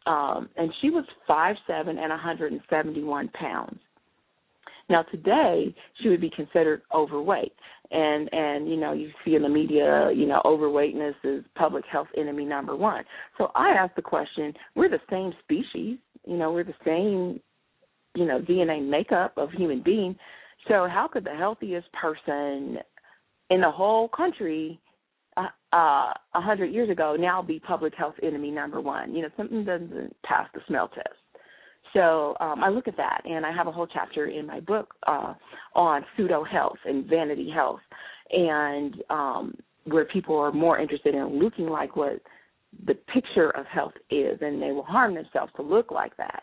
um, 0.06 0.48
and 0.56 0.72
she 0.80 0.90
was 0.90 1.04
five 1.26 1.56
seven 1.66 1.98
and 1.98 2.10
171 2.10 3.28
pounds. 3.28 3.78
Now 4.88 5.02
today 5.02 5.74
she 6.00 6.08
would 6.08 6.20
be 6.20 6.30
considered 6.30 6.82
overweight. 6.94 7.52
And 7.90 8.28
and 8.32 8.68
you 8.68 8.76
know 8.76 8.92
you 8.92 9.10
see 9.24 9.34
in 9.34 9.42
the 9.42 9.48
media 9.48 10.10
you 10.14 10.26
know 10.26 10.42
overweightness 10.44 11.14
is 11.24 11.44
public 11.56 11.84
health 11.90 12.08
enemy 12.16 12.44
number 12.44 12.76
one. 12.76 13.04
So 13.38 13.50
i 13.54 13.70
ask 13.70 13.94
the 13.94 14.02
question 14.02 14.52
we're 14.74 14.90
the 14.90 15.00
same 15.10 15.32
species 15.42 15.98
you 16.26 16.36
know 16.36 16.52
we're 16.52 16.64
the 16.64 16.74
same 16.84 17.40
you 18.14 18.26
know 18.26 18.40
dna 18.40 18.86
makeup 18.86 19.32
of 19.36 19.50
human 19.52 19.82
being. 19.82 20.16
So 20.68 20.86
how 20.90 21.08
could 21.10 21.24
the 21.24 21.34
healthiest 21.34 21.88
person 21.92 22.78
in 23.50 23.60
the 23.62 23.70
whole 23.70 24.08
country 24.08 24.78
uh, 25.38 25.48
uh, 25.72 26.12
a 26.34 26.40
hundred 26.40 26.74
years 26.74 26.90
ago 26.90 27.16
now 27.18 27.40
be 27.40 27.58
public 27.58 27.94
health 27.94 28.16
enemy 28.22 28.50
number 28.50 28.82
one? 28.82 29.14
You 29.14 29.22
know 29.22 29.28
something 29.36 29.64
doesn't 29.64 30.14
pass 30.24 30.48
the 30.52 30.60
smell 30.66 30.88
test 30.88 31.16
so 31.92 32.36
um, 32.40 32.62
I 32.62 32.68
look 32.68 32.88
at 32.88 32.96
that, 32.96 33.22
and 33.24 33.44
I 33.46 33.52
have 33.52 33.66
a 33.66 33.72
whole 33.72 33.86
chapter 33.86 34.26
in 34.26 34.46
my 34.46 34.60
book 34.60 34.94
uh, 35.06 35.34
on 35.74 36.04
pseudo 36.16 36.44
health 36.44 36.78
and 36.84 37.06
vanity 37.06 37.50
health, 37.50 37.80
and 38.30 38.96
um, 39.10 39.54
where 39.84 40.04
people 40.04 40.36
are 40.36 40.52
more 40.52 40.78
interested 40.78 41.14
in 41.14 41.38
looking 41.38 41.68
like 41.68 41.96
what 41.96 42.20
the 42.86 42.94
picture 43.12 43.50
of 43.50 43.66
health 43.66 43.94
is, 44.10 44.38
and 44.40 44.60
they 44.60 44.72
will 44.72 44.84
harm 44.84 45.14
themselves 45.14 45.52
to 45.56 45.62
look 45.62 45.90
like 45.90 46.16
that. 46.16 46.42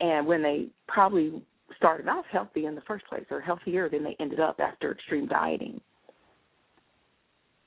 And 0.00 0.26
when 0.26 0.42
they 0.42 0.66
probably 0.86 1.42
started 1.76 2.08
off 2.08 2.24
healthy 2.30 2.66
in 2.66 2.74
the 2.74 2.80
first 2.82 3.06
place, 3.06 3.24
or 3.30 3.40
healthier 3.40 3.88
than 3.88 4.04
they 4.04 4.16
ended 4.20 4.40
up 4.40 4.60
after 4.60 4.92
extreme 4.92 5.26
dieting. 5.26 5.80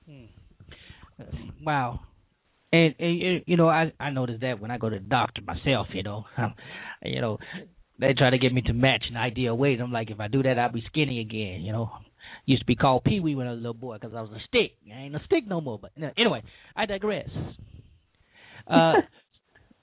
Hmm. 0.07 0.25
Wow, 1.63 2.01
and, 2.71 2.95
and 2.99 3.43
you 3.45 3.57
know, 3.57 3.69
I 3.69 3.91
I 3.99 4.11
noticed 4.11 4.41
that 4.41 4.59
when 4.59 4.71
I 4.71 4.77
go 4.77 4.89
to 4.89 4.97
the 4.97 5.05
doctor 5.05 5.41
myself, 5.41 5.87
you 5.93 6.03
know, 6.03 6.25
um, 6.37 6.53
you 7.03 7.21
know, 7.21 7.37
they 7.99 8.13
try 8.13 8.29
to 8.29 8.37
get 8.37 8.53
me 8.53 8.61
to 8.63 8.73
match 8.73 9.05
an 9.09 9.17
ideal 9.17 9.57
weight. 9.57 9.79
I'm 9.79 9.91
like, 9.91 10.09
if 10.09 10.19
I 10.19 10.27
do 10.27 10.43
that, 10.43 10.57
I'll 10.57 10.71
be 10.71 10.83
skinny 10.87 11.19
again. 11.19 11.61
You 11.61 11.73
know, 11.73 11.91
used 12.45 12.61
to 12.61 12.65
be 12.65 12.75
called 12.75 13.03
Pee 13.03 13.19
Wee 13.19 13.35
when 13.35 13.47
I 13.47 13.51
was 13.51 13.59
a 13.59 13.61
little 13.61 13.73
boy 13.73 13.97
because 13.99 14.15
I 14.15 14.21
was 14.21 14.31
a 14.31 14.39
stick. 14.47 14.71
I 14.93 15.01
ain't 15.01 15.15
a 15.15 15.21
stick 15.25 15.47
no 15.47 15.61
more. 15.61 15.79
But 15.79 15.91
anyway, 16.17 16.43
I 16.75 16.85
digress. 16.85 17.29
Uh, 18.67 18.93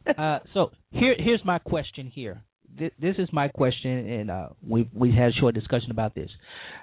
uh, 0.18 0.38
so 0.54 0.70
here 0.90 1.14
here's 1.18 1.44
my 1.44 1.58
question 1.58 2.06
here. 2.06 2.42
This, 2.78 2.90
this 3.00 3.16
is 3.18 3.28
my 3.32 3.48
question, 3.48 3.90
and 3.90 4.30
uh, 4.30 4.48
we 4.66 4.88
we 4.94 5.12
had 5.12 5.30
a 5.30 5.32
short 5.32 5.54
discussion 5.54 5.90
about 5.90 6.14
this. 6.14 6.30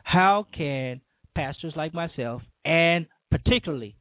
How 0.04 0.46
can 0.56 1.02
pastors 1.36 1.74
like 1.76 1.94
myself, 1.94 2.42
and 2.64 3.08
particularly 3.32 3.96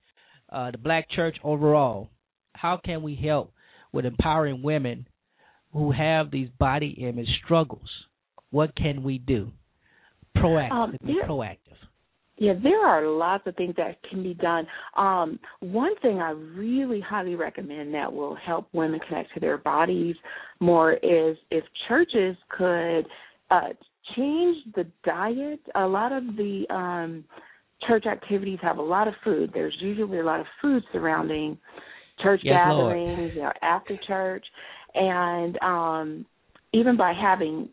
uh, 0.51 0.71
the 0.71 0.79
black 0.79 1.11
church 1.11 1.37
overall, 1.43 2.11
how 2.55 2.81
can 2.83 3.03
we 3.03 3.15
help 3.15 3.53
with 3.93 4.05
empowering 4.05 4.63
women 4.63 5.07
who 5.73 5.93
have 5.93 6.31
these 6.31 6.49
body 6.59 6.97
image 7.01 7.29
struggles? 7.45 7.89
What 8.51 8.75
can 8.77 9.03
we 9.03 9.19
do? 9.19 9.51
Proactive, 10.37 10.71
um, 10.71 10.99
proactive. 11.29 11.59
Yeah, 12.37 12.55
there 12.61 12.85
are 12.85 13.07
lots 13.07 13.47
of 13.47 13.55
things 13.55 13.75
that 13.77 13.99
can 14.11 14.23
be 14.23 14.35
done. 14.35 14.67
Um, 14.97 15.39
one 15.61 15.95
thing 16.03 16.19
I 16.19 16.31
really 16.31 17.01
highly 17.01 17.37
recommend 17.37 17.95
that 17.95 18.13
will 18.13 18.35
help 18.35 18.67
women 18.73 18.99
connect 19.09 19.33
to 19.35 19.41
their 19.41 19.59
bodies 19.59 20.17
more 20.59 20.95
is 20.95 21.37
if 21.51 21.65
churches 21.89 22.37
could 22.49 23.07
uh, 23.51 23.69
change 24.17 24.57
the 24.75 24.87
diet. 25.05 25.61
A 25.77 25.87
lot 25.87 26.11
of 26.11 26.25
the 26.37 26.65
um, 26.71 27.25
church 27.87 28.07
activities 28.07 28.59
have 28.63 28.79
a 28.79 28.83
lot 28.83 29.09
of 29.09 29.15
food. 29.23 29.51
There's 29.53 29.77
usually 29.81 30.19
a 30.19 30.25
lot 30.25 30.41
of 30.41 30.47
food 30.61 30.83
surrounding 30.93 31.59
church 32.23 32.41
yes, 32.43 32.55
gatherings, 32.55 33.33
you 33.35 33.43
know, 33.43 33.53
after 33.63 33.99
church, 34.07 34.45
and 34.95 35.59
um, 35.63 36.27
even 36.73 36.97
by 36.97 37.13
having 37.13 37.69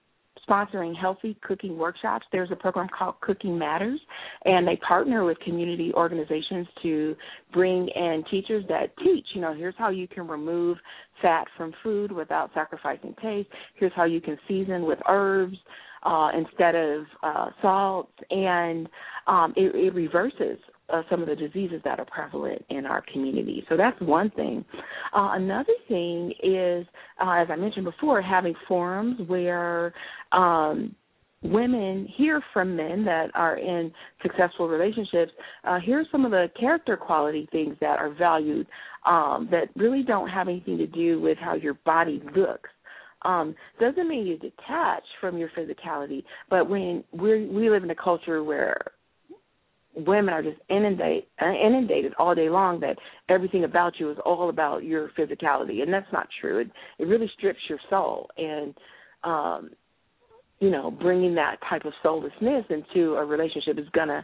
sponsoring 0.49 0.95
healthy 0.99 1.37
cooking 1.43 1.77
workshops. 1.77 2.25
There's 2.31 2.51
a 2.51 2.55
program 2.55 2.87
called 2.97 3.15
Cooking 3.21 3.57
Matters, 3.57 3.99
and 4.45 4.67
they 4.67 4.75
partner 4.77 5.23
with 5.23 5.39
community 5.39 5.91
organizations 5.93 6.67
to 6.83 7.15
bring 7.53 7.87
in 7.95 8.23
teachers 8.29 8.65
that 8.67 8.95
teach, 9.03 9.25
you 9.33 9.41
know, 9.41 9.53
here's 9.53 9.75
how 9.77 9.89
you 9.89 10.07
can 10.07 10.27
remove 10.27 10.77
fat 11.21 11.45
from 11.55 11.73
food 11.83 12.11
without 12.11 12.51
sacrificing 12.53 13.15
taste. 13.21 13.49
Here's 13.75 13.93
how 13.95 14.05
you 14.05 14.21
can 14.21 14.37
season 14.47 14.83
with 14.83 14.99
herbs 15.07 15.57
uh, 16.03 16.29
instead 16.37 16.75
of 16.75 17.05
uh, 17.23 17.49
salt, 17.61 18.09
and 18.29 18.89
um, 19.27 19.53
it, 19.55 19.75
it 19.75 19.93
reverses 19.93 20.57
uh, 20.91 21.03
some 21.09 21.21
of 21.21 21.27
the 21.27 21.35
diseases 21.35 21.81
that 21.83 21.99
are 21.99 22.05
prevalent 22.05 22.63
in 22.69 22.85
our 22.85 23.03
community. 23.13 23.63
So 23.69 23.77
that's 23.77 23.99
one 24.01 24.29
thing. 24.31 24.65
Uh, 25.15 25.31
another 25.33 25.73
thing 25.87 26.33
is, 26.43 26.85
uh, 27.19 27.31
as 27.31 27.47
I 27.49 27.55
mentioned 27.55 27.85
before, 27.85 28.21
having 28.21 28.53
forums 28.67 29.19
where 29.27 29.93
um, 30.31 30.95
women 31.43 32.07
hear 32.17 32.41
from 32.53 32.75
men 32.75 33.03
that 33.05 33.31
are 33.33 33.57
in 33.57 33.91
successful 34.21 34.67
relationships. 34.67 35.31
Uh, 35.63 35.79
here's 35.83 36.07
some 36.11 36.25
of 36.25 36.31
the 36.31 36.47
character 36.59 36.95
quality 36.95 37.47
things 37.51 37.75
that 37.81 37.99
are 37.99 38.13
valued 38.13 38.67
um, 39.05 39.47
that 39.49 39.69
really 39.75 40.03
don't 40.03 40.29
have 40.29 40.47
anything 40.47 40.77
to 40.77 40.87
do 40.87 41.19
with 41.19 41.37
how 41.39 41.55
your 41.55 41.73
body 41.85 42.21
looks 42.35 42.69
um, 43.23 43.55
doesn't 43.79 44.07
mean 44.07 44.25
you 44.25 44.37
detach 44.37 45.03
from 45.19 45.37
your 45.37 45.49
physicality, 45.57 46.23
but 46.49 46.69
when 46.69 47.03
we 47.11 47.47
we 47.47 47.69
live 47.69 47.83
in 47.83 47.89
a 47.91 47.95
culture 47.95 48.43
where 48.43 48.79
women 49.93 50.33
are 50.33 50.41
just 50.41 50.57
inundated 50.69 51.25
uh, 51.41 51.51
inundated 51.51 52.13
all 52.17 52.33
day 52.33 52.49
long 52.49 52.79
that 52.79 52.97
everything 53.29 53.63
about 53.63 53.99
you 53.99 54.09
is 54.09 54.17
all 54.25 54.49
about 54.49 54.83
your 54.83 55.09
physicality, 55.17 55.81
and 55.81 55.93
that's 55.93 56.11
not 56.11 56.27
true. 56.39 56.59
It 56.59 56.71
it 56.99 57.05
really 57.05 57.29
strips 57.37 57.59
your 57.69 57.79
soul, 57.89 58.29
and 58.37 58.73
um, 59.23 59.71
you 60.59 60.69
know, 60.69 60.91
bringing 60.91 61.35
that 61.35 61.57
type 61.67 61.85
of 61.85 61.93
soullessness 62.01 62.65
into 62.69 63.15
a 63.15 63.25
relationship 63.25 63.77
is 63.77 63.89
gonna, 63.93 64.23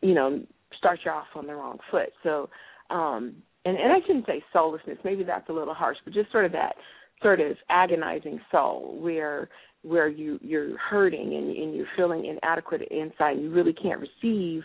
you 0.00 0.14
know, 0.14 0.40
start 0.78 1.00
you 1.04 1.10
off 1.10 1.26
on 1.34 1.46
the 1.46 1.54
wrong 1.54 1.78
foot. 1.90 2.10
So, 2.22 2.48
um, 2.90 3.34
and 3.64 3.76
and 3.76 3.92
I 3.92 3.98
shouldn't 4.06 4.26
say 4.26 4.42
soullessness. 4.52 4.98
Maybe 5.04 5.24
that's 5.24 5.48
a 5.48 5.52
little 5.52 5.74
harsh, 5.74 5.98
but 6.04 6.14
just 6.14 6.30
sort 6.30 6.44
of 6.44 6.52
that 6.52 6.76
sort 7.22 7.40
of 7.40 7.56
agonizing 7.68 8.40
soul 8.50 8.98
where 9.00 9.48
where 9.82 10.08
you 10.08 10.38
you're 10.42 10.76
hurting 10.78 11.34
and, 11.34 11.56
and 11.56 11.74
you're 11.74 11.86
feeling 11.96 12.26
inadequate 12.26 12.82
inside 12.90 13.38
you 13.38 13.50
really 13.50 13.72
can't 13.72 14.00
receive 14.00 14.62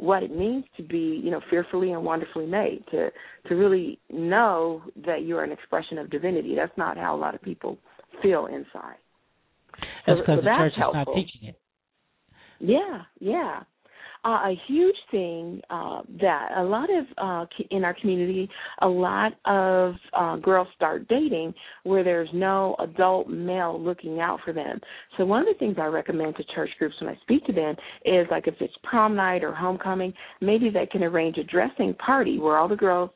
what 0.00 0.22
it 0.22 0.34
means 0.34 0.64
to 0.76 0.82
be 0.82 1.20
you 1.22 1.30
know 1.30 1.40
fearfully 1.50 1.92
and 1.92 2.02
wonderfully 2.02 2.46
made 2.46 2.82
to 2.90 3.10
to 3.48 3.54
really 3.54 3.98
know 4.10 4.82
that 5.04 5.24
you're 5.24 5.44
an 5.44 5.52
expression 5.52 5.98
of 5.98 6.10
divinity. 6.10 6.54
That's 6.56 6.76
not 6.78 6.96
how 6.96 7.14
a 7.14 7.18
lot 7.18 7.34
of 7.34 7.42
people 7.42 7.76
feel 8.22 8.46
inside. 8.46 8.96
That's 10.06 10.18
so, 10.18 10.20
because 10.20 10.26
so 10.26 10.36
the 10.36 10.42
that's 10.42 10.58
church 10.58 10.72
helpful. 10.78 11.02
is 11.02 11.06
not 11.06 11.14
teaching 11.14 11.48
it. 11.48 11.60
Yeah 12.60 13.02
yeah 13.20 13.60
uh, 14.24 14.28
a 14.28 14.60
huge 14.66 14.96
thing 15.10 15.60
uh, 15.70 16.02
that 16.20 16.50
a 16.56 16.62
lot 16.62 16.88
of 16.90 17.06
uh, 17.18 17.46
in 17.70 17.84
our 17.84 17.94
community, 17.94 18.48
a 18.82 18.88
lot 18.88 19.32
of 19.46 19.94
uh, 20.12 20.36
girls 20.36 20.68
start 20.76 21.08
dating 21.08 21.54
where 21.84 22.04
there's 22.04 22.28
no 22.34 22.76
adult 22.80 23.28
male 23.28 23.80
looking 23.80 24.20
out 24.20 24.40
for 24.44 24.52
them. 24.52 24.78
So 25.16 25.24
one 25.24 25.40
of 25.40 25.46
the 25.46 25.58
things 25.58 25.76
I 25.78 25.86
recommend 25.86 26.36
to 26.36 26.44
church 26.54 26.70
groups 26.78 26.96
when 27.00 27.10
I 27.10 27.18
speak 27.22 27.46
to 27.46 27.52
them 27.52 27.74
is 28.04 28.26
like 28.30 28.46
if 28.46 28.54
it's 28.60 28.74
prom 28.82 29.16
night 29.16 29.42
or 29.42 29.54
homecoming, 29.54 30.12
maybe 30.40 30.70
they 30.70 30.86
can 30.86 31.02
arrange 31.02 31.38
a 31.38 31.44
dressing 31.44 31.94
party 31.94 32.38
where 32.38 32.58
all 32.58 32.68
the 32.68 32.76
girls 32.76 33.10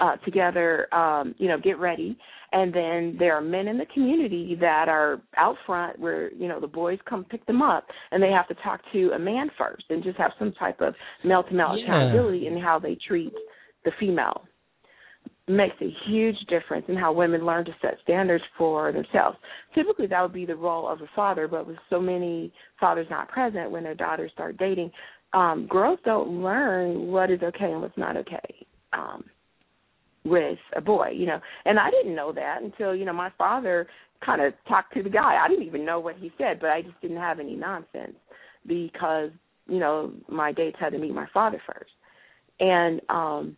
uh, 0.00 0.16
together, 0.16 0.92
um, 0.94 1.34
you 1.38 1.48
know, 1.48 1.58
get 1.58 1.78
ready. 1.78 2.18
And 2.52 2.72
then 2.72 3.16
there 3.18 3.34
are 3.34 3.40
men 3.40 3.68
in 3.68 3.78
the 3.78 3.86
community 3.92 4.56
that 4.60 4.88
are 4.88 5.20
out 5.36 5.56
front 5.66 5.98
where, 5.98 6.32
you 6.32 6.48
know, 6.48 6.60
the 6.60 6.66
boys 6.66 6.98
come 7.08 7.24
pick 7.24 7.44
them 7.46 7.62
up 7.62 7.86
and 8.10 8.22
they 8.22 8.30
have 8.30 8.48
to 8.48 8.54
talk 8.62 8.80
to 8.92 9.10
a 9.14 9.18
man 9.18 9.50
first 9.58 9.84
and 9.90 10.02
just 10.02 10.18
have 10.18 10.32
some 10.38 10.52
type 10.52 10.80
of 10.80 10.94
male 11.24 11.42
to 11.42 11.54
male 11.54 11.76
accountability 11.82 12.46
in 12.46 12.58
how 12.58 12.78
they 12.78 12.96
treat 13.06 13.32
the 13.84 13.90
female. 13.98 14.44
Makes 15.48 15.76
a 15.80 15.94
huge 16.08 16.36
difference 16.48 16.86
in 16.88 16.96
how 16.96 17.12
women 17.12 17.46
learn 17.46 17.64
to 17.66 17.74
set 17.80 17.94
standards 18.02 18.42
for 18.58 18.92
themselves. 18.92 19.36
Typically, 19.74 20.08
that 20.08 20.20
would 20.20 20.32
be 20.32 20.46
the 20.46 20.56
role 20.56 20.88
of 20.88 21.00
a 21.00 21.06
father, 21.14 21.46
but 21.46 21.66
with 21.66 21.76
so 21.88 22.00
many 22.00 22.52
fathers 22.80 23.06
not 23.10 23.28
present 23.28 23.70
when 23.70 23.84
their 23.84 23.94
daughters 23.94 24.32
start 24.32 24.56
dating, 24.56 24.90
um, 25.32 25.68
girls 25.68 26.00
don't 26.04 26.42
learn 26.42 27.08
what 27.08 27.30
is 27.30 27.42
okay 27.42 27.70
and 27.70 27.80
what's 27.80 27.96
not 27.96 28.16
okay. 28.16 28.66
Um, 28.92 29.24
with 30.26 30.58
a 30.74 30.80
boy, 30.80 31.10
you 31.14 31.26
know. 31.26 31.40
And 31.64 31.78
I 31.78 31.90
didn't 31.90 32.14
know 32.14 32.32
that 32.32 32.62
until, 32.62 32.94
you 32.94 33.04
know, 33.04 33.12
my 33.12 33.30
father 33.38 33.86
kind 34.24 34.40
of 34.40 34.52
talked 34.68 34.94
to 34.94 35.02
the 35.02 35.10
guy. 35.10 35.36
I 35.42 35.48
didn't 35.48 35.66
even 35.66 35.84
know 35.84 36.00
what 36.00 36.16
he 36.16 36.32
said, 36.38 36.58
but 36.60 36.70
I 36.70 36.82
just 36.82 37.00
didn't 37.00 37.18
have 37.18 37.38
any 37.38 37.54
nonsense 37.54 38.16
because, 38.66 39.30
you 39.68 39.78
know, 39.78 40.12
my 40.28 40.52
dates 40.52 40.76
had 40.80 40.92
to 40.92 40.98
meet 40.98 41.14
my 41.14 41.26
father 41.32 41.60
first. 41.66 41.92
And 42.60 43.00
um 43.08 43.56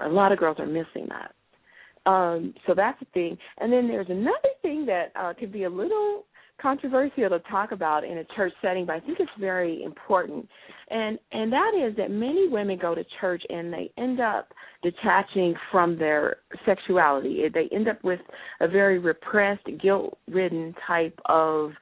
a 0.00 0.08
lot 0.08 0.32
of 0.32 0.38
girls 0.38 0.58
are 0.58 0.66
missing 0.66 1.08
that. 1.08 2.10
Um 2.10 2.54
so 2.66 2.74
that's 2.74 3.00
a 3.02 3.06
thing. 3.06 3.38
And 3.58 3.72
then 3.72 3.88
there's 3.88 4.10
another 4.10 4.54
thing 4.62 4.86
that 4.86 5.12
uh 5.16 5.32
could 5.38 5.52
be 5.52 5.64
a 5.64 5.70
little 5.70 6.24
controversial 6.60 7.28
to 7.28 7.38
talk 7.50 7.72
about 7.72 8.04
in 8.04 8.18
a 8.18 8.24
church 8.36 8.52
setting, 8.62 8.86
but 8.86 8.96
I 8.96 9.00
think 9.00 9.18
it's 9.20 9.30
very 9.38 9.82
important. 9.82 10.48
And 10.90 11.18
and 11.32 11.52
that 11.52 11.72
is 11.74 11.96
that 11.96 12.10
many 12.10 12.48
women 12.48 12.78
go 12.80 12.94
to 12.94 13.04
church 13.20 13.42
and 13.48 13.72
they 13.72 13.90
end 13.98 14.20
up 14.20 14.48
detaching 14.82 15.54
from 15.70 15.98
their 15.98 16.36
sexuality. 16.66 17.44
They 17.52 17.68
end 17.74 17.88
up 17.88 18.02
with 18.04 18.20
a 18.60 18.68
very 18.68 18.98
repressed, 18.98 19.66
guilt-ridden 19.82 20.74
type 20.86 21.18
of 21.26 21.72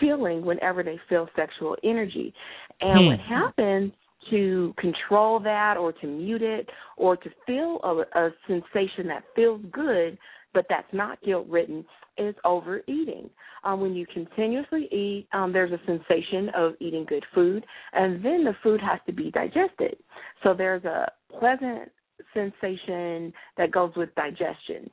feeling 0.00 0.44
whenever 0.44 0.82
they 0.82 0.98
feel 1.08 1.28
sexual 1.36 1.76
energy. 1.84 2.32
And 2.80 3.00
Hmm. 3.00 3.06
what 3.06 3.20
happens 3.20 3.92
to 4.30 4.74
control 4.78 5.40
that 5.40 5.76
or 5.76 5.92
to 5.92 6.06
mute 6.06 6.42
it 6.42 6.68
or 6.96 7.16
to 7.16 7.30
feel 7.46 7.80
a, 7.82 8.18
a 8.18 8.34
sensation 8.46 9.06
that 9.06 9.24
feels 9.34 9.60
good 9.70 10.18
but 10.54 10.66
that's 10.68 10.92
not 10.92 11.22
guilt 11.22 11.46
ridden 11.48 11.84
is 12.16 12.34
overeating. 12.44 13.30
Um, 13.64 13.80
when 13.80 13.94
you 13.94 14.06
continuously 14.06 14.88
eat, 14.92 15.28
um, 15.32 15.52
there's 15.52 15.72
a 15.72 15.80
sensation 15.86 16.50
of 16.54 16.74
eating 16.80 17.04
good 17.04 17.24
food, 17.34 17.64
and 17.92 18.24
then 18.24 18.44
the 18.44 18.56
food 18.62 18.80
has 18.80 18.98
to 19.06 19.12
be 19.12 19.30
digested. 19.30 19.96
So 20.42 20.54
there's 20.54 20.84
a 20.84 21.10
pleasant 21.38 21.90
sensation 22.34 23.32
that 23.56 23.70
goes 23.70 23.92
with 23.96 24.14
digestion. 24.14 24.90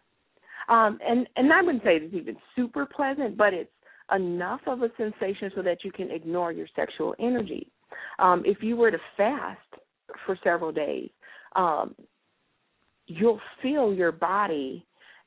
Um, 0.67 0.99
and 1.07 1.27
and 1.35 1.51
I 1.53 1.61
wouldn't 1.61 1.83
say 1.83 1.97
it's 1.97 2.13
even 2.13 2.37
super 2.55 2.85
pleasant, 2.85 3.37
but 3.37 3.53
it's 3.53 3.69
enough 4.15 4.61
of 4.67 4.81
a 4.81 4.89
sensation 4.97 5.51
so 5.55 5.61
that 5.61 5.83
you 5.83 5.91
can 5.91 6.11
ignore 6.11 6.51
your 6.51 6.67
sexual 6.75 7.15
energy. 7.19 7.71
Um, 8.19 8.43
if 8.45 8.61
you 8.61 8.75
were 8.75 8.91
to 8.91 8.99
fast 9.17 9.59
for 10.25 10.37
several 10.43 10.71
days, 10.71 11.09
um, 11.55 11.95
you'll 13.07 13.39
feel 13.61 13.93
your 13.93 14.11
body 14.11 14.85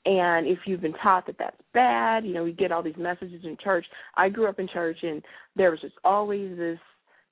and 0.08 0.46
if 0.46 0.60
you've 0.64 0.80
been 0.80 0.94
taught 0.94 1.26
that 1.26 1.36
that's 1.38 1.60
bad, 1.74 2.24
you 2.24 2.32
know, 2.32 2.42
we 2.42 2.52
get 2.52 2.72
all 2.72 2.82
these 2.82 2.96
messages 2.96 3.42
in 3.44 3.58
church. 3.62 3.84
I 4.16 4.30
grew 4.30 4.48
up 4.48 4.58
in 4.58 4.66
church, 4.66 4.96
and 5.02 5.22
there 5.54 5.70
was 5.70 5.82
just 5.82 5.96
always 6.02 6.56
this, 6.56 6.78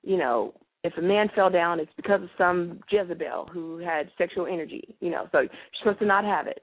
you 0.03 0.15
know, 0.15 0.53
if 0.83 0.93
a 0.95 1.01
man 1.01 1.27
fell 1.35 1.49
down, 1.49 1.79
it's 1.79 1.91
because 1.97 2.21
of 2.21 2.29
some 2.37 2.79
Jezebel 2.91 3.49
who 3.51 3.79
had 3.79 4.11
sexual 4.15 4.45
energy, 4.45 4.95
you 4.99 5.09
know, 5.09 5.27
so 5.31 5.39
you're 5.39 5.49
supposed 5.79 5.97
to 5.99 6.05
not 6.05 6.23
have 6.23 6.45
it. 6.45 6.61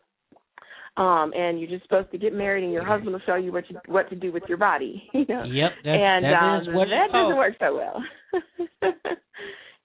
Um, 0.97 1.33
and 1.37 1.59
you're 1.59 1.69
just 1.69 1.83
supposed 1.83 2.13
to 2.13 2.19
get 2.19 2.33
married, 2.33 2.63
and 2.63 2.73
your 2.73 2.87
husband 2.87 3.13
will 3.13 3.21
show 3.27 3.35
you 3.35 3.51
what 3.51 3.69
you 3.69 3.77
what 3.87 4.09
to 4.11 4.15
do 4.15 4.31
with 4.31 4.45
your 4.49 4.59
body. 4.59 5.03
You 5.13 5.25
know, 5.29 5.43
Yep, 5.43 5.71
that, 5.83 5.91
and 5.91 6.25
that 6.25 6.33
um, 6.39 6.65
that 6.67 7.09
doesn't 7.13 7.37
work 7.37 7.55
so 7.59 7.75
well. 7.75 8.93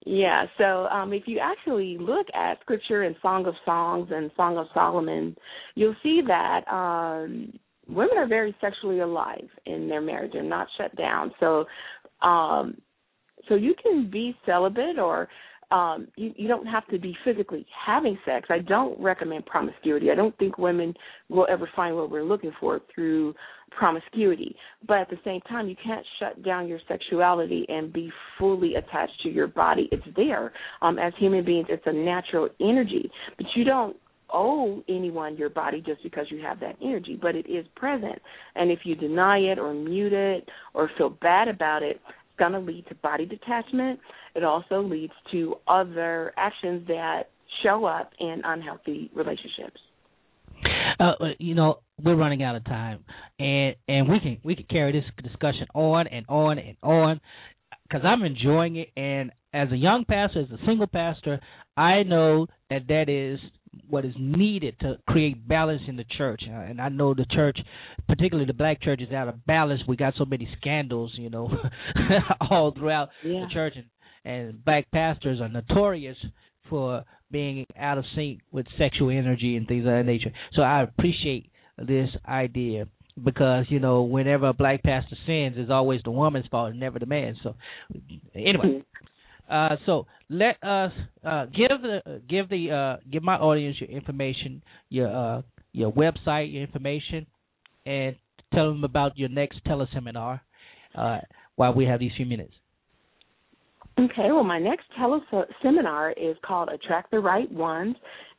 yeah, 0.06 0.46
so 0.58 0.88
um, 0.88 1.12
if 1.12 1.24
you 1.26 1.40
actually 1.40 1.98
look 2.00 2.28
at 2.34 2.60
Scripture 2.62 3.04
and 3.04 3.16
Song 3.22 3.46
of 3.46 3.54
Songs 3.66 4.10
and 4.12 4.32
Song 4.38 4.58
of 4.58 4.68
Solomon, 4.74 5.36
you'll 5.76 5.96
see 6.02 6.22
that 6.26 6.62
um, 6.72 7.52
women 7.88 8.18
are 8.18 8.28
very 8.28 8.56
sexually 8.62 9.00
alive 9.00 9.48
in 9.66 9.90
their 9.90 10.02
marriage 10.02 10.36
and 10.36 10.50
not 10.50 10.68
shut 10.78 10.96
down. 10.96 11.34
So, 11.40 11.66
um, 12.22 12.78
so 13.48 13.56
you 13.56 13.76
can 13.82 14.10
be 14.10 14.36
celibate 14.46 15.00
or 15.00 15.28
um, 15.72 16.08
you, 16.16 16.34
you 16.36 16.48
don't 16.48 16.66
have 16.66 16.88
to 16.88 16.98
be 16.98 17.16
physically 17.24 17.66
having 17.86 18.18
sex. 18.26 18.48
I 18.50 18.60
don't 18.60 19.00
recommend 19.00 19.46
promiscuity. 19.46 20.10
I 20.12 20.16
don't 20.16 20.38
think 20.38 20.58
women 20.58 20.94
will 21.30 21.48
ever 21.50 21.70
find 21.76 21.96
what 21.96 22.10
we're 22.10 22.24
looking 22.24 22.52
for 22.60 22.82
through 22.94 23.36
promiscuity. 23.72 24.56
But 24.88 24.98
at 24.98 25.10
the 25.10 25.20
same 25.24 25.42
time, 25.42 25.68
you 25.68 25.76
can't 25.84 26.06
shut 26.20 26.44
down 26.44 26.68
your 26.68 26.80
sexuality 26.88 27.66
and 27.70 27.94
be 27.94 28.12
fully 28.40 28.76
attached 28.76 29.22
to 29.24 29.30
your 29.30 29.48
body. 29.48 29.90
It's 29.92 30.04
there. 30.16 30.52
Um, 30.82 30.98
as 30.98 31.14
human 31.20 31.46
beings, 31.46 31.68
it's 31.70 31.84
a 31.86 31.94
natural 31.94 32.50
energy, 32.60 33.10
but 33.38 33.46
you 33.56 33.64
don't 33.64 33.96
owe 34.32 34.84
anyone 34.88 35.38
your 35.38 35.50
body 35.50 35.82
just 35.86 36.04
because 36.04 36.26
you 36.30 36.40
have 36.42 36.60
that 36.60 36.76
energy, 36.84 37.18
but 37.20 37.36
it 37.36 37.50
is 37.50 37.66
present. 37.76 38.20
And 38.56 38.72
if 38.72 38.80
you 38.84 38.96
deny 38.96 39.40
it 39.40 39.58
or 39.60 39.74
mute 39.74 40.14
it 40.14 40.48
or 40.74 40.90
feel 40.98 41.10
bad 41.10 41.48
about 41.48 41.84
it, 41.84 42.00
going 42.40 42.54
to 42.54 42.60
lead 42.60 42.86
to 42.88 42.96
body 42.96 43.26
detachment. 43.26 44.00
It 44.36 44.44
also 44.44 44.82
leads 44.82 45.14
to 45.32 45.56
other 45.68 46.34
actions 46.38 46.88
that 46.88 47.24
show 47.64 47.86
up 47.86 48.12
in 48.20 48.42
unhealthy 48.44 49.12
relationships. 49.14 49.80
Uh, 51.00 51.14
you 51.38 51.56
know, 51.56 51.80
we're 52.04 52.16
running 52.16 52.44
out 52.44 52.56
of 52.56 52.66
time, 52.66 53.06
and 53.38 53.76
and 53.88 54.10
we 54.10 54.20
can 54.20 54.38
we 54.44 54.56
can 54.56 54.66
carry 54.70 54.92
this 54.92 55.06
discussion 55.24 55.68
on 55.74 56.08
and 56.08 56.26
on 56.28 56.58
and 56.58 56.76
on 56.84 57.22
because 57.84 58.06
I'm 58.06 58.24
enjoying 58.24 58.76
it. 58.76 58.90
And 58.98 59.32
as 59.54 59.72
a 59.72 59.78
young 59.78 60.06
pastor, 60.06 60.42
as 60.42 60.52
a 60.52 60.66
single 60.66 60.88
pastor, 60.88 61.40
I 61.78 62.04
know 62.04 62.48
that 62.70 62.88
that 62.88 63.08
is 63.08 63.40
what 63.88 64.06
is 64.06 64.14
needed 64.18 64.80
to 64.80 64.98
create 65.08 65.48
balance 65.48 65.82
in 65.88 65.96
the 65.96 66.06
church. 66.18 66.42
Uh, 66.48 66.54
and 66.54 66.82
I 66.82 66.90
know 66.90 67.14
the 67.14 67.26
church, 67.26 67.58
particularly 68.08 68.46
the 68.46 68.54
black 68.54 68.82
church, 68.82 69.02
is 69.02 69.14
out 69.14 69.28
of 69.28 69.46
balance. 69.46 69.82
We 69.88 69.96
got 69.96 70.14
so 70.18 70.26
many 70.26 70.50
scandals, 70.60 71.14
you 71.16 71.30
know, 71.30 71.50
all 72.50 72.72
throughout 72.72 73.10
yeah. 73.24 73.46
the 73.46 73.54
church, 73.54 73.74
and, 73.76 73.86
and 74.26 74.66
black 74.66 74.90
pastors 74.92 75.40
are 75.42 75.50
notorious 75.50 76.18
for 76.70 77.04
being 77.32 77.66
out 77.78 77.98
of 77.98 78.06
sync 78.16 78.40
with 78.52 78.66
sexual 78.78 79.10
energy 79.10 79.56
and 79.56 79.68
things 79.68 79.86
of 79.86 79.92
that 79.92 80.06
nature. 80.06 80.32
So 80.54 80.62
I 80.62 80.84
appreciate 80.84 81.52
this 81.78 82.10
idea 82.28 82.88
because 83.24 83.66
you 83.70 83.80
know 83.80 84.04
whenever 84.04 84.48
a 84.48 84.54
black 84.54 84.84
pastor 84.84 85.16
sins, 85.26 85.56
it's 85.58 85.72
always 85.72 86.02
the 86.04 86.12
woman's 86.12 86.48
fault 86.48 86.72
and 86.72 86.80
never 86.80 87.00
the 87.00 87.06
man. 87.06 87.36
So 87.44 87.56
anyway. 88.36 88.84
Uh, 89.50 89.76
so 89.86 90.06
let 90.30 90.62
us 90.64 90.92
uh, 91.26 91.46
give 91.46 91.82
the 91.82 92.22
give 92.30 92.50
the 92.50 92.72
uh, 92.72 93.04
give 93.12 93.24
my 93.24 93.36
audience 93.36 93.78
your 93.80 93.90
information, 93.90 94.62
your 94.90 95.08
uh, 95.08 95.42
your 95.72 95.92
website, 95.92 96.54
your 96.54 96.62
information, 96.62 97.26
and 97.86 98.16
tell 98.54 98.70
them 98.70 98.84
about 98.84 99.18
your 99.18 99.30
next 99.30 99.64
teleseminar 99.66 100.42
uh, 100.96 101.20
while 101.56 101.74
we 101.74 101.86
have 101.86 102.00
these 102.00 102.12
few 102.16 102.26
minutes. 102.26 102.54
Okay, 104.00 104.32
well, 104.32 104.44
my 104.44 104.60
next 104.60 104.86
teleseminar 104.98 106.14
is 106.16 106.38
called 106.46 106.70
Attract 106.70 107.12
the 107.12 107.20
Right 107.20 107.52
Ones 107.52 107.96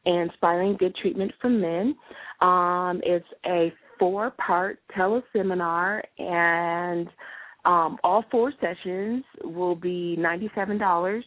Inspiring 0.06 0.76
Good 0.78 0.94
Treatment 0.96 1.32
for 1.40 1.50
Men. 1.50 1.94
Um, 2.40 3.00
it's 3.04 3.26
a 3.46 3.72
four 3.98 4.30
part 4.30 4.78
teleseminar, 4.96 6.00
and 6.18 7.08
um, 7.64 7.98
all 8.02 8.24
four 8.30 8.52
sessions 8.60 9.24
will 9.44 9.74
be 9.74 10.16
$97, 10.18 11.22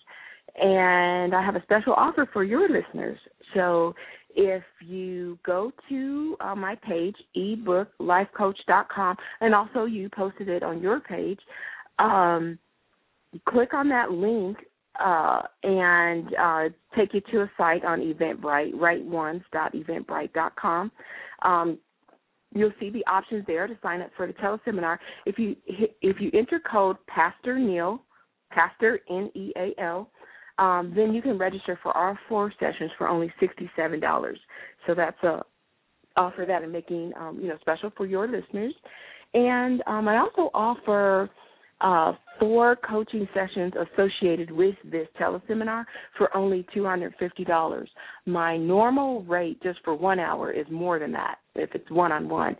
and 0.61 1.35
I 1.35 1.43
have 1.43 1.55
a 1.55 1.63
special 1.63 1.93
offer 1.93 2.29
for 2.31 2.43
your 2.43 2.69
listeners. 2.69 3.17
So 3.53 3.95
if 4.35 4.63
you 4.81 5.37
go 5.45 5.71
to 5.89 6.37
uh, 6.39 6.55
my 6.55 6.75
page, 6.75 7.15
ebooklifecoach.com, 7.37 9.17
and 9.41 9.55
also 9.55 9.85
you 9.85 10.09
posted 10.09 10.49
it 10.49 10.63
on 10.63 10.81
your 10.81 10.99
page, 10.99 11.39
um, 11.99 12.57
click 13.47 13.73
on 13.73 13.89
that 13.89 14.11
link 14.11 14.57
uh, 14.99 15.41
and 15.63 16.35
uh, 16.35 16.63
take 16.95 17.13
you 17.13 17.21
to 17.31 17.41
a 17.41 17.51
site 17.57 17.85
on 17.85 17.99
Eventbrite, 17.99 18.73
rightones.eventbrite.com. 18.73 20.91
Um, 21.41 21.77
you'll 22.55 22.73
see 22.79 22.89
the 22.89 23.05
options 23.05 23.43
there 23.47 23.67
to 23.67 23.77
sign 23.81 24.01
up 24.01 24.11
for 24.15 24.27
the 24.27 24.33
teleseminar. 24.33 24.97
If 25.25 25.37
you 25.37 25.55
if 25.67 26.17
you 26.19 26.31
enter 26.33 26.59
code 26.59 26.97
Pastor 27.07 27.57
Neal, 27.57 28.01
Pastor 28.51 28.99
N 29.09 29.31
E 29.35 29.51
A 29.57 29.73
L, 29.81 30.09
um, 30.59 30.93
then 30.95 31.13
you 31.13 31.21
can 31.21 31.37
register 31.37 31.79
for 31.81 31.91
our 31.93 32.17
four 32.29 32.51
sessions 32.59 32.91
for 32.97 33.07
only 33.07 33.31
sixty 33.39 33.69
seven 33.75 33.99
dollars. 33.99 34.39
So 34.87 34.93
that's 34.95 35.21
a 35.23 35.43
offer 36.15 36.45
that 36.47 36.61
I'm 36.61 36.71
making 36.71 37.11
um, 37.19 37.39
you 37.41 37.47
know 37.47 37.57
special 37.61 37.91
for 37.95 38.05
your 38.05 38.27
listeners. 38.27 38.73
And 39.33 39.81
um, 39.87 40.07
I 40.07 40.17
also 40.17 40.51
offer 40.53 41.29
uh, 41.81 42.13
four 42.39 42.77
coaching 42.87 43.27
sessions 43.33 43.73
associated 43.93 44.51
with 44.51 44.75
this 44.91 45.07
teleseminar 45.19 45.85
for 46.17 46.35
only 46.35 46.65
$250. 46.75 47.85
My 48.25 48.57
normal 48.57 49.23
rate 49.23 49.61
just 49.63 49.79
for 49.83 49.95
one 49.95 50.19
hour 50.19 50.51
is 50.51 50.65
more 50.69 50.99
than 50.99 51.11
that 51.13 51.39
if 51.55 51.73
it's 51.73 51.89
one 51.91 52.11
on 52.11 52.29
one. 52.29 52.55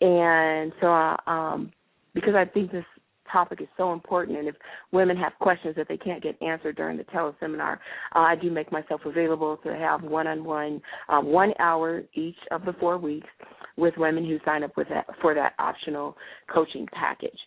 And 0.00 0.72
so, 0.80 0.92
uh, 0.92 1.16
um, 1.26 1.72
because 2.14 2.34
I 2.34 2.44
think 2.44 2.70
this 2.70 2.84
topic 3.30 3.60
is 3.60 3.68
so 3.76 3.92
important, 3.92 4.38
and 4.38 4.48
if 4.48 4.54
women 4.92 5.16
have 5.16 5.32
questions 5.40 5.74
that 5.76 5.88
they 5.88 5.96
can't 5.96 6.22
get 6.22 6.40
answered 6.42 6.76
during 6.76 6.96
the 6.96 7.04
teleseminar, 7.04 7.74
uh, 8.14 8.18
I 8.18 8.36
do 8.36 8.50
make 8.50 8.70
myself 8.70 9.00
available 9.04 9.56
to 9.64 9.74
have 9.74 10.02
one 10.02 10.26
on 10.26 10.44
one, 10.44 10.80
one 11.08 11.52
hour 11.58 12.02
each 12.14 12.36
of 12.50 12.64
the 12.64 12.74
four 12.74 12.98
weeks 12.98 13.28
with 13.76 13.94
women 13.96 14.24
who 14.24 14.38
sign 14.44 14.62
up 14.62 14.76
with 14.76 14.88
that 14.88 15.06
for 15.20 15.34
that 15.34 15.54
optional 15.58 16.16
coaching 16.52 16.86
package. 16.92 17.38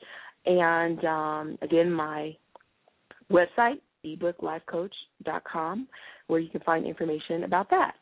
And 0.45 1.04
um, 1.06 1.58
again, 1.62 1.91
my 1.91 2.36
website, 3.32 3.82
ebooklifecoach.com, 4.06 5.88
where 6.28 6.39
you 6.39 6.50
can 6.50 6.62
find 6.62 6.86
information 6.86 7.43
about 7.43 7.70
that. 7.70 7.93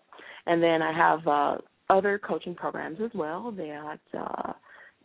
And 0.48 0.62
then 0.62 0.82
I 0.82 0.94
have 0.94 1.28
uh, 1.28 1.58
other 1.90 2.20
coaching 2.20 2.56
programs 2.56 3.00
as 3.04 3.12
well 3.14 3.52
that 3.52 4.00
uh, 4.18 4.54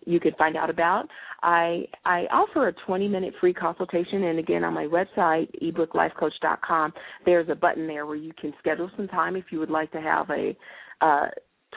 you 0.07 0.21
can 0.21 0.33
find 0.39 0.57
out 0.57 0.71
about. 0.71 1.07
I 1.43 1.85
I 2.05 2.27
offer 2.31 2.69
a 2.69 2.73
20 2.87 3.09
minute 3.09 3.35
free 3.41 3.55
consultation, 3.55 4.25
and 4.25 4.39
again 4.39 4.65
on 4.65 4.75
my 4.75 4.87
website 4.87 5.49
ebooklifecoach.com, 5.63 6.93
there's 7.25 7.49
a 7.49 7.55
button 7.55 7.87
there 7.87 8.07
where 8.07 8.17
you 8.17 8.33
can 8.41 8.53
schedule 8.59 8.91
some 8.97 9.09
time 9.09 9.37
if 9.37 9.47
you 9.51 9.59
would 9.59 9.71
like 9.71 9.93
to 9.93 10.01
have 10.01 10.29
a 10.31 10.57
uh, 11.01 11.27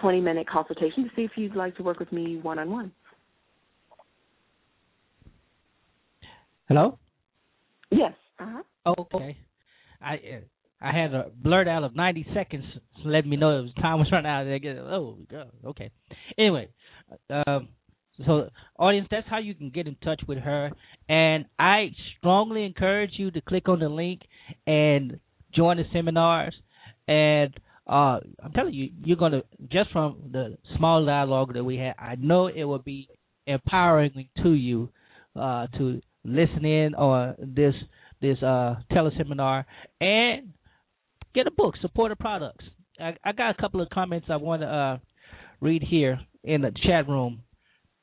20 0.01 0.21
minute 0.21 0.47
consultation 0.49 1.03
to 1.03 1.09
see 1.15 1.23
if 1.23 1.31
you'd 1.35 1.55
like 1.55 1.75
to 1.77 1.83
work 1.83 1.99
with 1.99 2.11
me 2.11 2.37
one 2.37 2.59
on 2.59 2.69
one. 2.69 2.91
Hello. 6.67 6.97
Yes. 7.91 8.13
Uh-huh. 8.39 8.95
Okay. 8.97 9.37
I 10.01 10.15
I 10.83 10.91
had 10.91 11.13
a 11.13 11.31
blurt 11.33 11.69
out 11.69 11.85
of 11.85 11.95
90 11.95 12.27
seconds 12.33 12.65
to 13.01 13.09
let 13.09 13.25
me 13.25 13.37
know 13.37 13.59
it 13.59 13.61
was 13.61 13.73
time 13.75 13.99
was 13.99 14.09
running 14.11 14.29
out. 14.29 14.45
I 14.45 14.57
get 14.57 14.77
oh 14.77 15.17
God. 15.31 15.51
Okay. 15.65 15.91
Anyway, 16.37 16.67
um, 17.29 17.69
so 18.25 18.49
audience, 18.77 19.07
that's 19.09 19.27
how 19.29 19.39
you 19.39 19.55
can 19.55 19.69
get 19.69 19.87
in 19.87 19.95
touch 20.03 20.21
with 20.27 20.39
her, 20.39 20.71
and 21.07 21.45
I 21.57 21.91
strongly 22.17 22.65
encourage 22.65 23.11
you 23.15 23.31
to 23.31 23.41
click 23.41 23.69
on 23.69 23.79
the 23.79 23.87
link 23.87 24.21
and 24.67 25.19
join 25.55 25.77
the 25.77 25.85
seminars. 25.93 26.53
And 27.07 27.53
uh, 27.87 28.19
I'm 28.43 28.51
telling 28.53 28.73
you, 28.73 28.89
you're 29.05 29.17
gonna 29.17 29.43
just 29.71 29.89
from 29.91 30.31
the 30.33 30.57
small 30.77 31.05
dialogue 31.05 31.53
that 31.53 31.63
we 31.63 31.77
had, 31.77 31.95
I 31.97 32.15
know 32.15 32.47
it 32.47 32.65
will 32.65 32.79
be 32.79 33.07
empowering 33.47 34.27
to 34.43 34.49
you 34.51 34.89
uh, 35.35 35.67
to 35.77 36.01
listen 36.25 36.65
in 36.65 36.93
on 36.95 37.35
this 37.39 37.73
this 38.21 38.41
uh 38.41 38.75
teleseminar 38.89 39.65
and 39.99 40.53
get 41.33 41.47
a 41.47 41.51
book, 41.51 41.75
support 41.81 42.11
the 42.11 42.15
products. 42.15 42.65
I, 42.99 43.15
I 43.23 43.31
got 43.31 43.57
a 43.57 43.61
couple 43.61 43.81
of 43.81 43.89
comments 43.89 44.27
I 44.29 44.35
want 44.37 44.61
to 44.61 44.67
uh, 44.67 44.97
read 45.59 45.83
here 45.83 46.19
in 46.43 46.61
the 46.61 46.71
chat 46.85 47.07
room. 47.07 47.41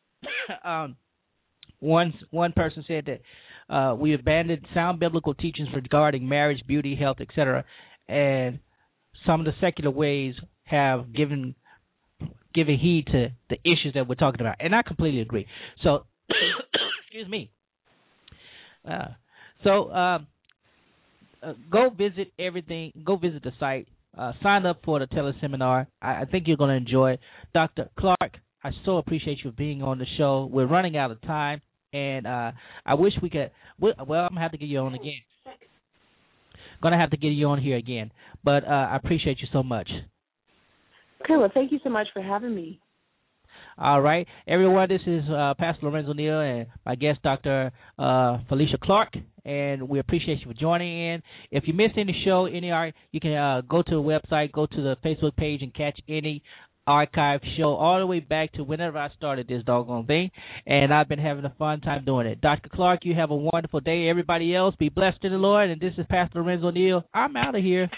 um, 0.64 0.96
one 1.78 2.12
one 2.30 2.52
person 2.52 2.84
said 2.86 3.06
that 3.06 3.74
uh, 3.74 3.94
we 3.94 4.14
abandoned 4.14 4.66
sound 4.74 5.00
biblical 5.00 5.34
teachings 5.34 5.68
regarding 5.74 6.28
marriage, 6.28 6.62
beauty, 6.66 6.94
health, 6.94 7.18
etc., 7.20 7.64
and 8.08 8.58
some 9.26 9.40
of 9.40 9.46
the 9.46 9.52
secular 9.60 9.90
ways 9.90 10.34
have 10.64 11.12
given 11.14 11.54
given 12.54 12.78
heed 12.78 13.06
to 13.06 13.28
the 13.48 13.56
issues 13.64 13.92
that 13.94 14.08
we're 14.08 14.14
talking 14.16 14.40
about, 14.40 14.56
and 14.60 14.74
I 14.74 14.82
completely 14.82 15.20
agree. 15.20 15.46
So, 15.82 16.04
excuse 17.04 17.28
me. 17.28 17.50
Uh, 18.88 19.08
so 19.62 19.84
uh, 19.86 20.18
uh, 21.42 21.54
go 21.70 21.90
visit 21.90 22.32
everything. 22.38 22.92
Go 23.04 23.16
visit 23.16 23.42
the 23.42 23.52
site. 23.58 23.88
Uh, 24.16 24.32
sign 24.42 24.66
up 24.66 24.80
for 24.84 24.98
the 24.98 25.06
teleseminar. 25.06 25.86
I, 26.02 26.22
I 26.22 26.24
think 26.24 26.48
you're 26.48 26.56
going 26.56 26.70
to 26.70 26.76
enjoy 26.76 27.12
it. 27.12 27.20
Dr. 27.54 27.88
Clark, 27.98 28.38
I 28.62 28.70
so 28.84 28.98
appreciate 28.98 29.38
you 29.44 29.52
being 29.52 29.82
on 29.82 29.98
the 29.98 30.06
show. 30.18 30.48
We're 30.52 30.66
running 30.66 30.96
out 30.96 31.10
of 31.10 31.20
time, 31.22 31.62
and 31.92 32.26
uh, 32.26 32.52
I 32.84 32.94
wish 32.94 33.12
we 33.22 33.30
could. 33.30 33.50
Well, 33.78 33.94
I'm 33.98 34.06
gonna 34.06 34.40
have 34.40 34.52
to 34.52 34.58
get 34.58 34.68
you 34.68 34.78
on 34.80 34.94
again. 34.94 35.20
Gonna 36.82 36.98
have 36.98 37.10
to 37.10 37.16
get 37.16 37.28
you 37.28 37.46
on 37.46 37.60
here 37.60 37.76
again, 37.76 38.10
but 38.44 38.64
uh, 38.64 38.88
I 38.90 38.96
appreciate 38.96 39.38
you 39.40 39.48
so 39.52 39.62
much. 39.62 39.88
Okay, 41.22 41.36
well, 41.36 41.50
thank 41.52 41.72
you 41.72 41.78
so 41.82 41.90
much 41.90 42.08
for 42.12 42.22
having 42.22 42.54
me. 42.54 42.80
All 43.82 44.02
right, 44.02 44.26
everyone. 44.46 44.90
This 44.90 45.00
is 45.06 45.22
uh, 45.30 45.54
Pastor 45.58 45.86
Lorenzo 45.86 46.12
Neal 46.12 46.38
and 46.38 46.66
my 46.84 46.96
guest, 46.96 47.22
Dr. 47.22 47.72
Uh, 47.98 48.36
Felicia 48.46 48.76
Clark, 48.82 49.14
and 49.46 49.88
we 49.88 49.98
appreciate 49.98 50.40
you 50.40 50.52
for 50.52 50.52
joining 50.52 51.14
in. 51.14 51.22
If 51.50 51.64
you 51.66 51.72
missed 51.72 51.96
any 51.96 52.14
show, 52.22 52.44
any 52.44 52.70
art, 52.70 52.92
you 53.10 53.20
can 53.20 53.32
uh, 53.32 53.62
go 53.62 53.80
to 53.80 53.90
the 53.90 53.96
website, 54.02 54.52
go 54.52 54.66
to 54.66 54.76
the 54.82 54.96
Facebook 55.02 55.34
page, 55.36 55.62
and 55.62 55.72
catch 55.72 55.98
any 56.10 56.42
archive 56.86 57.40
show 57.56 57.72
all 57.74 58.00
the 58.00 58.06
way 58.06 58.20
back 58.20 58.52
to 58.52 58.64
whenever 58.64 58.98
I 58.98 59.08
started 59.16 59.48
this 59.48 59.62
doggone 59.64 60.04
thing. 60.04 60.30
And 60.66 60.92
I've 60.92 61.08
been 61.08 61.18
having 61.18 61.46
a 61.46 61.54
fun 61.58 61.80
time 61.80 62.04
doing 62.04 62.26
it. 62.26 62.42
Dr. 62.42 62.68
Clark, 62.68 63.00
you 63.04 63.14
have 63.14 63.30
a 63.30 63.36
wonderful 63.36 63.80
day. 63.80 64.10
Everybody 64.10 64.54
else, 64.54 64.74
be 64.78 64.90
blessed 64.90 65.24
in 65.24 65.32
the 65.32 65.38
Lord. 65.38 65.70
And 65.70 65.80
this 65.80 65.94
is 65.96 66.04
Pastor 66.10 66.42
Lorenzo 66.42 66.70
Neal. 66.70 67.04
I'm 67.14 67.34
out 67.34 67.54
of 67.54 67.62
here. 67.62 67.88